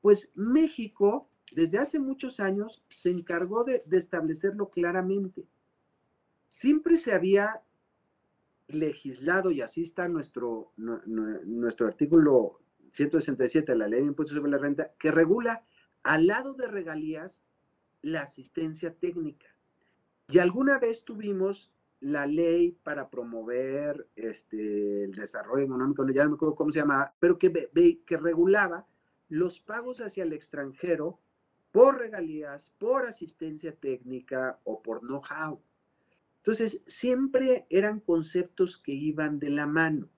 pues 0.00 0.32
México 0.34 1.28
desde 1.52 1.78
hace 1.78 2.00
muchos 2.00 2.40
años 2.40 2.84
se 2.90 3.10
encargó 3.10 3.62
de, 3.62 3.84
establecerlo 3.92 4.68
claramente. 4.70 5.46
Siempre 6.48 6.96
se 6.96 7.12
había 7.12 7.62
legislado, 8.66 9.50
y 9.52 9.60
así 9.60 9.82
está 9.82 10.08
nuestro, 10.08 10.72
nuestro 10.76 11.86
artículo 11.86 12.60
167 12.90 13.72
de 13.72 13.78
la 13.78 13.86
Ley 13.86 14.00
de 14.00 14.06
Impuestos 14.06 14.36
sobre 14.36 14.50
la 14.50 14.58
Renta, 14.58 14.92
que 14.98 15.12
regula 15.12 15.64
al 16.02 16.26
lado 16.26 16.54
de 16.54 16.66
regalías 16.66 17.44
la 18.00 18.22
asistencia 18.22 18.92
técnica. 18.94 19.46
Y 20.28 20.38
alguna 20.38 20.78
vez 20.78 21.04
tuvimos 21.04 21.70
la 22.02 22.26
ley 22.26 22.72
para 22.82 23.08
promover 23.08 24.08
este, 24.16 25.04
el 25.04 25.12
desarrollo 25.12 25.64
económico, 25.64 26.06
ya 26.08 26.24
no 26.24 26.30
me 26.30 26.34
acuerdo 26.34 26.56
cómo 26.56 26.72
se 26.72 26.80
llamaba, 26.80 27.14
pero 27.20 27.38
que, 27.38 27.52
que 28.04 28.16
regulaba 28.16 28.86
los 29.28 29.60
pagos 29.60 30.00
hacia 30.00 30.24
el 30.24 30.32
extranjero 30.32 31.20
por 31.70 31.98
regalías, 31.98 32.74
por 32.78 33.06
asistencia 33.06 33.74
técnica 33.74 34.58
o 34.64 34.82
por 34.82 35.00
know-how. 35.00 35.62
Entonces, 36.38 36.82
siempre 36.86 37.66
eran 37.70 38.00
conceptos 38.00 38.78
que 38.78 38.92
iban 38.92 39.38
de 39.38 39.50
la 39.50 39.68
mano 39.68 40.10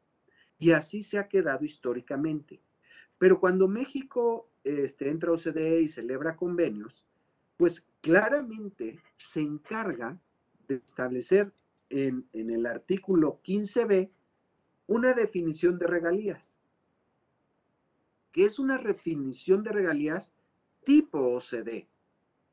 y 0.58 0.70
así 0.70 1.02
se 1.02 1.18
ha 1.18 1.28
quedado 1.28 1.66
históricamente. 1.66 2.62
Pero 3.18 3.38
cuando 3.40 3.68
México 3.68 4.48
este, 4.64 5.10
entra 5.10 5.30
a 5.30 5.34
OCDE 5.34 5.82
y 5.82 5.88
celebra 5.88 6.34
convenios, 6.34 7.04
pues 7.58 7.86
claramente 8.00 8.98
se 9.16 9.40
encarga 9.40 10.18
de 10.66 10.76
establecer 10.76 11.52
en, 11.90 12.28
el 12.32 12.66
artículo 12.66 13.40
15b 13.42 14.10
una 14.86 15.14
definición 15.14 15.78
de 15.78 15.86
regalías, 15.86 16.58
que 18.32 18.44
es 18.44 18.58
una 18.58 18.78
definición 18.78 19.62
de 19.62 19.72
regalías 19.72 20.34
tipo 20.84 21.18
OCDE, 21.34 21.88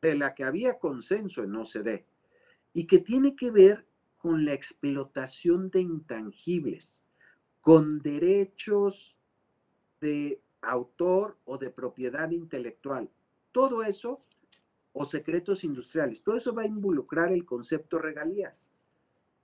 de 0.02 0.16
la 0.16 0.34
que 0.34 0.44
había 0.44 0.80
consenso 0.80 1.44
en 1.44 1.56
OCDE, 1.56 2.06
y 2.74 2.88
que 2.88 3.00
tiene 3.00 3.36
que 3.36 3.52
ver 3.52 3.86
con 4.18 4.46
la 4.46 4.54
explotación 4.54 5.70
de 5.70 5.82
intangibles, 5.82 7.06
con 7.60 8.00
derechos 8.00 9.18
de 10.00 10.42
autor 10.62 11.38
o 11.46 11.58
de 11.58 11.70
propiedad 11.70 12.30
intelectual. 12.32 13.10
Todo 13.52 13.84
eso, 13.84 14.24
o 14.94 15.06
secretos 15.06 15.64
industriales, 15.64 16.24
todo 16.24 16.38
eso 16.38 16.54
va 16.54 16.64
a 16.64 16.68
involucrar 16.68 17.32
el 17.32 17.46
concepto 17.46 18.00
regalías. 18.00 18.72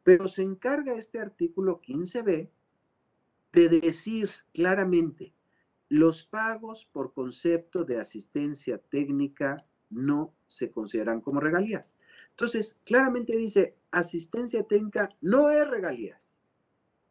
Pero 0.07 0.29
se 0.29 0.41
encarga 0.41 0.93
este 0.93 1.19
artículo 1.19 1.81
15b 1.81 2.49
de 3.51 3.67
decir 3.67 4.29
claramente, 4.53 5.33
los 5.89 6.23
pagos 6.23 6.85
por 6.85 7.11
concepto 7.11 7.83
de 7.83 7.99
asistencia 7.99 8.77
técnica 8.77 9.67
no 9.89 10.33
se 10.47 10.71
consideran 10.71 11.19
como 11.19 11.41
regalías. 11.41 11.97
Entonces, 12.29 12.79
claramente 12.85 13.35
dice, 13.35 13.75
asistencia 13.91 14.63
técnica 14.63 15.09
no 15.19 15.49
es 15.49 15.69
regalías. 15.69 16.37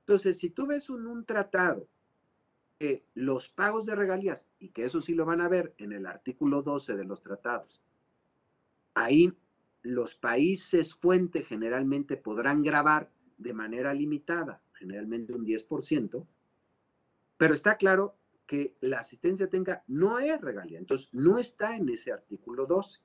Entonces, 0.06 0.38
si 0.38 0.48
tú 0.48 0.66
ves 0.66 0.88
un, 0.88 1.06
un 1.06 1.26
tratado 1.26 1.86
que 2.78 3.04
los 3.12 3.50
pagos 3.50 3.84
de 3.84 3.94
regalías, 3.94 4.48
y 4.58 4.70
que 4.70 4.86
eso 4.86 5.02
sí 5.02 5.14
lo 5.14 5.26
van 5.26 5.42
a 5.42 5.48
ver 5.48 5.74
en 5.76 5.92
el 5.92 6.06
artículo 6.06 6.62
12 6.62 6.96
de 6.96 7.04
los 7.04 7.22
tratados, 7.22 7.82
ahí 8.94 9.36
los 9.86 10.16
países 10.16 10.96
fuente 10.96 11.44
generalmente 11.44 12.16
podrán 12.16 12.62
grabar 12.62 13.12
de 13.38 13.52
manera 13.52 13.94
limitada, 13.94 14.60
generalmente 14.72 15.32
un 15.32 15.46
10%, 15.46 16.26
pero 17.36 17.54
está 17.54 17.76
claro 17.76 18.16
que 18.46 18.76
la 18.80 18.98
asistencia 18.98 19.48
técnica 19.48 19.84
no 19.86 20.18
es 20.18 20.40
regalía, 20.40 20.78
entonces 20.78 21.08
no 21.12 21.38
está 21.38 21.76
en 21.76 21.88
ese 21.88 22.12
artículo 22.12 22.66
12. 22.66 23.00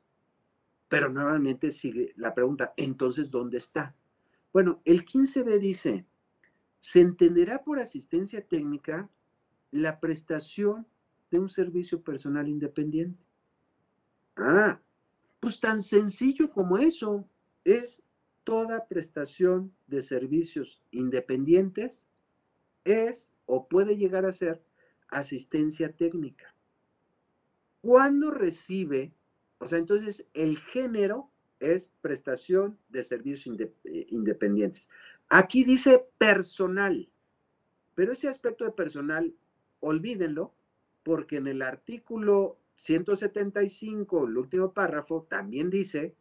Pero 0.87 1.09
nuevamente 1.09 1.71
sigue 1.71 2.13
la 2.17 2.33
pregunta, 2.33 2.73
entonces, 2.77 3.29
¿dónde 3.29 3.57
está? 3.57 3.95
Bueno, 4.51 4.81
el 4.83 5.05
15b 5.05 5.59
dice, 5.59 6.05
se 6.79 6.99
entenderá 6.99 7.63
por 7.63 7.79
asistencia 7.79 8.45
técnica 8.45 9.09
la 9.71 9.99
prestación 9.99 10.87
de 11.29 11.39
un 11.39 11.47
servicio 11.47 12.01
personal 12.01 12.49
independiente. 12.49 13.23
Ah, 14.35 14.81
pues 15.41 15.59
tan 15.59 15.81
sencillo 15.81 16.51
como 16.51 16.77
eso 16.77 17.27
es 17.65 18.03
toda 18.45 18.87
prestación 18.87 19.73
de 19.87 20.01
servicios 20.03 20.81
independientes 20.91 22.05
es 22.85 23.33
o 23.47 23.67
puede 23.67 23.97
llegar 23.97 24.25
a 24.25 24.31
ser 24.31 24.61
asistencia 25.09 25.91
técnica. 25.91 26.55
Cuando 27.81 28.31
recibe, 28.31 29.13
o 29.57 29.65
sea, 29.65 29.79
entonces 29.79 30.25
el 30.33 30.57
género 30.57 31.31
es 31.59 31.91
prestación 32.01 32.77
de 32.89 33.03
servicios 33.03 33.59
eh, 33.59 34.05
independientes. 34.09 34.89
Aquí 35.27 35.63
dice 35.63 36.05
personal, 36.19 37.09
pero 37.95 38.11
ese 38.11 38.29
aspecto 38.29 38.63
de 38.63 38.71
personal, 38.71 39.33
olvídenlo, 39.79 40.53
porque 41.03 41.37
en 41.37 41.47
el 41.47 41.63
artículo 41.63 42.60
175, 42.81 44.27
el 44.27 44.37
último 44.37 44.73
párrafo, 44.73 45.25
también 45.29 45.69
dice 45.69 46.15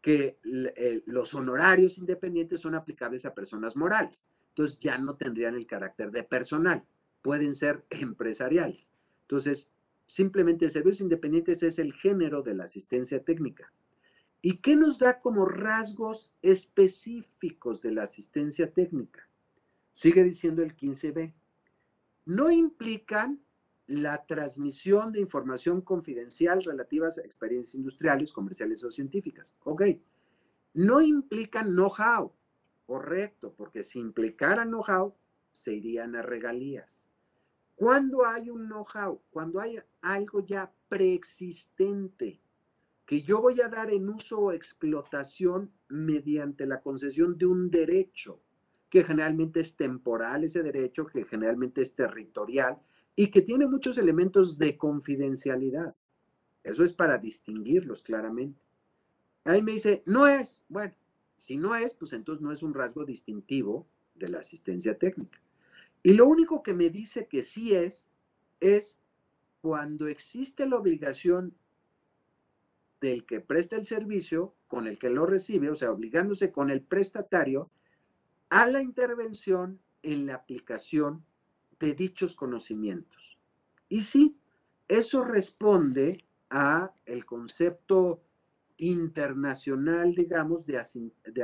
que 0.00 0.38
eh, 0.44 1.02
los 1.06 1.32
honorarios 1.34 1.96
independientes 1.96 2.60
son 2.60 2.74
aplicables 2.74 3.24
a 3.24 3.34
personas 3.34 3.76
morales. 3.76 4.26
Entonces 4.48 4.78
ya 4.78 4.98
no 4.98 5.16
tendrían 5.16 5.54
el 5.54 5.66
carácter 5.66 6.10
de 6.10 6.24
personal 6.24 6.84
pueden 7.22 7.54
ser 7.54 7.84
empresariales. 7.88 8.92
Entonces, 9.22 9.68
simplemente 10.06 10.68
servicios 10.68 11.00
independientes 11.00 11.62
es 11.62 11.78
el 11.78 11.94
género 11.94 12.42
de 12.42 12.54
la 12.54 12.64
asistencia 12.64 13.22
técnica. 13.24 13.72
¿Y 14.42 14.58
qué 14.58 14.74
nos 14.74 14.98
da 14.98 15.20
como 15.20 15.46
rasgos 15.46 16.34
específicos 16.42 17.80
de 17.80 17.92
la 17.92 18.02
asistencia 18.02 18.70
técnica? 18.70 19.28
Sigue 19.92 20.24
diciendo 20.24 20.62
el 20.62 20.76
15b. 20.76 21.32
No 22.26 22.50
implican 22.50 23.40
la 23.92 24.24
transmisión 24.24 25.12
de 25.12 25.20
información 25.20 25.82
confidencial 25.82 26.62
relativa 26.64 27.08
a 27.08 27.20
experiencias 27.24 27.74
industriales, 27.74 28.32
comerciales 28.32 28.82
o 28.84 28.90
científicas. 28.90 29.54
Ok. 29.64 29.82
No 30.74 31.00
implican 31.00 31.74
know-how. 31.74 32.32
Correcto, 32.86 33.54
porque 33.56 33.82
si 33.82 34.00
implicaran 34.00 34.70
know-how, 34.70 35.14
se 35.50 35.74
irían 35.74 36.16
a 36.16 36.22
regalías. 36.22 37.08
Cuando 37.74 38.24
hay 38.24 38.48
un 38.48 38.66
know-how, 38.66 39.20
cuando 39.30 39.60
hay 39.60 39.78
algo 40.00 40.40
ya 40.40 40.72
preexistente 40.88 42.40
que 43.04 43.22
yo 43.22 43.42
voy 43.42 43.60
a 43.60 43.68
dar 43.68 43.90
en 43.90 44.08
uso 44.08 44.38
o 44.38 44.52
explotación 44.52 45.70
mediante 45.88 46.64
la 46.66 46.80
concesión 46.80 47.36
de 47.36 47.46
un 47.46 47.70
derecho, 47.70 48.40
que 48.88 49.04
generalmente 49.04 49.60
es 49.60 49.76
temporal 49.76 50.44
ese 50.44 50.62
derecho, 50.62 51.06
que 51.06 51.24
generalmente 51.24 51.82
es 51.82 51.94
territorial 51.94 52.80
y 53.14 53.30
que 53.30 53.42
tiene 53.42 53.66
muchos 53.66 53.98
elementos 53.98 54.58
de 54.58 54.76
confidencialidad. 54.76 55.94
Eso 56.64 56.84
es 56.84 56.92
para 56.92 57.18
distinguirlos 57.18 58.02
claramente. 58.02 58.60
Ahí 59.44 59.62
me 59.62 59.72
dice, 59.72 60.02
no 60.06 60.26
es. 60.26 60.62
Bueno, 60.68 60.94
si 61.36 61.56
no 61.56 61.74
es, 61.74 61.94
pues 61.94 62.12
entonces 62.12 62.42
no 62.42 62.52
es 62.52 62.62
un 62.62 62.74
rasgo 62.74 63.04
distintivo 63.04 63.86
de 64.14 64.28
la 64.28 64.38
asistencia 64.38 64.96
técnica. 64.96 65.40
Y 66.02 66.14
lo 66.14 66.26
único 66.26 66.62
que 66.62 66.74
me 66.74 66.90
dice 66.90 67.26
que 67.26 67.42
sí 67.42 67.74
es, 67.74 68.08
es 68.60 68.98
cuando 69.60 70.08
existe 70.08 70.66
la 70.66 70.76
obligación 70.76 71.54
del 73.00 73.24
que 73.24 73.40
presta 73.40 73.76
el 73.76 73.84
servicio 73.84 74.54
con 74.68 74.86
el 74.86 74.98
que 74.98 75.10
lo 75.10 75.26
recibe, 75.26 75.70
o 75.70 75.76
sea, 75.76 75.90
obligándose 75.90 76.52
con 76.52 76.70
el 76.70 76.82
prestatario 76.82 77.70
a 78.48 78.66
la 78.68 78.80
intervención 78.80 79.80
en 80.02 80.26
la 80.26 80.34
aplicación 80.34 81.24
de 81.82 81.94
dichos 81.94 82.36
conocimientos. 82.36 83.36
Y 83.88 84.02
sí, 84.02 84.36
eso 84.86 85.24
responde 85.24 86.24
a 86.48 86.94
el 87.06 87.26
concepto 87.26 88.22
internacional, 88.76 90.14
digamos, 90.14 90.64
de, 90.64 90.78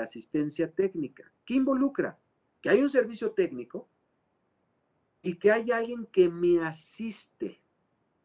asistencia 0.01 0.71
técnica. 0.71 1.31
¿Qué 1.45 1.55
involucra? 1.55 2.21
Que 2.61 2.71
hay 2.71 2.81
un 2.81 2.89
servicio 2.89 3.33
técnico 3.33 3.89
y 5.23 5.35
que 5.35 5.51
hay 5.51 5.73
alguien 5.73 6.07
que 6.07 6.29
me 6.29 6.61
asiste 6.61 7.61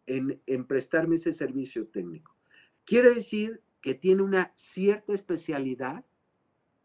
en, 0.06 0.40
prestarme 0.68 1.16
ese 1.16 1.34
servicio 1.34 1.88
técnico. 1.88 2.36
Quiere 2.86 3.12
decir 3.12 3.60
que 3.82 3.96
tiene 3.96 4.22
una 4.22 4.54
cierta 4.56 5.14
especialidad 5.14 6.06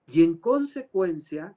y 0.06 0.22
en 0.22 0.38
consecuencia 0.38 1.54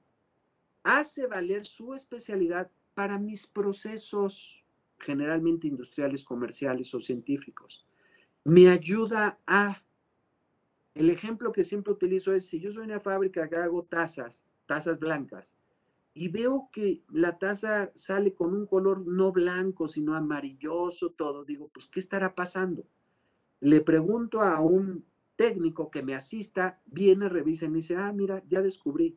hace 0.82 1.26
valer 1.26 1.64
su 1.64 1.94
especialidad 1.94 2.70
para 2.94 3.18
mis 3.18 3.46
procesos 3.46 4.62
generalmente 4.98 5.66
industriales, 5.66 6.24
comerciales 6.24 6.94
o 6.94 7.00
científicos. 7.00 7.86
Me 8.44 8.68
ayuda 8.68 9.38
a... 9.46 9.82
El 10.94 11.08
ejemplo 11.10 11.52
que 11.52 11.64
siempre 11.64 11.92
utilizo 11.92 12.34
es, 12.34 12.46
si 12.46 12.60
yo 12.60 12.70
soy 12.70 12.84
una 12.84 13.00
fábrica 13.00 13.48
que 13.48 13.56
hago 13.56 13.84
tazas, 13.84 14.46
tazas 14.66 14.98
blancas, 14.98 15.56
y 16.14 16.28
veo 16.28 16.68
que 16.70 17.02
la 17.10 17.38
taza 17.38 17.90
sale 17.94 18.34
con 18.34 18.54
un 18.54 18.66
color 18.66 19.06
no 19.06 19.32
blanco, 19.32 19.88
sino 19.88 20.14
amarilloso, 20.14 21.10
todo. 21.12 21.44
Digo, 21.44 21.70
pues, 21.72 21.86
¿qué 21.86 22.00
estará 22.00 22.34
pasando? 22.34 22.84
Le 23.60 23.80
pregunto 23.80 24.42
a 24.42 24.60
un 24.60 25.06
técnico 25.36 25.90
que 25.90 26.02
me 26.02 26.14
asista, 26.14 26.80
viene, 26.84 27.30
revisa 27.30 27.64
y 27.64 27.70
me 27.70 27.76
dice, 27.76 27.96
ah, 27.96 28.12
mira, 28.12 28.42
ya 28.46 28.60
descubrí. 28.60 29.16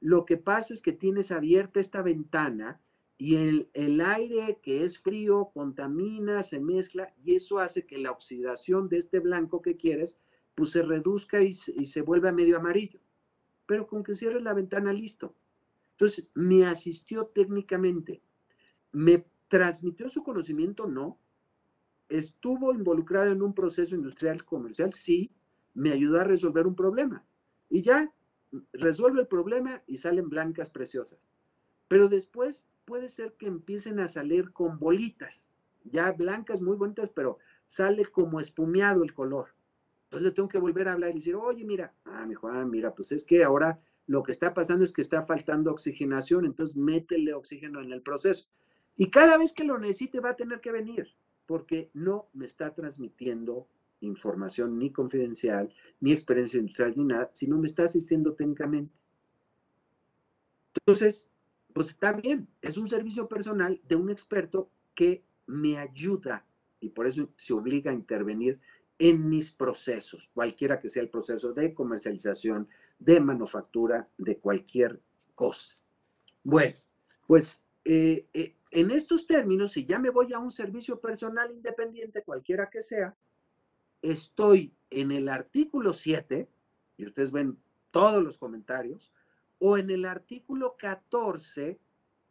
Lo 0.00 0.24
que 0.24 0.36
pasa 0.36 0.72
es 0.72 0.82
que 0.82 0.92
tienes 0.92 1.32
abierta 1.32 1.80
esta 1.80 2.02
ventana 2.02 2.80
y 3.18 3.36
el, 3.36 3.70
el 3.74 4.00
aire 4.00 4.58
que 4.62 4.84
es 4.84 4.98
frío 5.00 5.50
contamina, 5.54 6.42
se 6.42 6.60
mezcla 6.60 7.14
y 7.22 7.34
eso 7.36 7.58
hace 7.60 7.86
que 7.86 7.98
la 7.98 8.10
oxidación 8.12 8.88
de 8.88 8.98
este 8.98 9.20
blanco 9.20 9.62
que 9.62 9.76
quieres, 9.76 10.18
pues 10.54 10.70
se 10.70 10.82
reduzca 10.82 11.42
y, 11.42 11.48
y 11.48 11.86
se 11.86 12.02
vuelva 12.02 12.32
medio 12.32 12.56
amarillo. 12.58 13.00
pero 13.66 13.86
con 13.86 14.02
que 14.04 14.14
cierres 14.14 14.42
la 14.42 14.54
ventana, 14.54 14.92
listo. 14.92 15.34
Entonces, 15.92 16.28
me 16.34 16.66
asistió 16.66 17.26
técnicamente. 17.26 18.22
¿Me 18.92 19.26
transmitió 19.48 20.08
su 20.08 20.22
conocimiento? 20.22 20.86
No. 20.86 21.18
¿Estuvo 22.08 22.72
involucrado 22.74 23.32
en 23.32 23.42
un 23.42 23.54
proceso 23.54 23.94
industrial 23.94 24.44
comercial? 24.44 24.92
Sí. 24.92 25.32
Me 25.74 25.92
ayudó 25.92 26.20
a 26.20 26.24
resolver 26.24 26.66
un 26.66 26.76
problema. 26.76 27.26
Y 27.68 27.82
ya, 27.82 28.12
resuelve 28.72 29.20
el 29.22 29.26
problema 29.28 29.82
y 29.86 29.96
salen 29.96 30.28
blancas 30.28 30.70
preciosas. 30.70 31.18
Pero 31.88 32.08
después 32.08 32.68
puede 32.84 33.08
ser 33.08 33.34
que 33.34 33.46
empiecen 33.46 34.00
a 34.00 34.08
salir 34.08 34.52
con 34.52 34.78
bolitas, 34.78 35.52
ya 35.84 36.12
blancas, 36.12 36.60
muy 36.60 36.76
bonitas, 36.76 37.10
pero 37.10 37.38
sale 37.66 38.04
como 38.06 38.40
espumeado 38.40 39.02
el 39.02 39.14
color. 39.14 39.48
Entonces 40.04 40.28
le 40.28 40.34
tengo 40.34 40.48
que 40.48 40.58
volver 40.58 40.88
a 40.88 40.92
hablar 40.92 41.10
y 41.10 41.14
decir, 41.14 41.34
oye, 41.34 41.64
mira, 41.64 41.92
ah, 42.04 42.24
mejor, 42.26 42.56
ah, 42.56 42.64
mira, 42.64 42.94
pues 42.94 43.12
es 43.12 43.24
que 43.24 43.42
ahora 43.42 43.80
lo 44.06 44.22
que 44.22 44.32
está 44.32 44.54
pasando 44.54 44.84
es 44.84 44.92
que 44.92 45.00
está 45.00 45.22
faltando 45.22 45.70
oxigenación, 45.70 46.46
entonces 46.46 46.76
métele 46.76 47.34
oxígeno 47.34 47.80
en 47.82 47.92
el 47.92 48.02
proceso. 48.02 48.46
Y 48.96 49.10
cada 49.10 49.36
vez 49.36 49.52
que 49.52 49.64
lo 49.64 49.78
necesite 49.78 50.20
va 50.20 50.30
a 50.30 50.36
tener 50.36 50.60
que 50.60 50.72
venir, 50.72 51.12
porque 51.44 51.90
no 51.92 52.28
me 52.32 52.46
está 52.46 52.72
transmitiendo 52.72 53.66
información 54.00 54.78
ni 54.78 54.90
confidencial, 54.92 55.74
ni 56.00 56.12
experiencia 56.12 56.60
industrial, 56.60 56.94
ni 56.96 57.04
nada, 57.04 57.30
sino 57.32 57.58
me 57.58 57.66
está 57.66 57.84
asistiendo 57.84 58.34
técnicamente. 58.34 58.94
Entonces, 60.74 61.30
pues 61.76 61.88
está 61.90 62.14
bien, 62.14 62.48
es 62.62 62.78
un 62.78 62.88
servicio 62.88 63.28
personal 63.28 63.78
de 63.86 63.96
un 63.96 64.08
experto 64.08 64.70
que 64.94 65.22
me 65.44 65.76
ayuda 65.76 66.46
y 66.80 66.88
por 66.88 67.06
eso 67.06 67.28
se 67.36 67.52
obliga 67.52 67.90
a 67.90 67.94
intervenir 67.94 68.58
en 68.98 69.28
mis 69.28 69.52
procesos, 69.52 70.30
cualquiera 70.32 70.80
que 70.80 70.88
sea 70.88 71.02
el 71.02 71.10
proceso 71.10 71.52
de 71.52 71.74
comercialización, 71.74 72.66
de 72.98 73.20
manufactura, 73.20 74.08
de 74.16 74.38
cualquier 74.38 75.02
cosa. 75.34 75.76
Bueno, 76.42 76.76
pues 77.26 77.62
eh, 77.84 78.26
eh, 78.32 78.56
en 78.70 78.90
estos 78.90 79.26
términos, 79.26 79.72
si 79.72 79.84
ya 79.84 79.98
me 79.98 80.08
voy 80.08 80.32
a 80.32 80.38
un 80.38 80.50
servicio 80.50 80.98
personal 80.98 81.52
independiente, 81.52 82.22
cualquiera 82.22 82.70
que 82.70 82.80
sea, 82.80 83.14
estoy 84.00 84.72
en 84.88 85.12
el 85.12 85.28
artículo 85.28 85.92
7, 85.92 86.48
y 86.96 87.04
ustedes 87.04 87.32
ven 87.32 87.58
todos 87.90 88.24
los 88.24 88.38
comentarios, 88.38 89.12
o 89.68 89.78
en 89.78 89.90
el 89.90 90.04
artículo 90.04 90.76
14 90.78 91.80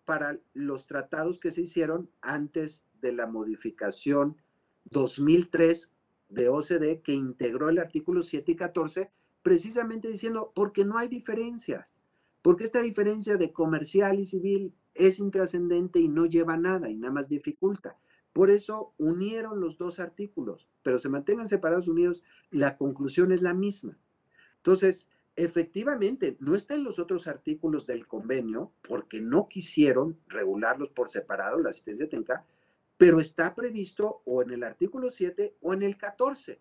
para 0.05 0.39
los 0.53 0.87
tratados 0.87 1.37
que 1.37 1.51
se 1.51 1.63
hicieron 1.63 2.09
antes 2.21 2.85
de 3.01 3.11
la 3.11 3.27
modificación 3.27 4.37
2003 4.85 5.91
de 6.29 6.47
OCDE 6.47 7.01
que 7.01 7.11
integró 7.11 7.67
el 7.67 7.79
artículo 7.79 8.23
7 8.23 8.53
y 8.53 8.55
14 8.55 9.11
precisamente 9.41 10.07
diciendo 10.07 10.53
porque 10.55 10.85
no 10.85 10.97
hay 10.97 11.09
diferencias, 11.09 11.99
porque 12.41 12.63
esta 12.63 12.81
diferencia 12.81 13.35
de 13.35 13.51
comercial 13.51 14.17
y 14.17 14.23
civil 14.23 14.73
es 14.93 15.19
intrascendente 15.19 15.99
y 15.99 16.07
no 16.07 16.27
lleva 16.27 16.55
nada 16.55 16.89
y 16.89 16.95
nada 16.95 17.11
más 17.15 17.27
dificulta. 17.27 17.97
Por 18.31 18.49
eso 18.49 18.93
unieron 18.97 19.59
los 19.59 19.77
dos 19.77 19.99
artículos, 19.99 20.69
pero 20.83 20.99
se 20.99 21.09
mantengan 21.09 21.49
separados 21.49 21.89
unidos, 21.89 22.23
la 22.49 22.77
conclusión 22.77 23.33
es 23.33 23.41
la 23.41 23.53
misma. 23.53 23.97
Entonces, 24.55 25.09
efectivamente, 25.35 26.37
no 26.39 26.55
está 26.55 26.75
en 26.75 26.83
los 26.83 26.99
otros 26.99 27.27
artículos 27.27 27.85
del 27.85 28.07
convenio 28.07 28.71
porque 28.81 29.19
no 29.21 29.47
quisieron 29.47 30.17
regularlos 30.27 30.89
por 30.89 31.09
separado, 31.09 31.59
la 31.59 31.69
asistencia 31.69 32.07
técnica, 32.07 32.45
pero 32.97 33.19
está 33.19 33.53
previsto 33.53 34.21
o 34.25 34.41
en 34.41 34.51
el 34.51 34.63
artículo 34.63 35.09
7 35.09 35.57
o 35.61 35.73
en 35.73 35.83
el 35.83 35.97
14. 35.97 36.59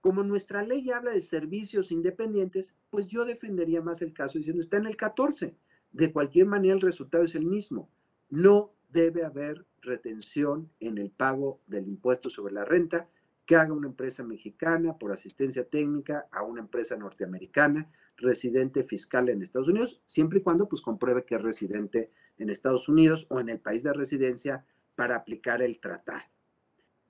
Como 0.00 0.22
nuestra 0.22 0.62
ley 0.62 0.90
habla 0.90 1.12
de 1.12 1.20
servicios 1.20 1.92
independientes, 1.92 2.76
pues 2.90 3.08
yo 3.08 3.24
defendería 3.24 3.80
más 3.82 4.02
el 4.02 4.12
caso 4.12 4.38
diciendo 4.38 4.62
está 4.62 4.76
en 4.76 4.86
el 4.86 4.96
14. 4.96 5.56
De 5.92 6.12
cualquier 6.12 6.46
manera, 6.46 6.74
el 6.74 6.80
resultado 6.80 7.24
es 7.24 7.34
el 7.34 7.46
mismo. 7.46 7.88
No 8.30 8.72
debe 8.88 9.24
haber 9.24 9.66
retención 9.80 10.70
en 10.80 10.98
el 10.98 11.10
pago 11.10 11.60
del 11.66 11.88
impuesto 11.88 12.30
sobre 12.30 12.54
la 12.54 12.64
renta 12.64 13.08
que 13.46 13.56
haga 13.56 13.72
una 13.72 13.88
empresa 13.88 14.22
mexicana 14.22 14.96
por 14.96 15.12
asistencia 15.12 15.64
técnica 15.64 16.26
a 16.30 16.42
una 16.42 16.60
empresa 16.60 16.96
norteamericana 16.96 17.90
residente 18.22 18.84
fiscal 18.84 19.28
en 19.28 19.42
Estados 19.42 19.68
Unidos, 19.68 20.00
siempre 20.06 20.38
y 20.38 20.42
cuando 20.42 20.68
pues 20.68 20.80
compruebe 20.80 21.24
que 21.24 21.34
es 21.34 21.42
residente 21.42 22.10
en 22.38 22.50
Estados 22.50 22.88
Unidos 22.88 23.26
o 23.28 23.40
en 23.40 23.48
el 23.48 23.60
país 23.60 23.82
de 23.82 23.92
residencia 23.92 24.64
para 24.94 25.16
aplicar 25.16 25.62
el 25.62 25.80
tratado. 25.80 26.22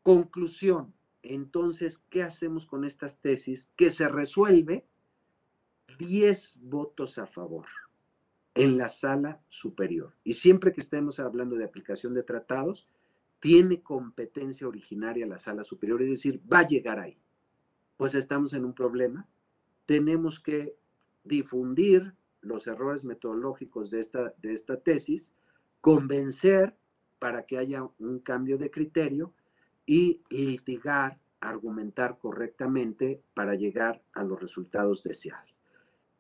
Conclusión, 0.03 0.95
entonces, 1.23 1.99
¿qué 2.11 2.23
hacemos 2.23 2.67
con 2.67 2.85
estas 2.85 3.21
tesis? 3.21 3.73
Que 3.77 3.91
se 3.91 4.09
resuelve 4.09 4.85
10 5.99 6.63
votos 6.65 7.19
a 7.19 7.27
favor 7.27 7.67
en 8.55 8.77
la 8.77 8.89
sala 8.89 9.41
superior. 9.49 10.15
Y 10.25 10.35
siempre 10.35 10.73
que 10.73 10.81
estemos 10.81 11.21
hablando 11.21 11.57
de 11.57 11.65
aplicación 11.65 12.15
de 12.15 12.23
tratados, 12.23 12.89
tiene 13.41 13.83
competencia 13.83 14.69
originaria 14.69 15.27
la 15.27 15.39
sala 15.39 15.65
superior, 15.65 16.03
es 16.03 16.11
decir, 16.11 16.41
va 16.51 16.61
a 16.61 16.67
llegar 16.67 16.99
ahí. 16.99 17.19
Pues 17.97 18.15
estamos 18.15 18.53
en 18.53 18.65
un 18.65 18.75
problema. 18.75 19.29
Tenemos 19.87 20.41
que 20.41 20.77
difundir 21.25 22.15
los 22.41 22.67
errores 22.67 23.05
metodológicos 23.05 23.91
de 23.91 24.01
esta, 24.01 24.35
de 24.43 24.53
esta 24.53 24.77
tesis, 24.77 25.33
convencer 25.81 26.77
para 27.19 27.47
que 27.47 27.59
haya 27.59 27.89
un 27.99 28.19
cambio 28.19 28.59
de 28.59 28.71
criterio 28.71 29.33
y 29.87 30.21
litigar, 30.31 31.21
argumentar 31.41 32.19
correctamente 32.19 33.23
para 33.35 33.55
llegar 33.55 34.03
a 34.13 34.25
los 34.25 34.41
resultados 34.41 35.03
deseados. 35.03 35.55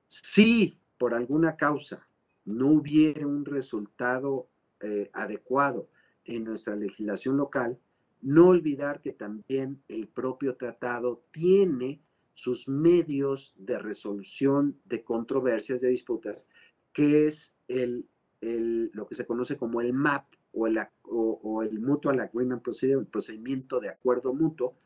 Si 0.09 0.78
por 0.98 1.14
alguna 1.14 1.57
causa 1.57 2.07
no 2.44 2.68
hubiera 2.68 3.26
un 3.26 3.44
resultado 3.44 4.48
eh, 4.80 5.11
adecuado 5.12 5.88
en 6.24 6.44
nuestra 6.44 6.76
legislación 6.76 7.36
local, 7.36 7.78
no 8.20 8.48
olvidar 8.48 9.00
que 9.00 9.12
también 9.12 9.82
el 9.88 10.07
propio 10.09 10.57
tratado 10.57 11.24
tiene 11.32 12.00
sus 12.33 12.68
medios 12.68 13.55
de 13.57 13.78
resolución 13.78 14.80
de 14.85 15.05
controversias, 15.05 15.80
de 15.80 15.89
disputas, 15.89 16.47
que 16.93 17.26
es 17.26 17.55
el, 17.68 18.09
lo 18.41 19.07
que 19.07 19.14
se 19.14 19.26
conoce 19.26 19.57
como 19.57 19.80
el 19.80 19.93
MAP 19.93 20.26
o 20.53 20.66
el, 20.66 20.78
o, 21.05 21.62
el 21.62 21.78
Mutual 21.80 22.20
Agreement 22.20 22.62
Procedure, 22.62 23.01
el 23.01 23.07
procedimiento 23.07 23.80
de 23.80 23.89
acuerdo 23.89 24.35
mutuo, 24.35 24.76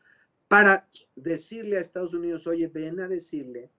para 0.47 0.87
decirle 1.15 1.77
a 1.77 1.81
Estados 1.81 2.13
Unidos, 2.13 2.47
oye, 2.47 2.67
ven 2.67 2.99
a 3.01 3.07
decirle 3.07 3.69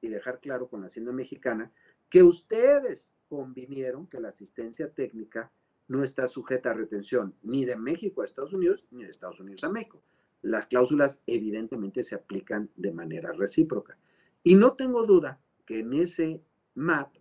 y 0.00 0.08
dejar 0.08 0.40
claro 0.40 0.68
con 0.68 0.80
la 0.80 0.86
Hacienda 0.86 1.12
Mexicana 1.12 1.70
que 2.08 2.22
ustedes 2.22 3.10
convinieron 3.28 4.06
que 4.06 4.20
la 4.20 4.28
asistencia 4.28 4.90
técnica 4.90 5.50
no 5.88 6.02
está 6.02 6.26
sujeta 6.28 6.70
a 6.70 6.74
retención 6.74 7.34
ni 7.42 7.64
de 7.64 7.76
México 7.76 8.22
a 8.22 8.24
Estados 8.24 8.52
Unidos 8.52 8.86
ni 8.90 9.04
de 9.04 9.10
Estados 9.10 9.40
Unidos 9.40 9.64
a 9.64 9.68
México. 9.68 10.02
Las 10.44 10.66
cláusulas 10.66 11.22
evidentemente 11.26 12.02
se 12.02 12.14
aplican 12.14 12.68
de 12.76 12.92
manera 12.92 13.32
recíproca. 13.32 13.96
Y 14.42 14.56
no 14.56 14.74
tengo 14.74 15.06
duda 15.06 15.40
que 15.64 15.78
en 15.78 15.94
ese 15.94 16.42
MAP, 16.74 17.16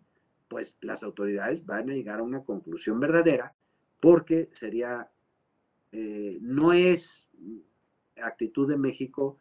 pues 0.49 0.78
las 0.82 1.03
autoridades 1.03 1.65
van 1.65 1.89
a 1.89 1.93
llegar 1.93 2.19
a 2.19 2.24
una 2.24 2.43
conclusión 2.43 2.99
verdadera 2.99 3.55
porque 4.01 4.49
sería, 4.51 5.09
eh, 5.93 6.38
no 6.41 6.74
es 6.74 7.30
actitud 8.21 8.67
de 8.67 8.78
México 8.78 9.39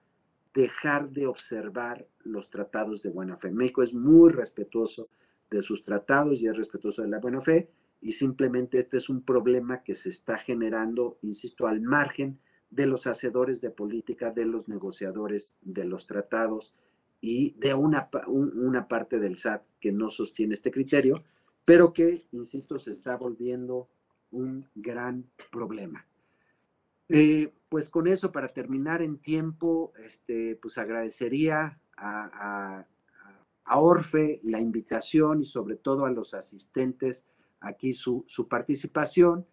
dejar 0.55 1.11
de 1.11 1.27
observar 1.27 2.07
los 2.23 2.51
tratados 2.51 3.03
de 3.03 3.11
buena 3.11 3.35
fe. 3.35 3.51
México 3.51 3.83
es 3.83 3.95
muy 3.95 4.31
respetuoso 4.31 5.09
de 5.51 5.61
sus 5.61 5.83
tratados 5.83 6.41
y 6.41 6.47
es 6.47 6.57
respetuoso 6.57 7.03
de 7.03 7.09
la 7.09 7.19
buena 7.19 7.41
fe 7.41 7.69
y 8.01 8.13
simplemente 8.13 8.79
este 8.79 8.99
es 8.99 9.09
un 9.09 9.25
problema 9.25 9.83
que 9.83 9.97
se 9.97 10.11
está 10.11 10.39
generando, 10.39 11.19
insisto, 11.23 11.67
al 11.67 11.81
margen 11.81 12.39
de 12.73 12.87
los 12.87 13.07
hacedores 13.07 13.61
de 13.61 13.71
política, 13.71 14.31
de 14.31 14.47
los 14.47 14.67
negociadores 14.67 15.57
de 15.61 15.85
los 15.85 16.07
tratados 16.07 16.75
y 17.21 17.53
de 17.59 17.75
una, 17.75 18.09
una 18.27 18.89
parte 18.89 19.21
del 19.21 19.37
SAT 19.37 19.63
que 19.79 19.93
no 19.93 20.09
sostiene 20.09 20.55
este 20.55 20.71
criterio, 20.71 21.23
pero 21.65 21.93
que, 21.93 22.27
insisto, 22.33 22.79
se 22.79 22.93
está 22.93 23.17
volviendo 23.17 23.89
un 24.31 24.67
gran 24.75 25.31
problema. 25.53 26.07
Eh, 27.09 27.53
pues 27.69 27.91
con 27.91 28.07
eso, 28.07 28.33
para 28.33 28.49
terminar 28.49 29.03
en 29.03 29.19
tiempo, 29.19 29.93
este, 30.03 30.57
pues 30.57 30.79
agradecería 30.79 31.79
a, 31.97 32.87
a, 33.67 33.79
Orfe 33.79 34.41
la 34.43 34.61
invitación 34.61 35.41
y 35.41 35.45
sobre 35.45 35.77
todo 35.77 36.05
a 36.05 36.11
los 36.11 36.35
asistentes 36.35 37.27
aquí 37.61 37.93
su, 37.95 38.25
su 38.27 38.49
participación 38.49 39.47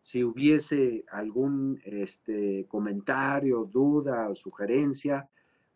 si 0.00 0.24
hubiese 0.24 1.04
algún 1.10 1.80
este, 1.84 2.66
comentario, 2.68 3.64
duda 3.64 4.28
o 4.28 4.34
sugerencia 4.34 5.28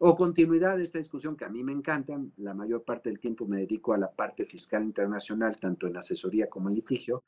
o 0.04 0.16
continuidad 0.16 0.76
de 0.76 0.82
esta 0.82 0.98
discusión 0.98 1.36
que 1.36 1.44
a 1.44 1.48
mí 1.48 1.62
me 1.62 1.70
encantan, 1.70 2.32
la 2.38 2.54
mayor 2.54 2.82
parte 2.82 3.08
del 3.08 3.20
tiempo 3.20 3.46
me 3.46 3.58
dedico 3.58 3.92
a 3.92 3.98
la 3.98 4.10
parte 4.10 4.44
fiscal 4.44 4.82
internacional, 4.82 5.56
tanto 5.60 5.86
en 5.86 5.96
asesoría 5.96 6.50
como 6.50 6.68
en 6.68 6.74
litigio, 6.74 7.22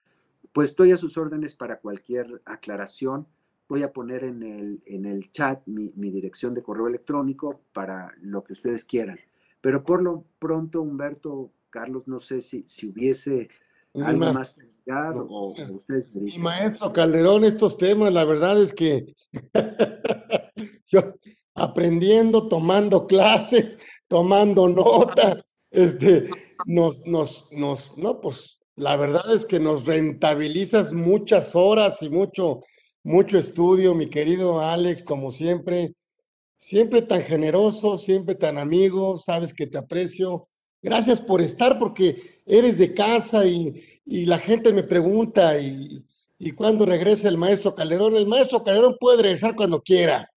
pues 0.52 0.70
estoy 0.70 0.90
a 0.90 0.96
sus 0.96 1.16
órdenes 1.16 1.54
para 1.54 1.78
cualquier 1.78 2.42
aclaración. 2.44 3.28
Voy 3.68 3.84
a 3.84 3.92
poner 3.92 4.24
en 4.24 4.42
el, 4.42 4.82
en 4.86 5.04
el 5.04 5.30
chat 5.30 5.62
mi, 5.66 5.92
mi 5.94 6.10
dirección 6.10 6.52
de 6.52 6.64
correo 6.64 6.88
electrónico 6.88 7.60
para 7.72 8.12
lo 8.20 8.42
que 8.42 8.54
ustedes 8.54 8.84
quieran. 8.84 9.20
Pero 9.60 9.84
por 9.84 10.02
lo 10.02 10.24
pronto, 10.40 10.82
Humberto, 10.82 11.52
Carlos, 11.70 12.08
no 12.08 12.18
sé 12.18 12.40
si, 12.40 12.64
si 12.66 12.88
hubiese 12.88 13.50
algo 13.94 14.32
más 14.32 14.52
que 14.52 14.74
o, 14.92 15.54
ustedes 15.70 16.12
me 16.14 16.22
dicen. 16.22 16.42
Maestro 16.42 16.92
Calderón, 16.92 17.44
estos 17.44 17.78
temas, 17.78 18.12
la 18.12 18.24
verdad 18.24 18.60
es 18.60 18.72
que 18.72 19.06
yo 20.86 21.14
aprendiendo, 21.54 22.48
tomando 22.48 23.06
clase, 23.06 23.76
tomando 24.08 24.68
nota, 24.68 25.42
este, 25.70 26.28
nos, 26.66 27.06
nos, 27.06 27.48
nos, 27.52 27.96
no, 27.96 28.20
pues 28.20 28.58
la 28.76 28.96
verdad 28.96 29.32
es 29.32 29.46
que 29.46 29.60
nos 29.60 29.86
rentabilizas 29.86 30.92
muchas 30.92 31.54
horas 31.54 32.02
y 32.02 32.10
mucho, 32.10 32.60
mucho 33.02 33.38
estudio, 33.38 33.94
mi 33.94 34.10
querido 34.10 34.60
Alex, 34.60 35.02
como 35.02 35.30
siempre, 35.30 35.94
siempre 36.56 37.02
tan 37.02 37.22
generoso, 37.22 37.96
siempre 37.96 38.34
tan 38.34 38.58
amigo, 38.58 39.16
sabes 39.16 39.54
que 39.54 39.66
te 39.66 39.78
aprecio. 39.78 40.48
Gracias 40.84 41.18
por 41.18 41.40
estar 41.40 41.78
porque 41.78 42.42
eres 42.44 42.76
de 42.76 42.92
casa 42.92 43.46
y, 43.46 43.82
la 44.04 44.38
gente 44.38 44.70
me 44.74 44.82
pregunta 44.82 45.58
y, 45.58 46.04
y 46.38 46.50
cuándo 46.50 46.84
regresa 46.84 47.26
el 47.26 47.38
maestro 47.38 47.74
Calderón. 47.74 48.16
El 48.16 48.26
maestro 48.26 48.62
Calderón 48.62 48.98
puede 49.00 49.22
regresar 49.22 49.56
cuando 49.56 49.80
quiera. 49.80 50.30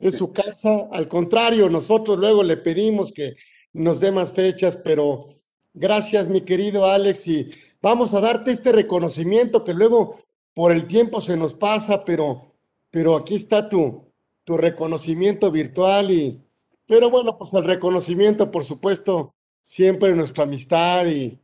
Es 0.00 0.16
su 0.16 0.32
casa. 0.32 0.88
Al 0.90 1.06
contrario, 1.06 1.68
nosotros 1.70 2.18
luego 2.18 2.42
le 2.42 2.56
pedimos 2.56 3.12
que 3.12 3.36
nos 3.72 4.00
dé 4.00 4.10
más 4.10 4.32
fechas, 4.32 4.76
pero 4.76 5.26
gracias, 5.72 6.28
mi 6.28 6.40
querido 6.40 6.84
Alex, 6.84 7.28
y 7.28 7.48
vamos 7.80 8.14
a 8.14 8.20
darte 8.20 8.50
este 8.50 8.72
reconocimiento 8.72 9.62
que 9.62 9.74
luego 9.74 10.18
por 10.54 10.72
el 10.72 10.88
tiempo 10.88 11.20
se 11.20 11.36
nos 11.36 11.54
pasa, 11.54 12.04
pero, 12.04 12.52
pero 12.90 13.14
aquí 13.14 13.36
está 13.36 13.68
tu, 13.68 14.10
tu 14.42 14.56
reconocimiento 14.56 15.52
virtual 15.52 16.10
y, 16.10 16.42
pero 16.88 17.10
bueno, 17.10 17.36
pues 17.36 17.54
el 17.54 17.62
reconocimiento, 17.62 18.50
por 18.50 18.64
supuesto, 18.64 19.36
siempre 19.68 20.14
nuestra 20.14 20.44
amistad 20.44 21.04
y, 21.06 21.38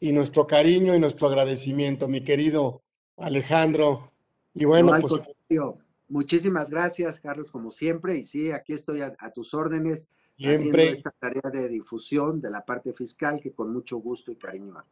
y 0.00 0.12
nuestro 0.12 0.46
cariño 0.46 0.94
y 0.94 0.98
nuestro 0.98 1.28
agradecimiento, 1.28 2.08
mi 2.08 2.22
querido 2.22 2.80
Alejandro. 3.18 4.10
Y 4.54 4.64
bueno, 4.64 4.92
pues... 4.98 5.22
Muchísimas 6.08 6.70
gracias, 6.70 7.20
Carlos, 7.20 7.50
como 7.50 7.70
siempre. 7.70 8.16
Y 8.16 8.24
sí, 8.24 8.52
aquí 8.52 8.72
estoy 8.72 9.02
a, 9.02 9.14
tus 9.34 9.52
órdenes 9.52 10.08
siempre. 10.36 10.54
haciendo 10.54 10.78
esta 10.78 11.10
tarea 11.10 11.50
de 11.52 11.68
difusión 11.68 12.40
de 12.40 12.50
la 12.50 12.64
parte 12.64 12.94
fiscal 12.94 13.38
que 13.38 13.52
con 13.52 13.70
mucho 13.70 13.98
gusto 13.98 14.32
y 14.32 14.36
cariño 14.36 14.78
hago. 14.78 14.88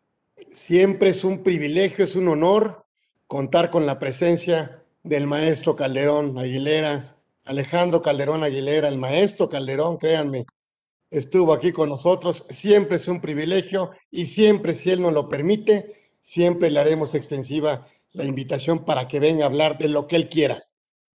Siempre 0.51 1.11
es 1.11 1.25
un 1.25 1.43
privilegio, 1.43 2.05
es 2.05 2.15
un 2.15 2.29
honor 2.29 2.85
contar 3.27 3.71
con 3.71 3.87
la 3.87 3.99
presencia 3.99 4.83
del 5.03 5.27
maestro 5.27 5.77
Calderón 5.77 6.39
Aguilera, 6.39 7.17
Alejandro 7.45 8.03
Calderón 8.03 8.45
Aguilera, 8.45 8.89
el 8.89 8.99
maestro 8.99 9.49
Calderón, 9.49 9.97
créanme, 9.97 10.47
estuvo 11.11 11.53
aquí 11.53 11.73
con 11.73 11.89
nosotros. 11.89 12.47
Siempre 12.51 12.97
es 12.97 13.09
un 13.09 13.21
privilegio 13.21 13.91
y 14.11 14.27
siempre, 14.27 14.75
si 14.75 14.91
él 14.91 15.03
nos 15.03 15.13
lo 15.13 15.29
permite, 15.29 15.93
siempre 16.21 16.71
le 16.71 16.81
haremos 16.81 17.15
extensiva 17.15 17.87
la 18.13 18.25
invitación 18.25 18.85
para 18.85 19.09
que 19.09 19.21
venga 19.21 19.45
a 19.45 19.49
hablar 19.49 19.79
de 19.79 19.89
lo 19.89 20.07
que 20.07 20.17
él 20.17 20.29
quiera 20.29 20.65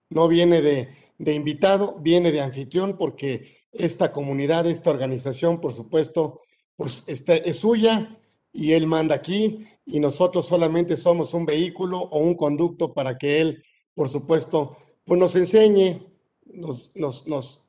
no 0.10 0.28
viene 0.28 0.62
de, 0.62 1.34
invitado, 1.34 1.98
viene 2.00 2.32
de 2.32 2.42
anfitrión 2.42 2.98
porque 2.98 3.58
esta 3.72 4.12
comunidad, 4.12 4.68
esta 4.68 4.90
organización, 4.90 5.60
por 5.60 5.74
supuesto, 5.74 6.40
pues 6.76 7.04
este, 7.08 7.48
es 7.50 7.58
suya 7.58 8.18
y 8.52 8.74
él 8.74 8.88
manda 8.88 9.16
aquí 9.16 9.68
y 9.86 10.00
nosotros 10.00 10.46
solamente 10.46 10.98
somos 10.98 11.34
un 11.34 11.46
vehículo 11.46 12.00
o 12.00 12.20
un 12.20 12.36
conducto 12.36 12.94
para 12.94 13.18
que 13.18 13.42
él, 13.42 13.64
por 13.94 14.10
supuesto, 14.10 14.78
pues 15.04 15.20
nos 15.20 15.36
enseñe, 15.36 16.02
nos, 16.46 16.96
nos, 16.96 17.28
nos, 17.28 17.65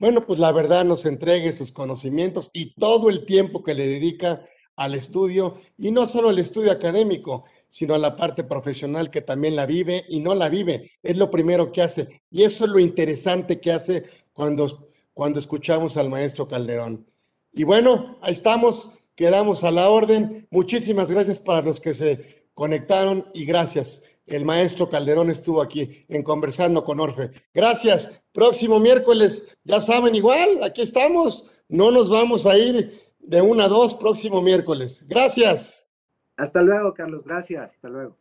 bueno, 0.00 0.26
pues 0.26 0.40
la 0.40 0.50
verdad 0.50 0.86
nos 0.86 1.04
entregue 1.04 1.52
sus 1.52 1.72
conocimientos 1.72 2.50
y 2.54 2.74
todo 2.74 3.10
el 3.10 3.26
tiempo 3.26 3.62
que 3.62 3.74
le 3.74 3.86
dedica 3.86 4.42
al 4.74 4.94
estudio 4.94 5.56
y 5.76 5.90
no 5.90 6.06
solo 6.06 6.30
el 6.30 6.38
estudio 6.38 6.72
académico, 6.72 7.44
sino 7.68 7.94
a 7.94 7.98
la 7.98 8.16
parte 8.16 8.42
profesional 8.42 9.10
que 9.10 9.20
también 9.20 9.56
la 9.56 9.66
vive 9.66 10.06
y 10.08 10.20
no 10.20 10.34
la 10.34 10.48
vive. 10.48 10.90
Es 11.02 11.18
lo 11.18 11.30
primero 11.30 11.70
que 11.70 11.82
hace. 11.82 12.22
Y 12.30 12.44
eso 12.44 12.64
es 12.64 12.70
lo 12.70 12.78
interesante 12.78 13.60
que 13.60 13.72
hace 13.72 14.04
cuando, 14.32 14.88
cuando 15.12 15.38
escuchamos 15.38 15.98
al 15.98 16.08
maestro 16.08 16.48
Calderón. 16.48 17.06
Y 17.52 17.64
bueno, 17.64 18.16
ahí 18.22 18.32
estamos, 18.32 19.04
quedamos 19.14 19.64
a 19.64 19.70
la 19.70 19.90
orden. 19.90 20.48
Muchísimas 20.50 21.10
gracias 21.10 21.42
para 21.42 21.60
los 21.60 21.78
que 21.78 21.92
se 21.92 22.46
conectaron 22.54 23.26
y 23.34 23.44
gracias. 23.44 24.02
El 24.30 24.44
maestro 24.44 24.88
Calderón 24.88 25.28
estuvo 25.28 25.60
aquí 25.60 26.04
en 26.08 26.22
Conversando 26.22 26.84
con 26.84 27.00
Orfe. 27.00 27.30
Gracias. 27.52 28.22
Próximo 28.32 28.78
miércoles, 28.78 29.58
ya 29.64 29.80
saben, 29.80 30.14
igual, 30.14 30.62
aquí 30.62 30.82
estamos. 30.82 31.46
No 31.68 31.90
nos 31.90 32.08
vamos 32.08 32.46
a 32.46 32.56
ir 32.56 33.00
de 33.18 33.42
una 33.42 33.64
a 33.64 33.68
dos 33.68 33.92
próximo 33.94 34.40
miércoles. 34.40 35.04
Gracias. 35.08 35.88
Hasta 36.36 36.62
luego, 36.62 36.94
Carlos. 36.94 37.24
Gracias. 37.24 37.74
Hasta 37.74 37.88
luego. 37.88 38.19